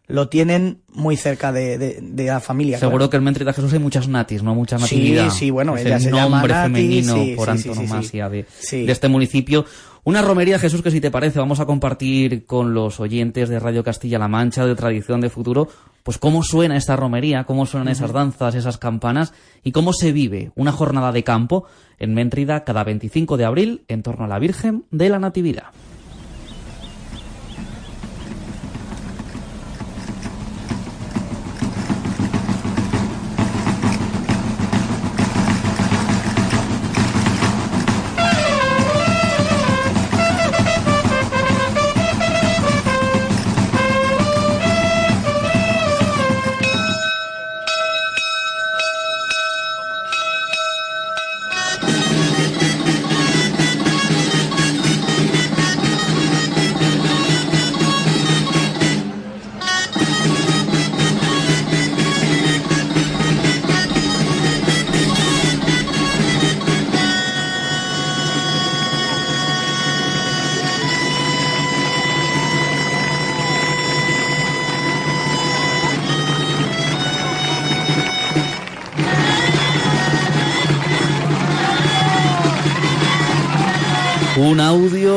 lo 0.06 0.28
tienen 0.28 0.80
muy 0.92 1.16
cerca 1.16 1.52
de, 1.52 1.78
de, 1.78 1.98
de 2.02 2.24
la 2.26 2.40
familia. 2.40 2.78
Seguro 2.78 2.98
claro. 2.98 3.10
que 3.10 3.16
en 3.18 3.24
Méntrida 3.24 3.52
Jesús 3.52 3.72
hay 3.72 3.78
muchas 3.78 4.08
natis, 4.08 4.42
¿no? 4.42 4.54
Mucha 4.54 4.76
Sí, 4.78 4.82
natividad. 4.96 5.30
sí, 5.30 5.50
bueno, 5.50 5.76
es 5.76 5.84
ella 5.86 5.96
el 5.96 6.02
se 6.02 6.10
llama 6.10 6.36
nombre 6.38 6.52
Nati, 6.54 6.72
femenino 6.72 7.14
sí, 7.14 7.34
por 7.36 7.50
sí, 7.52 7.56
sí, 7.58 7.62
sí, 7.62 7.68
antonomasia 7.70 8.28
De, 8.28 8.46
Sí. 8.58 8.86
de 8.86 8.92
este 8.92 9.08
municipio. 9.08 9.64
Una 10.02 10.22
romería, 10.22 10.58
Jesús, 10.58 10.82
que 10.82 10.90
si 10.90 11.00
te 11.00 11.10
parece 11.10 11.38
vamos 11.38 11.60
a 11.60 11.66
compartir 11.66 12.46
con 12.46 12.72
los 12.74 12.98
oyentes 12.98 13.48
de 13.50 13.60
Radio 13.60 13.84
Castilla-La 13.84 14.26
Mancha, 14.28 14.64
de 14.66 14.74
Tradición 14.74 15.20
de 15.20 15.28
Futuro, 15.30 15.68
pues 16.02 16.18
cómo 16.18 16.42
suena 16.42 16.76
esta 16.76 16.96
romería, 16.96 17.44
cómo 17.44 17.66
suenan 17.66 17.88
esas 17.88 18.12
danzas, 18.12 18.54
esas 18.54 18.78
campanas 18.78 19.32
y 19.62 19.72
cómo 19.72 19.92
se 19.92 20.12
vive 20.12 20.52
una 20.54 20.72
jornada 20.72 21.12
de 21.12 21.24
campo 21.24 21.64
en 21.98 22.14
Méntrida 22.14 22.64
cada 22.64 22.84
25 22.84 23.36
de 23.36 23.44
abril 23.44 23.84
en 23.88 24.02
torno 24.02 24.24
a 24.24 24.28
la 24.28 24.38
Virgen 24.38 24.84
de 24.90 25.08
la 25.08 25.18
Natividad. 25.18 25.64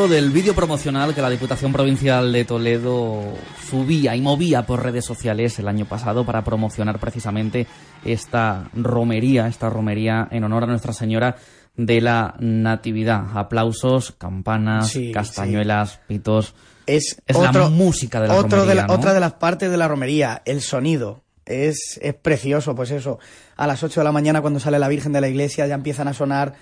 Del 0.08 0.32
vídeo 0.32 0.54
promocional 0.54 1.14
que 1.16 1.22
la 1.22 1.30
Diputación 1.30 1.72
Provincial 1.74 2.32
de 2.32 2.46
Toledo 2.46 3.22
subía 3.70 4.16
y 4.16 4.22
movía 4.22 4.66
por 4.66 4.84
redes 4.84 5.06
sociales 5.06 5.58
el 5.60 5.68
año 5.68 5.86
pasado 5.86 6.26
para 6.26 6.44
promocionar 6.44 7.00
precisamente 7.00 7.68
esta 8.04 8.70
romería, 8.74 9.48
esta 9.48 9.70
romería 9.70 10.28
en 10.32 10.44
honor 10.44 10.64
a 10.64 10.68
Nuestra 10.68 10.94
Señora 10.94 11.36
de 11.76 12.02
la 12.02 12.36
Natividad. 12.40 13.24
Aplausos, 13.36 14.12
campanas, 14.18 14.90
Sí, 14.90 15.12
castañuelas, 15.12 16.00
pitos. 16.08 16.54
Es, 16.86 17.18
Es 17.26 17.36
otro- 17.36 17.64
la 17.64 17.70
música 17.70 18.20
de 18.22 18.28
la 18.28 18.36
otro 18.36 18.60
romería, 18.60 18.82
la- 18.82 18.88
¿no? 18.88 18.94
Otra 18.94 19.14
de 19.14 19.20
las 19.20 19.34
partes 19.34 19.72
de 19.72 19.78
la 19.78 19.88
romería, 19.88 20.42
el 20.46 20.62
sonido. 20.62 21.24
Es, 21.46 22.00
es 22.02 22.14
precioso, 22.14 22.74
pues 22.76 22.92
eso. 22.92 23.20
A 23.58 23.68
las 23.68 23.84
8 23.84 24.00
de 24.00 24.04
la 24.06 24.12
mañana, 24.12 24.42
cuando 24.42 24.60
sale 24.60 24.80
la 24.80 24.88
Virgen 24.88 25.12
de 25.14 25.22
la 25.22 25.28
iglesia, 25.30 25.68
ya 25.68 25.76
empiezan 25.76 26.08
a 26.08 26.14
sonar 26.14 26.54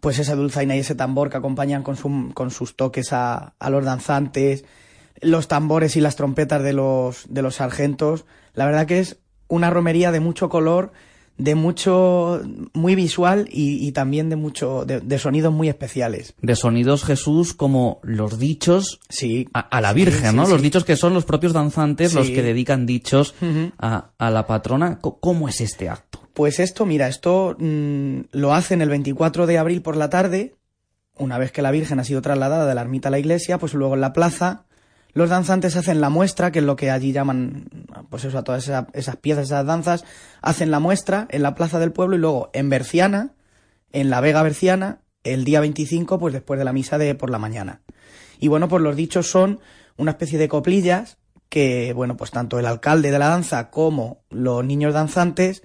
pues 0.00 0.18
esa 0.18 0.34
dulzaina 0.36 0.76
y 0.76 0.80
ese 0.80 0.94
tambor 0.94 1.30
que 1.30 1.36
acompañan 1.38 1.82
con, 1.82 1.96
su- 1.96 2.30
con 2.34 2.50
sus 2.50 2.76
toques 2.76 3.12
a, 3.12 3.54
a 3.58 3.70
los 3.70 3.84
danzantes, 3.84 4.64
los 5.20 5.48
tambores 5.48 5.96
y 5.96 6.00
las 6.00 6.16
trompetas 6.16 6.62
de 6.62 6.72
los, 6.72 7.24
de 7.28 7.42
los 7.42 7.56
sargentos. 7.56 8.24
La 8.54 8.66
verdad 8.66 8.86
que 8.86 9.00
es 9.00 9.18
una 9.48 9.68
romería 9.70 10.12
de 10.12 10.20
mucho 10.20 10.48
color, 10.48 10.92
de 11.38 11.54
mucho, 11.54 12.42
muy 12.74 12.94
visual 12.94 13.48
y, 13.50 13.86
y 13.86 13.92
también 13.92 14.28
de 14.28 14.36
mucho, 14.36 14.84
de, 14.84 15.00
de 15.00 15.18
sonidos 15.18 15.52
muy 15.52 15.68
especiales. 15.70 16.34
De 16.42 16.54
sonidos 16.54 17.02
Jesús 17.02 17.54
como 17.54 17.98
los 18.02 18.38
dichos 18.38 19.00
a, 19.54 19.60
a 19.60 19.80
la 19.80 19.88
Sí, 19.90 19.94
Virgen, 19.96 20.30
sí, 20.30 20.36
¿no? 20.36 20.44
sí. 20.46 20.52
Los 20.52 20.62
dichos 20.62 20.84
que 20.84 20.96
son 20.96 21.14
los 21.14 21.24
propios 21.24 21.52
danzantes 21.54 22.12
los 22.14 22.26
Sí. 22.26 22.34
que 22.34 22.42
dedican 22.42 22.84
dichos 22.86 23.34
a, 23.78 24.10
a 24.18 24.30
la 24.30 24.46
patrona. 24.46 24.98
¿Cómo 25.00 25.48
es 25.48 25.60
este 25.62 25.88
acto? 25.88 26.19
Pues 26.34 26.60
esto, 26.60 26.86
mira, 26.86 27.08
esto 27.08 27.56
mm, 27.58 28.20
lo 28.32 28.54
hacen 28.54 28.82
el 28.82 28.88
24 28.88 29.46
de 29.46 29.58
abril 29.58 29.82
por 29.82 29.96
la 29.96 30.10
tarde, 30.10 30.54
una 31.16 31.38
vez 31.38 31.52
que 31.52 31.62
la 31.62 31.70
Virgen 31.70 31.98
ha 32.00 32.04
sido 32.04 32.22
trasladada 32.22 32.66
de 32.66 32.74
la 32.74 32.80
ermita 32.82 33.08
a 33.08 33.10
la 33.10 33.18
iglesia, 33.18 33.58
pues 33.58 33.74
luego 33.74 33.94
en 33.94 34.00
la 34.00 34.12
plaza 34.12 34.64
los 35.12 35.28
danzantes 35.28 35.74
hacen 35.76 36.00
la 36.00 36.08
muestra, 36.08 36.52
que 36.52 36.60
es 36.60 36.64
lo 36.64 36.76
que 36.76 36.90
allí 36.90 37.12
llaman, 37.12 37.68
pues 38.10 38.24
eso, 38.24 38.38
a 38.38 38.44
todas 38.44 38.62
esa- 38.62 38.86
esas 38.92 39.16
piezas, 39.16 39.46
esas 39.46 39.66
danzas, 39.66 40.04
hacen 40.40 40.70
la 40.70 40.78
muestra 40.78 41.26
en 41.30 41.42
la 41.42 41.56
plaza 41.56 41.80
del 41.80 41.90
pueblo 41.92 42.14
y 42.16 42.20
luego 42.20 42.50
en 42.52 42.70
Berciana, 42.70 43.32
en 43.92 44.08
la 44.08 44.20
Vega 44.20 44.42
Berciana, 44.44 45.00
el 45.24 45.44
día 45.44 45.60
25, 45.60 46.18
pues 46.20 46.32
después 46.32 46.58
de 46.58 46.64
la 46.64 46.72
misa 46.72 46.96
de 46.96 47.16
por 47.16 47.28
la 47.30 47.38
mañana. 47.38 47.80
Y 48.38 48.46
bueno, 48.48 48.68
pues 48.68 48.82
los 48.82 48.94
dichos 48.94 49.28
son 49.28 49.58
una 49.96 50.12
especie 50.12 50.38
de 50.38 50.48
coplillas 50.48 51.18
que, 51.48 51.92
bueno, 51.92 52.16
pues 52.16 52.30
tanto 52.30 52.60
el 52.60 52.66
alcalde 52.66 53.10
de 53.10 53.18
la 53.18 53.28
danza 53.28 53.68
como 53.70 54.22
los 54.30 54.64
niños 54.64 54.94
danzantes, 54.94 55.64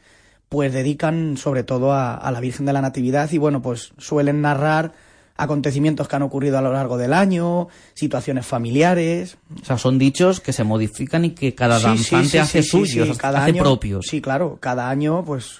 pues 0.49 0.73
dedican 0.73 1.37
sobre 1.37 1.63
todo 1.63 1.91
a, 1.91 2.15
a 2.15 2.31
la 2.31 2.39
Virgen 2.39 2.65
de 2.65 2.73
la 2.73 2.81
Natividad 2.81 3.31
y 3.31 3.37
bueno, 3.37 3.61
pues 3.61 3.93
suelen 3.97 4.41
narrar 4.41 4.93
acontecimientos 5.37 6.07
que 6.07 6.15
han 6.15 6.21
ocurrido 6.21 6.57
a 6.57 6.61
lo 6.61 6.71
largo 6.71 6.97
del 6.97 7.11
año, 7.11 7.67
situaciones 7.93 8.45
familiares. 8.45 9.37
O 9.61 9.65
sea, 9.65 9.77
son 9.77 9.97
dichos 9.97 10.39
que 10.39 10.53
se 10.53 10.63
modifican 10.63 11.25
y 11.25 11.31
que 11.31 11.53
cada 11.53 11.77
Sí, 11.79 11.85
danzante 11.85 12.29
sí, 12.29 12.37
hace 12.37 12.63
sí, 12.63 12.69
suyos, 12.69 13.05
sí, 13.05 13.11
hace 13.11 13.19
cada 13.19 13.43
año, 13.43 13.61
propios. 13.61 14.05
Sí, 14.07 14.21
claro, 14.21 14.57
cada 14.61 14.89
año 14.89 15.25
pues 15.25 15.59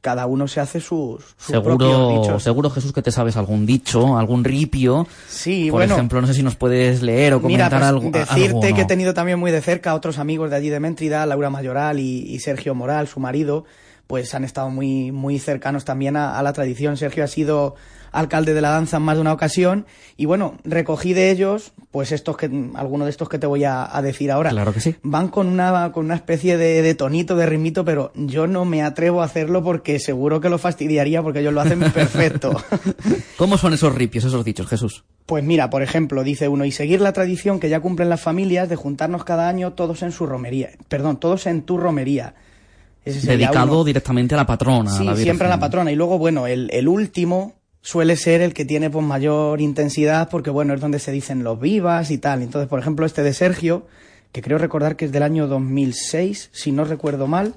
cada 0.00 0.26
uno 0.26 0.48
se 0.48 0.60
hace 0.60 0.80
sus, 0.80 1.22
sus 1.24 1.46
Seguro, 1.46 1.76
propios 1.76 2.20
dichos. 2.22 2.42
seguro 2.42 2.70
Jesús 2.70 2.92
que 2.92 3.02
te 3.02 3.10
sabes 3.10 3.36
algún 3.36 3.66
dicho, 3.66 4.16
algún 4.18 4.44
ripio. 4.44 5.06
Sí, 5.28 5.68
Por 5.70 5.80
bueno. 5.80 5.94
ejemplo, 5.94 6.20
no 6.20 6.26
sé 6.26 6.34
si 6.34 6.42
nos 6.42 6.56
puedes 6.56 7.02
leer 7.02 7.34
o 7.34 7.40
Mira, 7.40 7.68
comentar 7.70 7.80
pues, 7.80 7.88
algo. 7.88 8.10
decirte 8.10 8.66
algo, 8.66 8.76
que 8.76 8.82
he 8.82 8.86
tenido 8.86 9.14
también 9.14 9.38
muy 9.38 9.50
de 9.50 9.60
cerca 9.60 9.90
a 9.90 9.94
otros 9.94 10.18
amigos 10.18 10.50
de 10.50 10.56
allí 10.56 10.68
de 10.68 10.80
Méntrida, 10.80 11.24
Laura 11.26 11.50
Mayoral 11.50 11.98
y, 12.00 12.22
y 12.22 12.38
Sergio 12.40 12.74
Moral, 12.74 13.08
su 13.08 13.20
marido, 13.20 13.64
pues 14.06 14.34
han 14.34 14.44
estado 14.44 14.70
muy, 14.70 15.10
muy 15.12 15.38
cercanos 15.38 15.84
también 15.84 16.16
a, 16.16 16.38
a 16.38 16.42
la 16.42 16.52
tradición. 16.52 16.96
Sergio 16.96 17.24
ha 17.24 17.28
sido 17.28 17.74
alcalde 18.16 18.54
de 18.54 18.60
la 18.60 18.70
danza 18.70 18.96
en 18.96 19.02
más 19.02 19.16
de 19.16 19.20
una 19.20 19.32
ocasión 19.32 19.86
y 20.16 20.24
bueno, 20.24 20.54
recogí 20.64 21.12
de 21.12 21.30
ellos, 21.30 21.72
pues 21.90 22.10
estos 22.12 22.36
que, 22.36 22.50
algunos 22.74 23.06
de 23.06 23.10
estos 23.10 23.28
que 23.28 23.38
te 23.38 23.46
voy 23.46 23.64
a, 23.64 23.94
a 23.94 24.00
decir 24.00 24.30
ahora. 24.30 24.50
Claro 24.50 24.72
que 24.72 24.80
sí. 24.80 24.96
Van 25.02 25.28
con 25.28 25.46
una, 25.46 25.92
con 25.92 26.06
una 26.06 26.14
especie 26.14 26.56
de, 26.56 26.80
de 26.80 26.94
tonito, 26.94 27.36
de 27.36 27.46
ritmito, 27.46 27.84
pero 27.84 28.12
yo 28.14 28.46
no 28.46 28.64
me 28.64 28.82
atrevo 28.82 29.20
a 29.20 29.26
hacerlo 29.26 29.62
porque 29.62 29.98
seguro 29.98 30.40
que 30.40 30.48
lo 30.48 30.58
fastidiaría 30.58 31.22
porque 31.22 31.40
ellos 31.40 31.52
lo 31.52 31.60
hacen 31.60 31.80
perfecto. 31.92 32.56
¿Cómo 33.36 33.58
son 33.58 33.74
esos 33.74 33.94
ripios, 33.94 34.24
esos 34.24 34.44
dichos, 34.44 34.66
Jesús? 34.68 35.04
Pues 35.26 35.44
mira, 35.44 35.68
por 35.70 35.82
ejemplo, 35.82 36.22
dice 36.22 36.48
uno, 36.48 36.64
y 36.64 36.72
seguir 36.72 37.00
la 37.00 37.12
tradición 37.12 37.60
que 37.60 37.68
ya 37.68 37.80
cumplen 37.80 38.08
las 38.08 38.20
familias 38.20 38.68
de 38.68 38.76
juntarnos 38.76 39.24
cada 39.24 39.48
año 39.48 39.72
todos 39.74 40.02
en 40.02 40.12
su 40.12 40.24
romería. 40.24 40.70
Perdón, 40.88 41.18
todos 41.18 41.46
en 41.46 41.62
tu 41.62 41.76
romería. 41.76 42.34
Ese 43.04 43.26
Dedicado 43.26 43.72
uno. 43.74 43.84
directamente 43.84 44.34
a 44.34 44.38
la 44.38 44.46
patrona. 44.46 44.96
a 44.96 45.04
la 45.04 45.16
siempre 45.16 45.46
a 45.46 45.50
la 45.50 45.60
patrona. 45.60 45.92
Y 45.92 45.96
luego, 45.96 46.18
bueno, 46.18 46.46
el, 46.46 46.70
el 46.72 46.88
último 46.88 47.55
suele 47.86 48.16
ser 48.16 48.40
el 48.42 48.52
que 48.52 48.64
tiene 48.64 48.90
pues 48.90 49.06
mayor 49.06 49.60
intensidad 49.60 50.28
porque, 50.28 50.50
bueno, 50.50 50.74
es 50.74 50.80
donde 50.80 50.98
se 50.98 51.12
dicen 51.12 51.44
los 51.44 51.60
vivas 51.60 52.10
y 52.10 52.18
tal. 52.18 52.42
Entonces, 52.42 52.68
por 52.68 52.80
ejemplo, 52.80 53.06
este 53.06 53.22
de 53.22 53.32
Sergio, 53.32 53.86
que 54.32 54.42
creo 54.42 54.58
recordar 54.58 54.96
que 54.96 55.04
es 55.04 55.12
del 55.12 55.22
año 55.22 55.46
2006, 55.46 56.50
si 56.50 56.72
no 56.72 56.84
recuerdo 56.84 57.28
mal, 57.28 57.54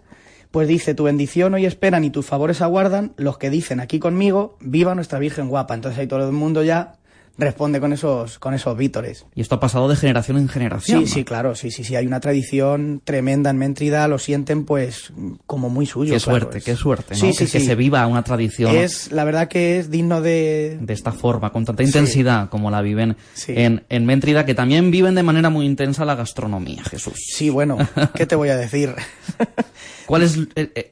pues 0.51 0.67
dice, 0.67 0.93
tu 0.93 1.05
bendición 1.05 1.55
hoy 1.55 1.65
esperan 1.65 2.03
y 2.03 2.11
tus 2.11 2.27
favores 2.27 2.61
aguardan 2.61 3.13
los 3.17 3.39
que 3.39 3.49
dicen 3.49 3.79
aquí 3.79 3.97
conmigo, 3.97 4.55
viva 4.59 4.93
nuestra 4.93 5.17
Virgen 5.17 5.49
guapa. 5.49 5.73
Entonces 5.73 5.99
ahí 5.99 6.05
todo 6.05 6.27
el 6.27 6.31
mundo 6.31 6.61
ya 6.61 6.98
responde 7.39 7.79
con 7.79 7.93
esos, 7.93 8.37
con 8.37 8.53
esos 8.53 8.77
vítores. 8.77 9.25
Y 9.33 9.41
esto 9.41 9.55
ha 9.55 9.59
pasado 9.59 9.87
de 9.87 9.95
generación 9.95 10.37
en 10.37 10.47
generación. 10.49 11.07
Sí, 11.07 11.13
sí, 11.13 11.23
claro, 11.23 11.55
sí, 11.55 11.71
sí, 11.71 11.83
sí, 11.83 11.95
hay 11.95 12.05
una 12.05 12.19
tradición 12.19 13.01
tremenda 13.03 13.49
en 13.49 13.57
Méntrida, 13.57 14.07
lo 14.07 14.19
sienten 14.19 14.65
pues 14.65 15.11
como 15.47 15.69
muy 15.69 15.85
suyo. 15.85 16.13
Qué 16.13 16.19
claro, 16.19 16.39
suerte, 16.41 16.57
es- 16.59 16.63
qué 16.63 16.75
suerte, 16.75 17.15
¿no? 17.15 17.19
Sí, 17.19 17.27
que, 17.27 17.33
sí, 17.45 17.51
que 17.51 17.59
sí. 17.61 17.65
se 17.65 17.75
viva 17.75 18.05
una 18.07 18.23
tradición 18.23 18.75
Es, 18.75 19.11
la 19.11 19.23
verdad 19.23 19.47
que 19.47 19.79
es 19.79 19.89
digno 19.89 20.21
de... 20.21 20.77
de 20.81 20.93
esta 20.93 21.11
forma, 21.11 21.51
con 21.51 21.65
tanta 21.65 21.83
Sí. 21.83 21.89
intensidad 21.89 22.49
como 22.49 22.69
la 22.69 22.81
viven 22.81 23.15
Sí. 23.33 23.53
en, 23.55 23.83
en 23.89 24.05
Méntrida, 24.05 24.45
que 24.45 24.53
también 24.53 24.91
viven 24.91 25.15
de 25.15 25.23
manera 25.23 25.49
muy 25.49 25.65
intensa 25.65 26.05
la 26.05 26.15
gastronomía, 26.15 26.83
Jesús. 26.83 27.13
Sí, 27.33 27.49
bueno, 27.49 27.77
¿qué 28.15 28.25
te 28.25 28.35
voy 28.35 28.49
a 28.49 28.57
decir? 28.57 28.93
¿Cuál 30.09 30.23
es 30.23 30.39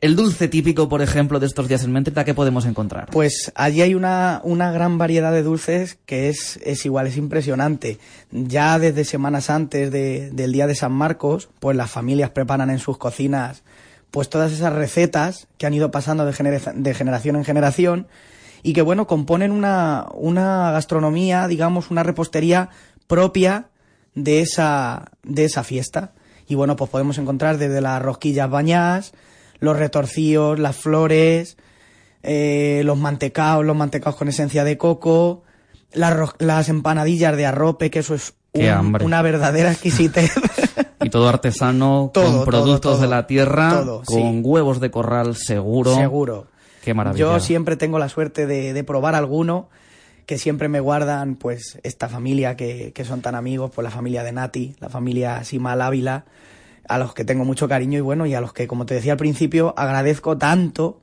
el, 0.01 0.15
dulce 0.15 0.47
típico, 0.47 0.87
por 0.87 1.01
ejemplo, 1.01 1.39
de 1.39 1.47
estos 1.47 1.67
días 1.67 1.83
en 1.83 1.91
Méntrida 1.91 2.23
que 2.23 2.35
podemos 2.35 2.65
encontrar? 2.67 3.07
Pues 3.11 3.51
allí 3.55 3.81
hay 3.81 3.95
una, 3.95 4.41
una 4.43 4.71
gran 4.71 4.99
variedad 4.99 5.31
de 5.31 5.41
dulces 5.41 5.97
que 6.05 6.29
es, 6.29 6.57
es 6.63 6.85
igual, 6.85 7.07
es 7.07 7.17
impresionante. 7.17 7.97
Ya 8.31 8.77
desde 8.77 9.03
semanas 9.05 9.49
antes 9.49 9.91
de- 9.91 10.29
del 10.29 10.51
día 10.51 10.67
de 10.67 10.75
San 10.75 10.91
Marcos, 10.91 11.49
pues 11.59 11.75
las 11.75 11.89
familias 11.89 12.29
preparan 12.29 12.69
en 12.69 12.77
sus 12.77 12.99
cocinas 12.99 13.63
pues 14.11 14.29
todas 14.29 14.51
esas 14.51 14.71
recetas 14.73 15.47
que 15.57 15.65
han 15.65 15.73
ido 15.73 15.89
pasando 15.89 16.23
de, 16.25 16.33
genera- 16.33 16.73
de 16.75 16.93
generación 16.93 17.35
en 17.37 17.43
generación 17.43 18.07
y 18.61 18.73
que 18.73 18.83
bueno, 18.83 19.07
componen 19.07 19.51
una, 19.51 20.05
una 20.13 20.69
gastronomía, 20.71 21.47
digamos, 21.47 21.89
una 21.89 22.03
repostería 22.03 22.69
propia 23.07 23.69
de 24.13 24.41
esa, 24.41 25.11
de 25.23 25.45
esa 25.45 25.63
fiesta. 25.63 26.13
Y 26.47 26.55
bueno, 26.55 26.75
pues 26.75 26.89
podemos 26.89 27.17
encontrar 27.17 27.57
desde 27.57 27.81
las 27.81 28.01
rosquillas 28.01 28.49
bañadas, 28.49 29.11
los 29.59 29.77
retorcillos, 29.77 30.59
las 30.59 30.75
flores, 30.75 31.57
eh, 32.23 32.81
los 32.85 32.97
mantecaos, 32.97 33.65
los 33.65 33.75
mantecaos 33.75 34.15
con 34.15 34.27
esencia 34.27 34.63
de 34.63 34.77
coco, 34.77 35.43
Las, 35.93 36.69
empanadillas 36.69 37.35
de 37.37 37.45
arrope, 37.45 37.89
que 37.89 37.99
eso 37.99 38.13
es 38.15 38.33
un- 38.53 38.97
una 39.01 39.21
verdadera 39.21 39.71
exquisitez. 39.71 40.31
Y 40.99 41.09
todo 41.09 41.29
artesano, 41.29 42.09
Todo, 42.13 42.23
con 42.25 42.33
todo, 42.33 42.45
productos 42.45 42.93
todo. 42.93 43.01
de 43.01 43.07
la 43.07 43.27
tierra, 43.27 43.83
con 44.03 44.05
sí. 44.05 44.41
huevos 44.43 44.79
de 44.79 44.89
corral 44.91 45.35
seguro. 45.35 45.95
Seguro. 45.95 46.47
Qué 46.83 46.93
maravilla. 46.93 47.19
Yo 47.19 47.39
siempre 47.39 47.77
tengo 47.77 47.99
la 47.99 48.09
suerte 48.09 48.47
de, 48.47 48.73
de 48.73 48.83
probar 48.83 49.13
alguno 49.15 49.69
que 50.27 50.37
siempre 50.37 50.67
me 50.67 50.81
guardan 50.81 51.35
pues 51.35 51.79
esta 51.83 52.09
familia 52.09 52.57
que, 52.57 52.91
que 52.93 53.05
son 53.05 53.21
tan 53.21 53.33
amigos, 53.33 53.71
pues 53.73 53.83
la 53.83 53.91
familia 53.91 54.23
de 54.23 54.33
Nati, 54.33 54.75
la 54.79 54.89
familia 54.89 55.41
Simal 55.45 55.81
Ávila, 55.81 56.25
a 56.87 56.99
los 56.99 57.13
que 57.13 57.23
tengo 57.23 57.45
mucho 57.45 57.69
cariño 57.69 57.97
y 57.97 58.01
bueno, 58.01 58.25
y 58.25 58.35
a 58.35 58.41
los 58.41 58.51
que, 58.51 58.67
como 58.67 58.85
te 58.85 58.93
decía 58.93 59.13
al 59.13 59.17
principio, 59.17 59.73
agradezco 59.77 60.37
tanto 60.37 61.01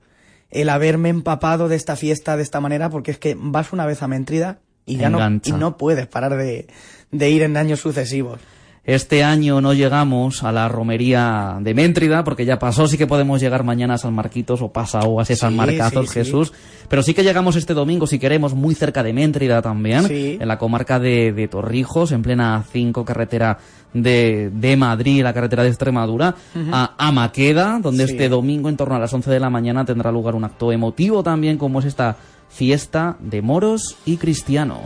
el 0.50 0.68
haberme 0.68 1.08
empapado 1.08 1.68
de 1.68 1.76
esta 1.76 1.96
fiesta 1.96 2.36
de 2.36 2.42
esta 2.42 2.60
manera, 2.60 2.90
porque 2.90 3.12
es 3.12 3.18
que 3.18 3.34
vas 3.36 3.72
una 3.72 3.86
vez 3.86 4.02
a 4.02 4.08
Méntrida 4.08 4.58
y 4.84 4.98
ya 4.98 5.08
no, 5.08 5.18
y 5.42 5.52
no 5.52 5.78
puedes 5.78 6.06
parar 6.06 6.36
de, 6.36 6.68
de 7.10 7.30
ir 7.30 7.42
en 7.42 7.56
años 7.56 7.80
sucesivos. 7.80 8.40
Este 8.86 9.24
año 9.24 9.62
no 9.62 9.72
llegamos 9.72 10.42
a 10.42 10.52
la 10.52 10.68
romería 10.68 11.56
de 11.60 11.72
Méntrida, 11.72 12.22
porque 12.22 12.44
ya 12.44 12.58
pasó, 12.58 12.86
sí 12.86 12.98
que 12.98 13.06
podemos 13.06 13.40
llegar 13.40 13.64
mañana 13.64 13.94
a 13.94 13.98
San 13.98 14.12
Marquitos 14.12 14.60
o 14.60 14.68
pasado 14.72 15.18
a 15.18 15.24
San 15.24 15.56
Marcazos, 15.56 16.06
sí, 16.06 16.12
sí. 16.12 16.18
Jesús. 16.20 16.52
Pero 16.88 17.02
sí 17.02 17.14
que 17.14 17.22
llegamos 17.22 17.56
este 17.56 17.72
domingo, 17.72 18.06
si 18.06 18.18
queremos, 18.18 18.52
muy 18.52 18.74
cerca 18.74 19.02
de 19.02 19.14
Méntrida 19.14 19.62
también, 19.62 20.06
en 20.10 20.46
la 20.46 20.58
comarca 20.58 20.98
de, 21.00 21.32
de 21.32 21.48
Torrijos, 21.48 22.12
en 22.12 22.20
plena 22.22 22.62
5 22.72 23.06
carretera 23.06 23.56
de, 23.94 24.50
de 24.52 24.76
Madrid, 24.76 25.22
la 25.22 25.32
carretera 25.32 25.62
de 25.62 25.70
Extremadura, 25.70 26.34
Ujú. 26.54 26.68
a 26.70 26.94
Amaqueda, 26.98 27.78
donde 27.82 28.04
este 28.04 28.28
domingo, 28.28 28.68
en 28.68 28.76
torno 28.76 28.96
a 28.96 28.98
las 28.98 29.14
11 29.14 29.30
de 29.30 29.40
la 29.40 29.48
mañana, 29.48 29.86
tendrá 29.86 30.12
lugar 30.12 30.34
un 30.34 30.44
acto 30.44 30.70
emotivo 30.72 31.22
también, 31.22 31.56
como 31.56 31.78
es 31.78 31.86
esta 31.86 32.16
fiesta 32.50 33.16
de 33.18 33.40
moros 33.40 33.96
y 34.04 34.18
cristianos. 34.18 34.82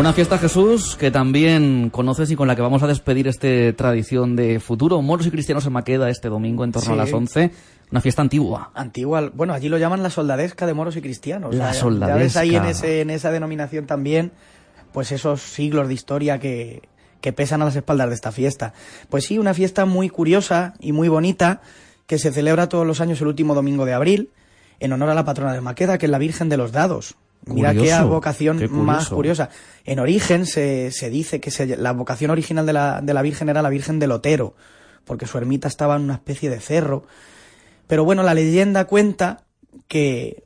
Una 0.00 0.14
fiesta, 0.14 0.38
Jesús, 0.38 0.96
que 0.96 1.10
también 1.10 1.90
conoces 1.90 2.30
y 2.30 2.34
con 2.34 2.48
la 2.48 2.56
que 2.56 2.62
vamos 2.62 2.82
a 2.82 2.86
despedir 2.86 3.28
este 3.28 3.74
tradición 3.74 4.34
de 4.34 4.58
futuro. 4.58 5.02
Moros 5.02 5.26
y 5.26 5.30
cristianos 5.30 5.66
en 5.66 5.74
Maqueda 5.74 6.08
este 6.08 6.30
domingo 6.30 6.64
en 6.64 6.72
torno 6.72 6.94
a 6.94 6.96
las 6.96 7.12
11. 7.12 7.50
Una 7.90 8.00
fiesta 8.00 8.22
antigua. 8.22 8.70
Antigua, 8.74 9.30
bueno, 9.34 9.52
allí 9.52 9.68
lo 9.68 9.76
llaman 9.76 10.02
la 10.02 10.08
soldadesca 10.08 10.64
de 10.64 10.72
moros 10.72 10.96
y 10.96 11.02
cristianos. 11.02 11.54
La 11.54 11.74
sea, 11.74 11.90
Ya 11.90 12.14
ves 12.14 12.34
ahí 12.38 12.48
en, 12.48 12.54
soldadesca. 12.54 12.86
ese, 12.86 13.00
en 13.02 13.10
esa 13.10 13.30
denominación 13.30 13.84
también, 13.84 14.32
pues 14.90 15.12
esos 15.12 15.42
siglos 15.42 15.86
de 15.86 15.92
historia 15.92 16.38
que, 16.38 16.80
que 17.20 17.34
pesan 17.34 17.60
a 17.60 17.66
las 17.66 17.76
espaldas 17.76 18.08
de 18.08 18.14
esta 18.14 18.32
fiesta. 18.32 18.72
Pues 19.10 19.26
sí, 19.26 19.38
una 19.38 19.52
fiesta 19.52 19.84
muy 19.84 20.08
curiosa 20.08 20.72
y 20.80 20.92
muy 20.92 21.10
bonita 21.10 21.60
que 22.06 22.18
se 22.18 22.32
celebra 22.32 22.70
todos 22.70 22.86
los 22.86 23.02
años 23.02 23.20
el 23.20 23.26
último 23.26 23.54
domingo 23.54 23.84
de 23.84 23.92
abril 23.92 24.30
en 24.78 24.94
honor 24.94 25.10
a 25.10 25.14
la 25.14 25.26
patrona 25.26 25.52
de 25.52 25.60
Maqueda, 25.60 25.98
que 25.98 26.06
es 26.06 26.10
la 26.10 26.16
Virgen 26.16 26.48
de 26.48 26.56
los 26.56 26.72
Dados. 26.72 27.16
Mira 27.46 27.72
qué 27.72 27.78
vocación 28.08 28.58
qué 28.58 28.68
más 28.84 29.04
curiosa. 29.16 29.48
En 29.84 29.98
origen 29.98 30.46
se, 30.46 30.90
se 30.92 31.10
dice 31.10 31.40
que 31.40 31.50
se- 31.50 31.76
la 31.76 31.92
vocación 31.92 32.30
original 32.30 32.66
de 32.66 32.72
la, 32.72 33.00
de 33.00 33.14
la 33.14 33.22
Virgen 33.22 33.48
era 33.48 33.62
la 33.62 33.70
Virgen 33.70 33.98
del 33.98 34.12
Otero, 34.12 34.54
porque 35.04 35.26
su 35.26 35.38
ermita 35.38 35.66
estaba 35.68 35.96
en 35.96 36.02
una 36.02 36.14
especie 36.14 36.50
de 36.50 36.60
cerro. 36.60 37.04
Pero 37.86 38.04
bueno, 38.04 38.22
la 38.22 38.34
leyenda 38.34 38.84
cuenta 38.84 39.42
que 39.88 40.44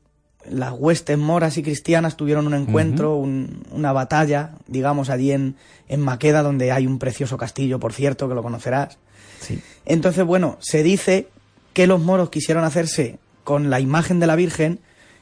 las 0.48 0.72
huestes 0.72 1.18
moras 1.18 1.56
y 1.56 1.62
cristianas 1.62 2.16
tuvieron 2.16 2.46
un 2.46 2.54
encuentro, 2.54 3.16
un- 3.16 3.64
una 3.70 3.92
batalla, 3.92 4.52
digamos, 4.66 5.10
allí 5.10 5.32
en, 5.32 5.56
en 5.88 6.00
Maqueda, 6.00 6.42
donde 6.42 6.70
hay 6.70 6.86
un 6.86 6.98
precioso 6.98 7.36
castillo, 7.36 7.80
por 7.80 7.92
cierto, 7.92 8.28
que 8.28 8.34
lo 8.34 8.42
conocerás. 8.42 8.98
Sí. 9.40 9.60
Entonces, 9.84 10.24
bueno, 10.24 10.56
se 10.60 10.82
dice 10.82 11.28
que 11.72 11.86
los 11.86 12.00
moros 12.00 12.30
quisieron 12.30 12.64
hacerse 12.64 13.18
con 13.42 13.68
la 13.68 13.80
imagen 13.80 14.20
de 14.20 14.26
la 14.26 14.36
Virgen 14.36 14.80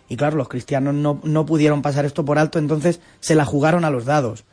y 0.09 0.17
claro, 0.17 0.37
los 0.37 0.49
cristianos 0.49 0.95
no, 0.95 1.21
no 1.25 1.47
pudieron 1.47 1.83
pasar 1.83 2.05
esto 2.05 2.25
por 2.25 2.39
alto, 2.39 2.59
entonces 2.59 3.01
se 3.21 3.35
la 3.35 3.45
jugaron 3.45 3.85
a 3.85 3.91
los 3.91 4.05
dados. 4.05 4.45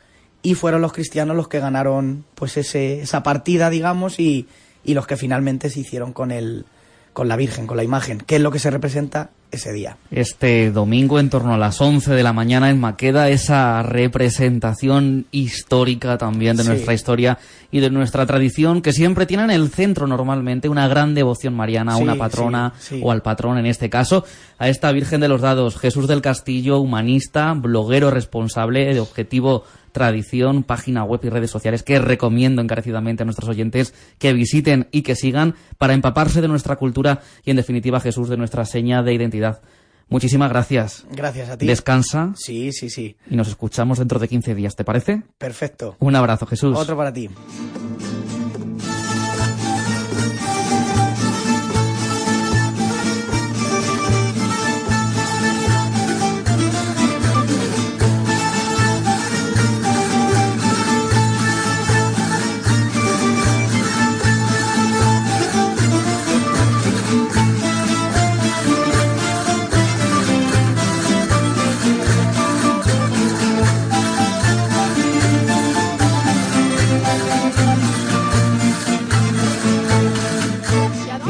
Y 0.42 0.54
fueron 0.54 0.80
los 0.80 0.92
cristianos 0.92 1.36
los 1.36 1.48
que 1.48 1.60
ganaron 1.60 2.24
pues 2.34 2.56
ese, 2.56 3.02
esa 3.02 3.22
partida, 3.22 3.68
digamos, 3.68 4.18
y, 4.18 4.48
y 4.84 4.94
los 4.94 5.06
que 5.06 5.16
finalmente 5.16 5.68
se 5.68 5.80
hicieron 5.80 6.12
con 6.12 6.30
el, 6.30 6.64
con 7.12 7.28
la 7.28 7.36
Virgen, 7.36 7.66
con 7.66 7.76
la 7.76 7.84
imagen, 7.84 8.18
que 8.18 8.36
es 8.36 8.42
lo 8.42 8.50
que 8.50 8.58
se 8.58 8.70
representa 8.70 9.30
ese 9.50 9.72
día. 9.72 9.96
Este 10.10 10.70
domingo, 10.70 11.18
en 11.18 11.30
torno 11.30 11.54
a 11.54 11.58
las 11.58 11.80
11 11.80 12.12
de 12.12 12.22
la 12.22 12.32
mañana, 12.32 12.70
en 12.70 12.78
Maqueda, 12.80 13.28
esa 13.30 13.82
representación 13.82 15.26
histórica 15.30 16.18
también 16.18 16.56
de 16.56 16.62
Sí. 16.62 16.68
nuestra 16.68 16.94
historia 16.94 17.38
y 17.70 17.80
de 17.80 17.90
nuestra 17.90 18.26
tradición, 18.26 18.82
que 18.82 18.92
siempre 18.92 19.26
tiene 19.26 19.44
en 19.44 19.50
el 19.50 19.68
centro 19.70 20.06
normalmente 20.06 20.68
una 20.68 20.88
gran 20.88 21.14
devoción 21.14 21.54
mariana 21.54 21.92
a 21.94 21.96
Sí, 21.96 22.02
una 22.02 22.16
patrona 22.16 22.72
sí, 22.78 23.00
o 23.02 23.12
al 23.12 23.22
patrón 23.22 23.58
en 23.58 23.66
este 23.66 23.90
caso, 23.90 24.24
a 24.58 24.68
esta 24.68 24.90
Virgen 24.92 25.20
de 25.20 25.28
los 25.28 25.40
Dados, 25.40 25.76
Jesús 25.78 26.08
del 26.08 26.22
Castillo, 26.22 26.78
humanista, 26.78 27.52
bloguero 27.54 28.10
responsable 28.10 28.92
de 28.92 29.00
Objetivo 29.00 29.64
Tradición, 29.92 30.62
página 30.62 31.04
web 31.04 31.20
y 31.24 31.28
redes 31.28 31.50
sociales 31.50 31.82
que 31.82 31.98
recomiendo 31.98 32.62
encarecidamente 32.62 33.22
a 33.22 33.26
nuestros 33.26 33.48
oyentes 33.48 33.94
que 34.18 34.32
visiten 34.32 34.88
y 34.92 35.02
que 35.02 35.16
sigan 35.16 35.54
para 35.78 35.94
empaparse 35.94 36.40
de 36.40 36.48
nuestra 36.48 36.76
cultura 36.76 37.20
y 37.44 37.50
en 37.50 37.56
definitiva 37.56 38.00
Jesús 38.00 38.28
de 38.28 38.36
nuestra 38.36 38.64
seña 38.64 39.02
de 39.02 39.14
identidad. 39.14 39.60
Muchísimas 40.08 40.50
gracias. 40.50 41.06
Gracias 41.12 41.50
a 41.50 41.56
ti. 41.56 41.66
Descansa 41.66 42.32
Sí, 42.36 42.72
sí, 42.72 42.90
sí. 42.90 43.16
y 43.30 43.36
nos 43.36 43.46
escuchamos 43.48 43.98
dentro 43.98 44.18
de 44.18 44.26
15 44.26 44.54
días, 44.56 44.74
¿te 44.74 44.84
parece? 44.84 45.22
Perfecto. 45.38 45.96
Un 46.00 46.16
abrazo, 46.16 46.46
Jesús. 46.46 46.76
Otro 46.76 46.96
para 46.96 47.12
ti. 47.12 47.28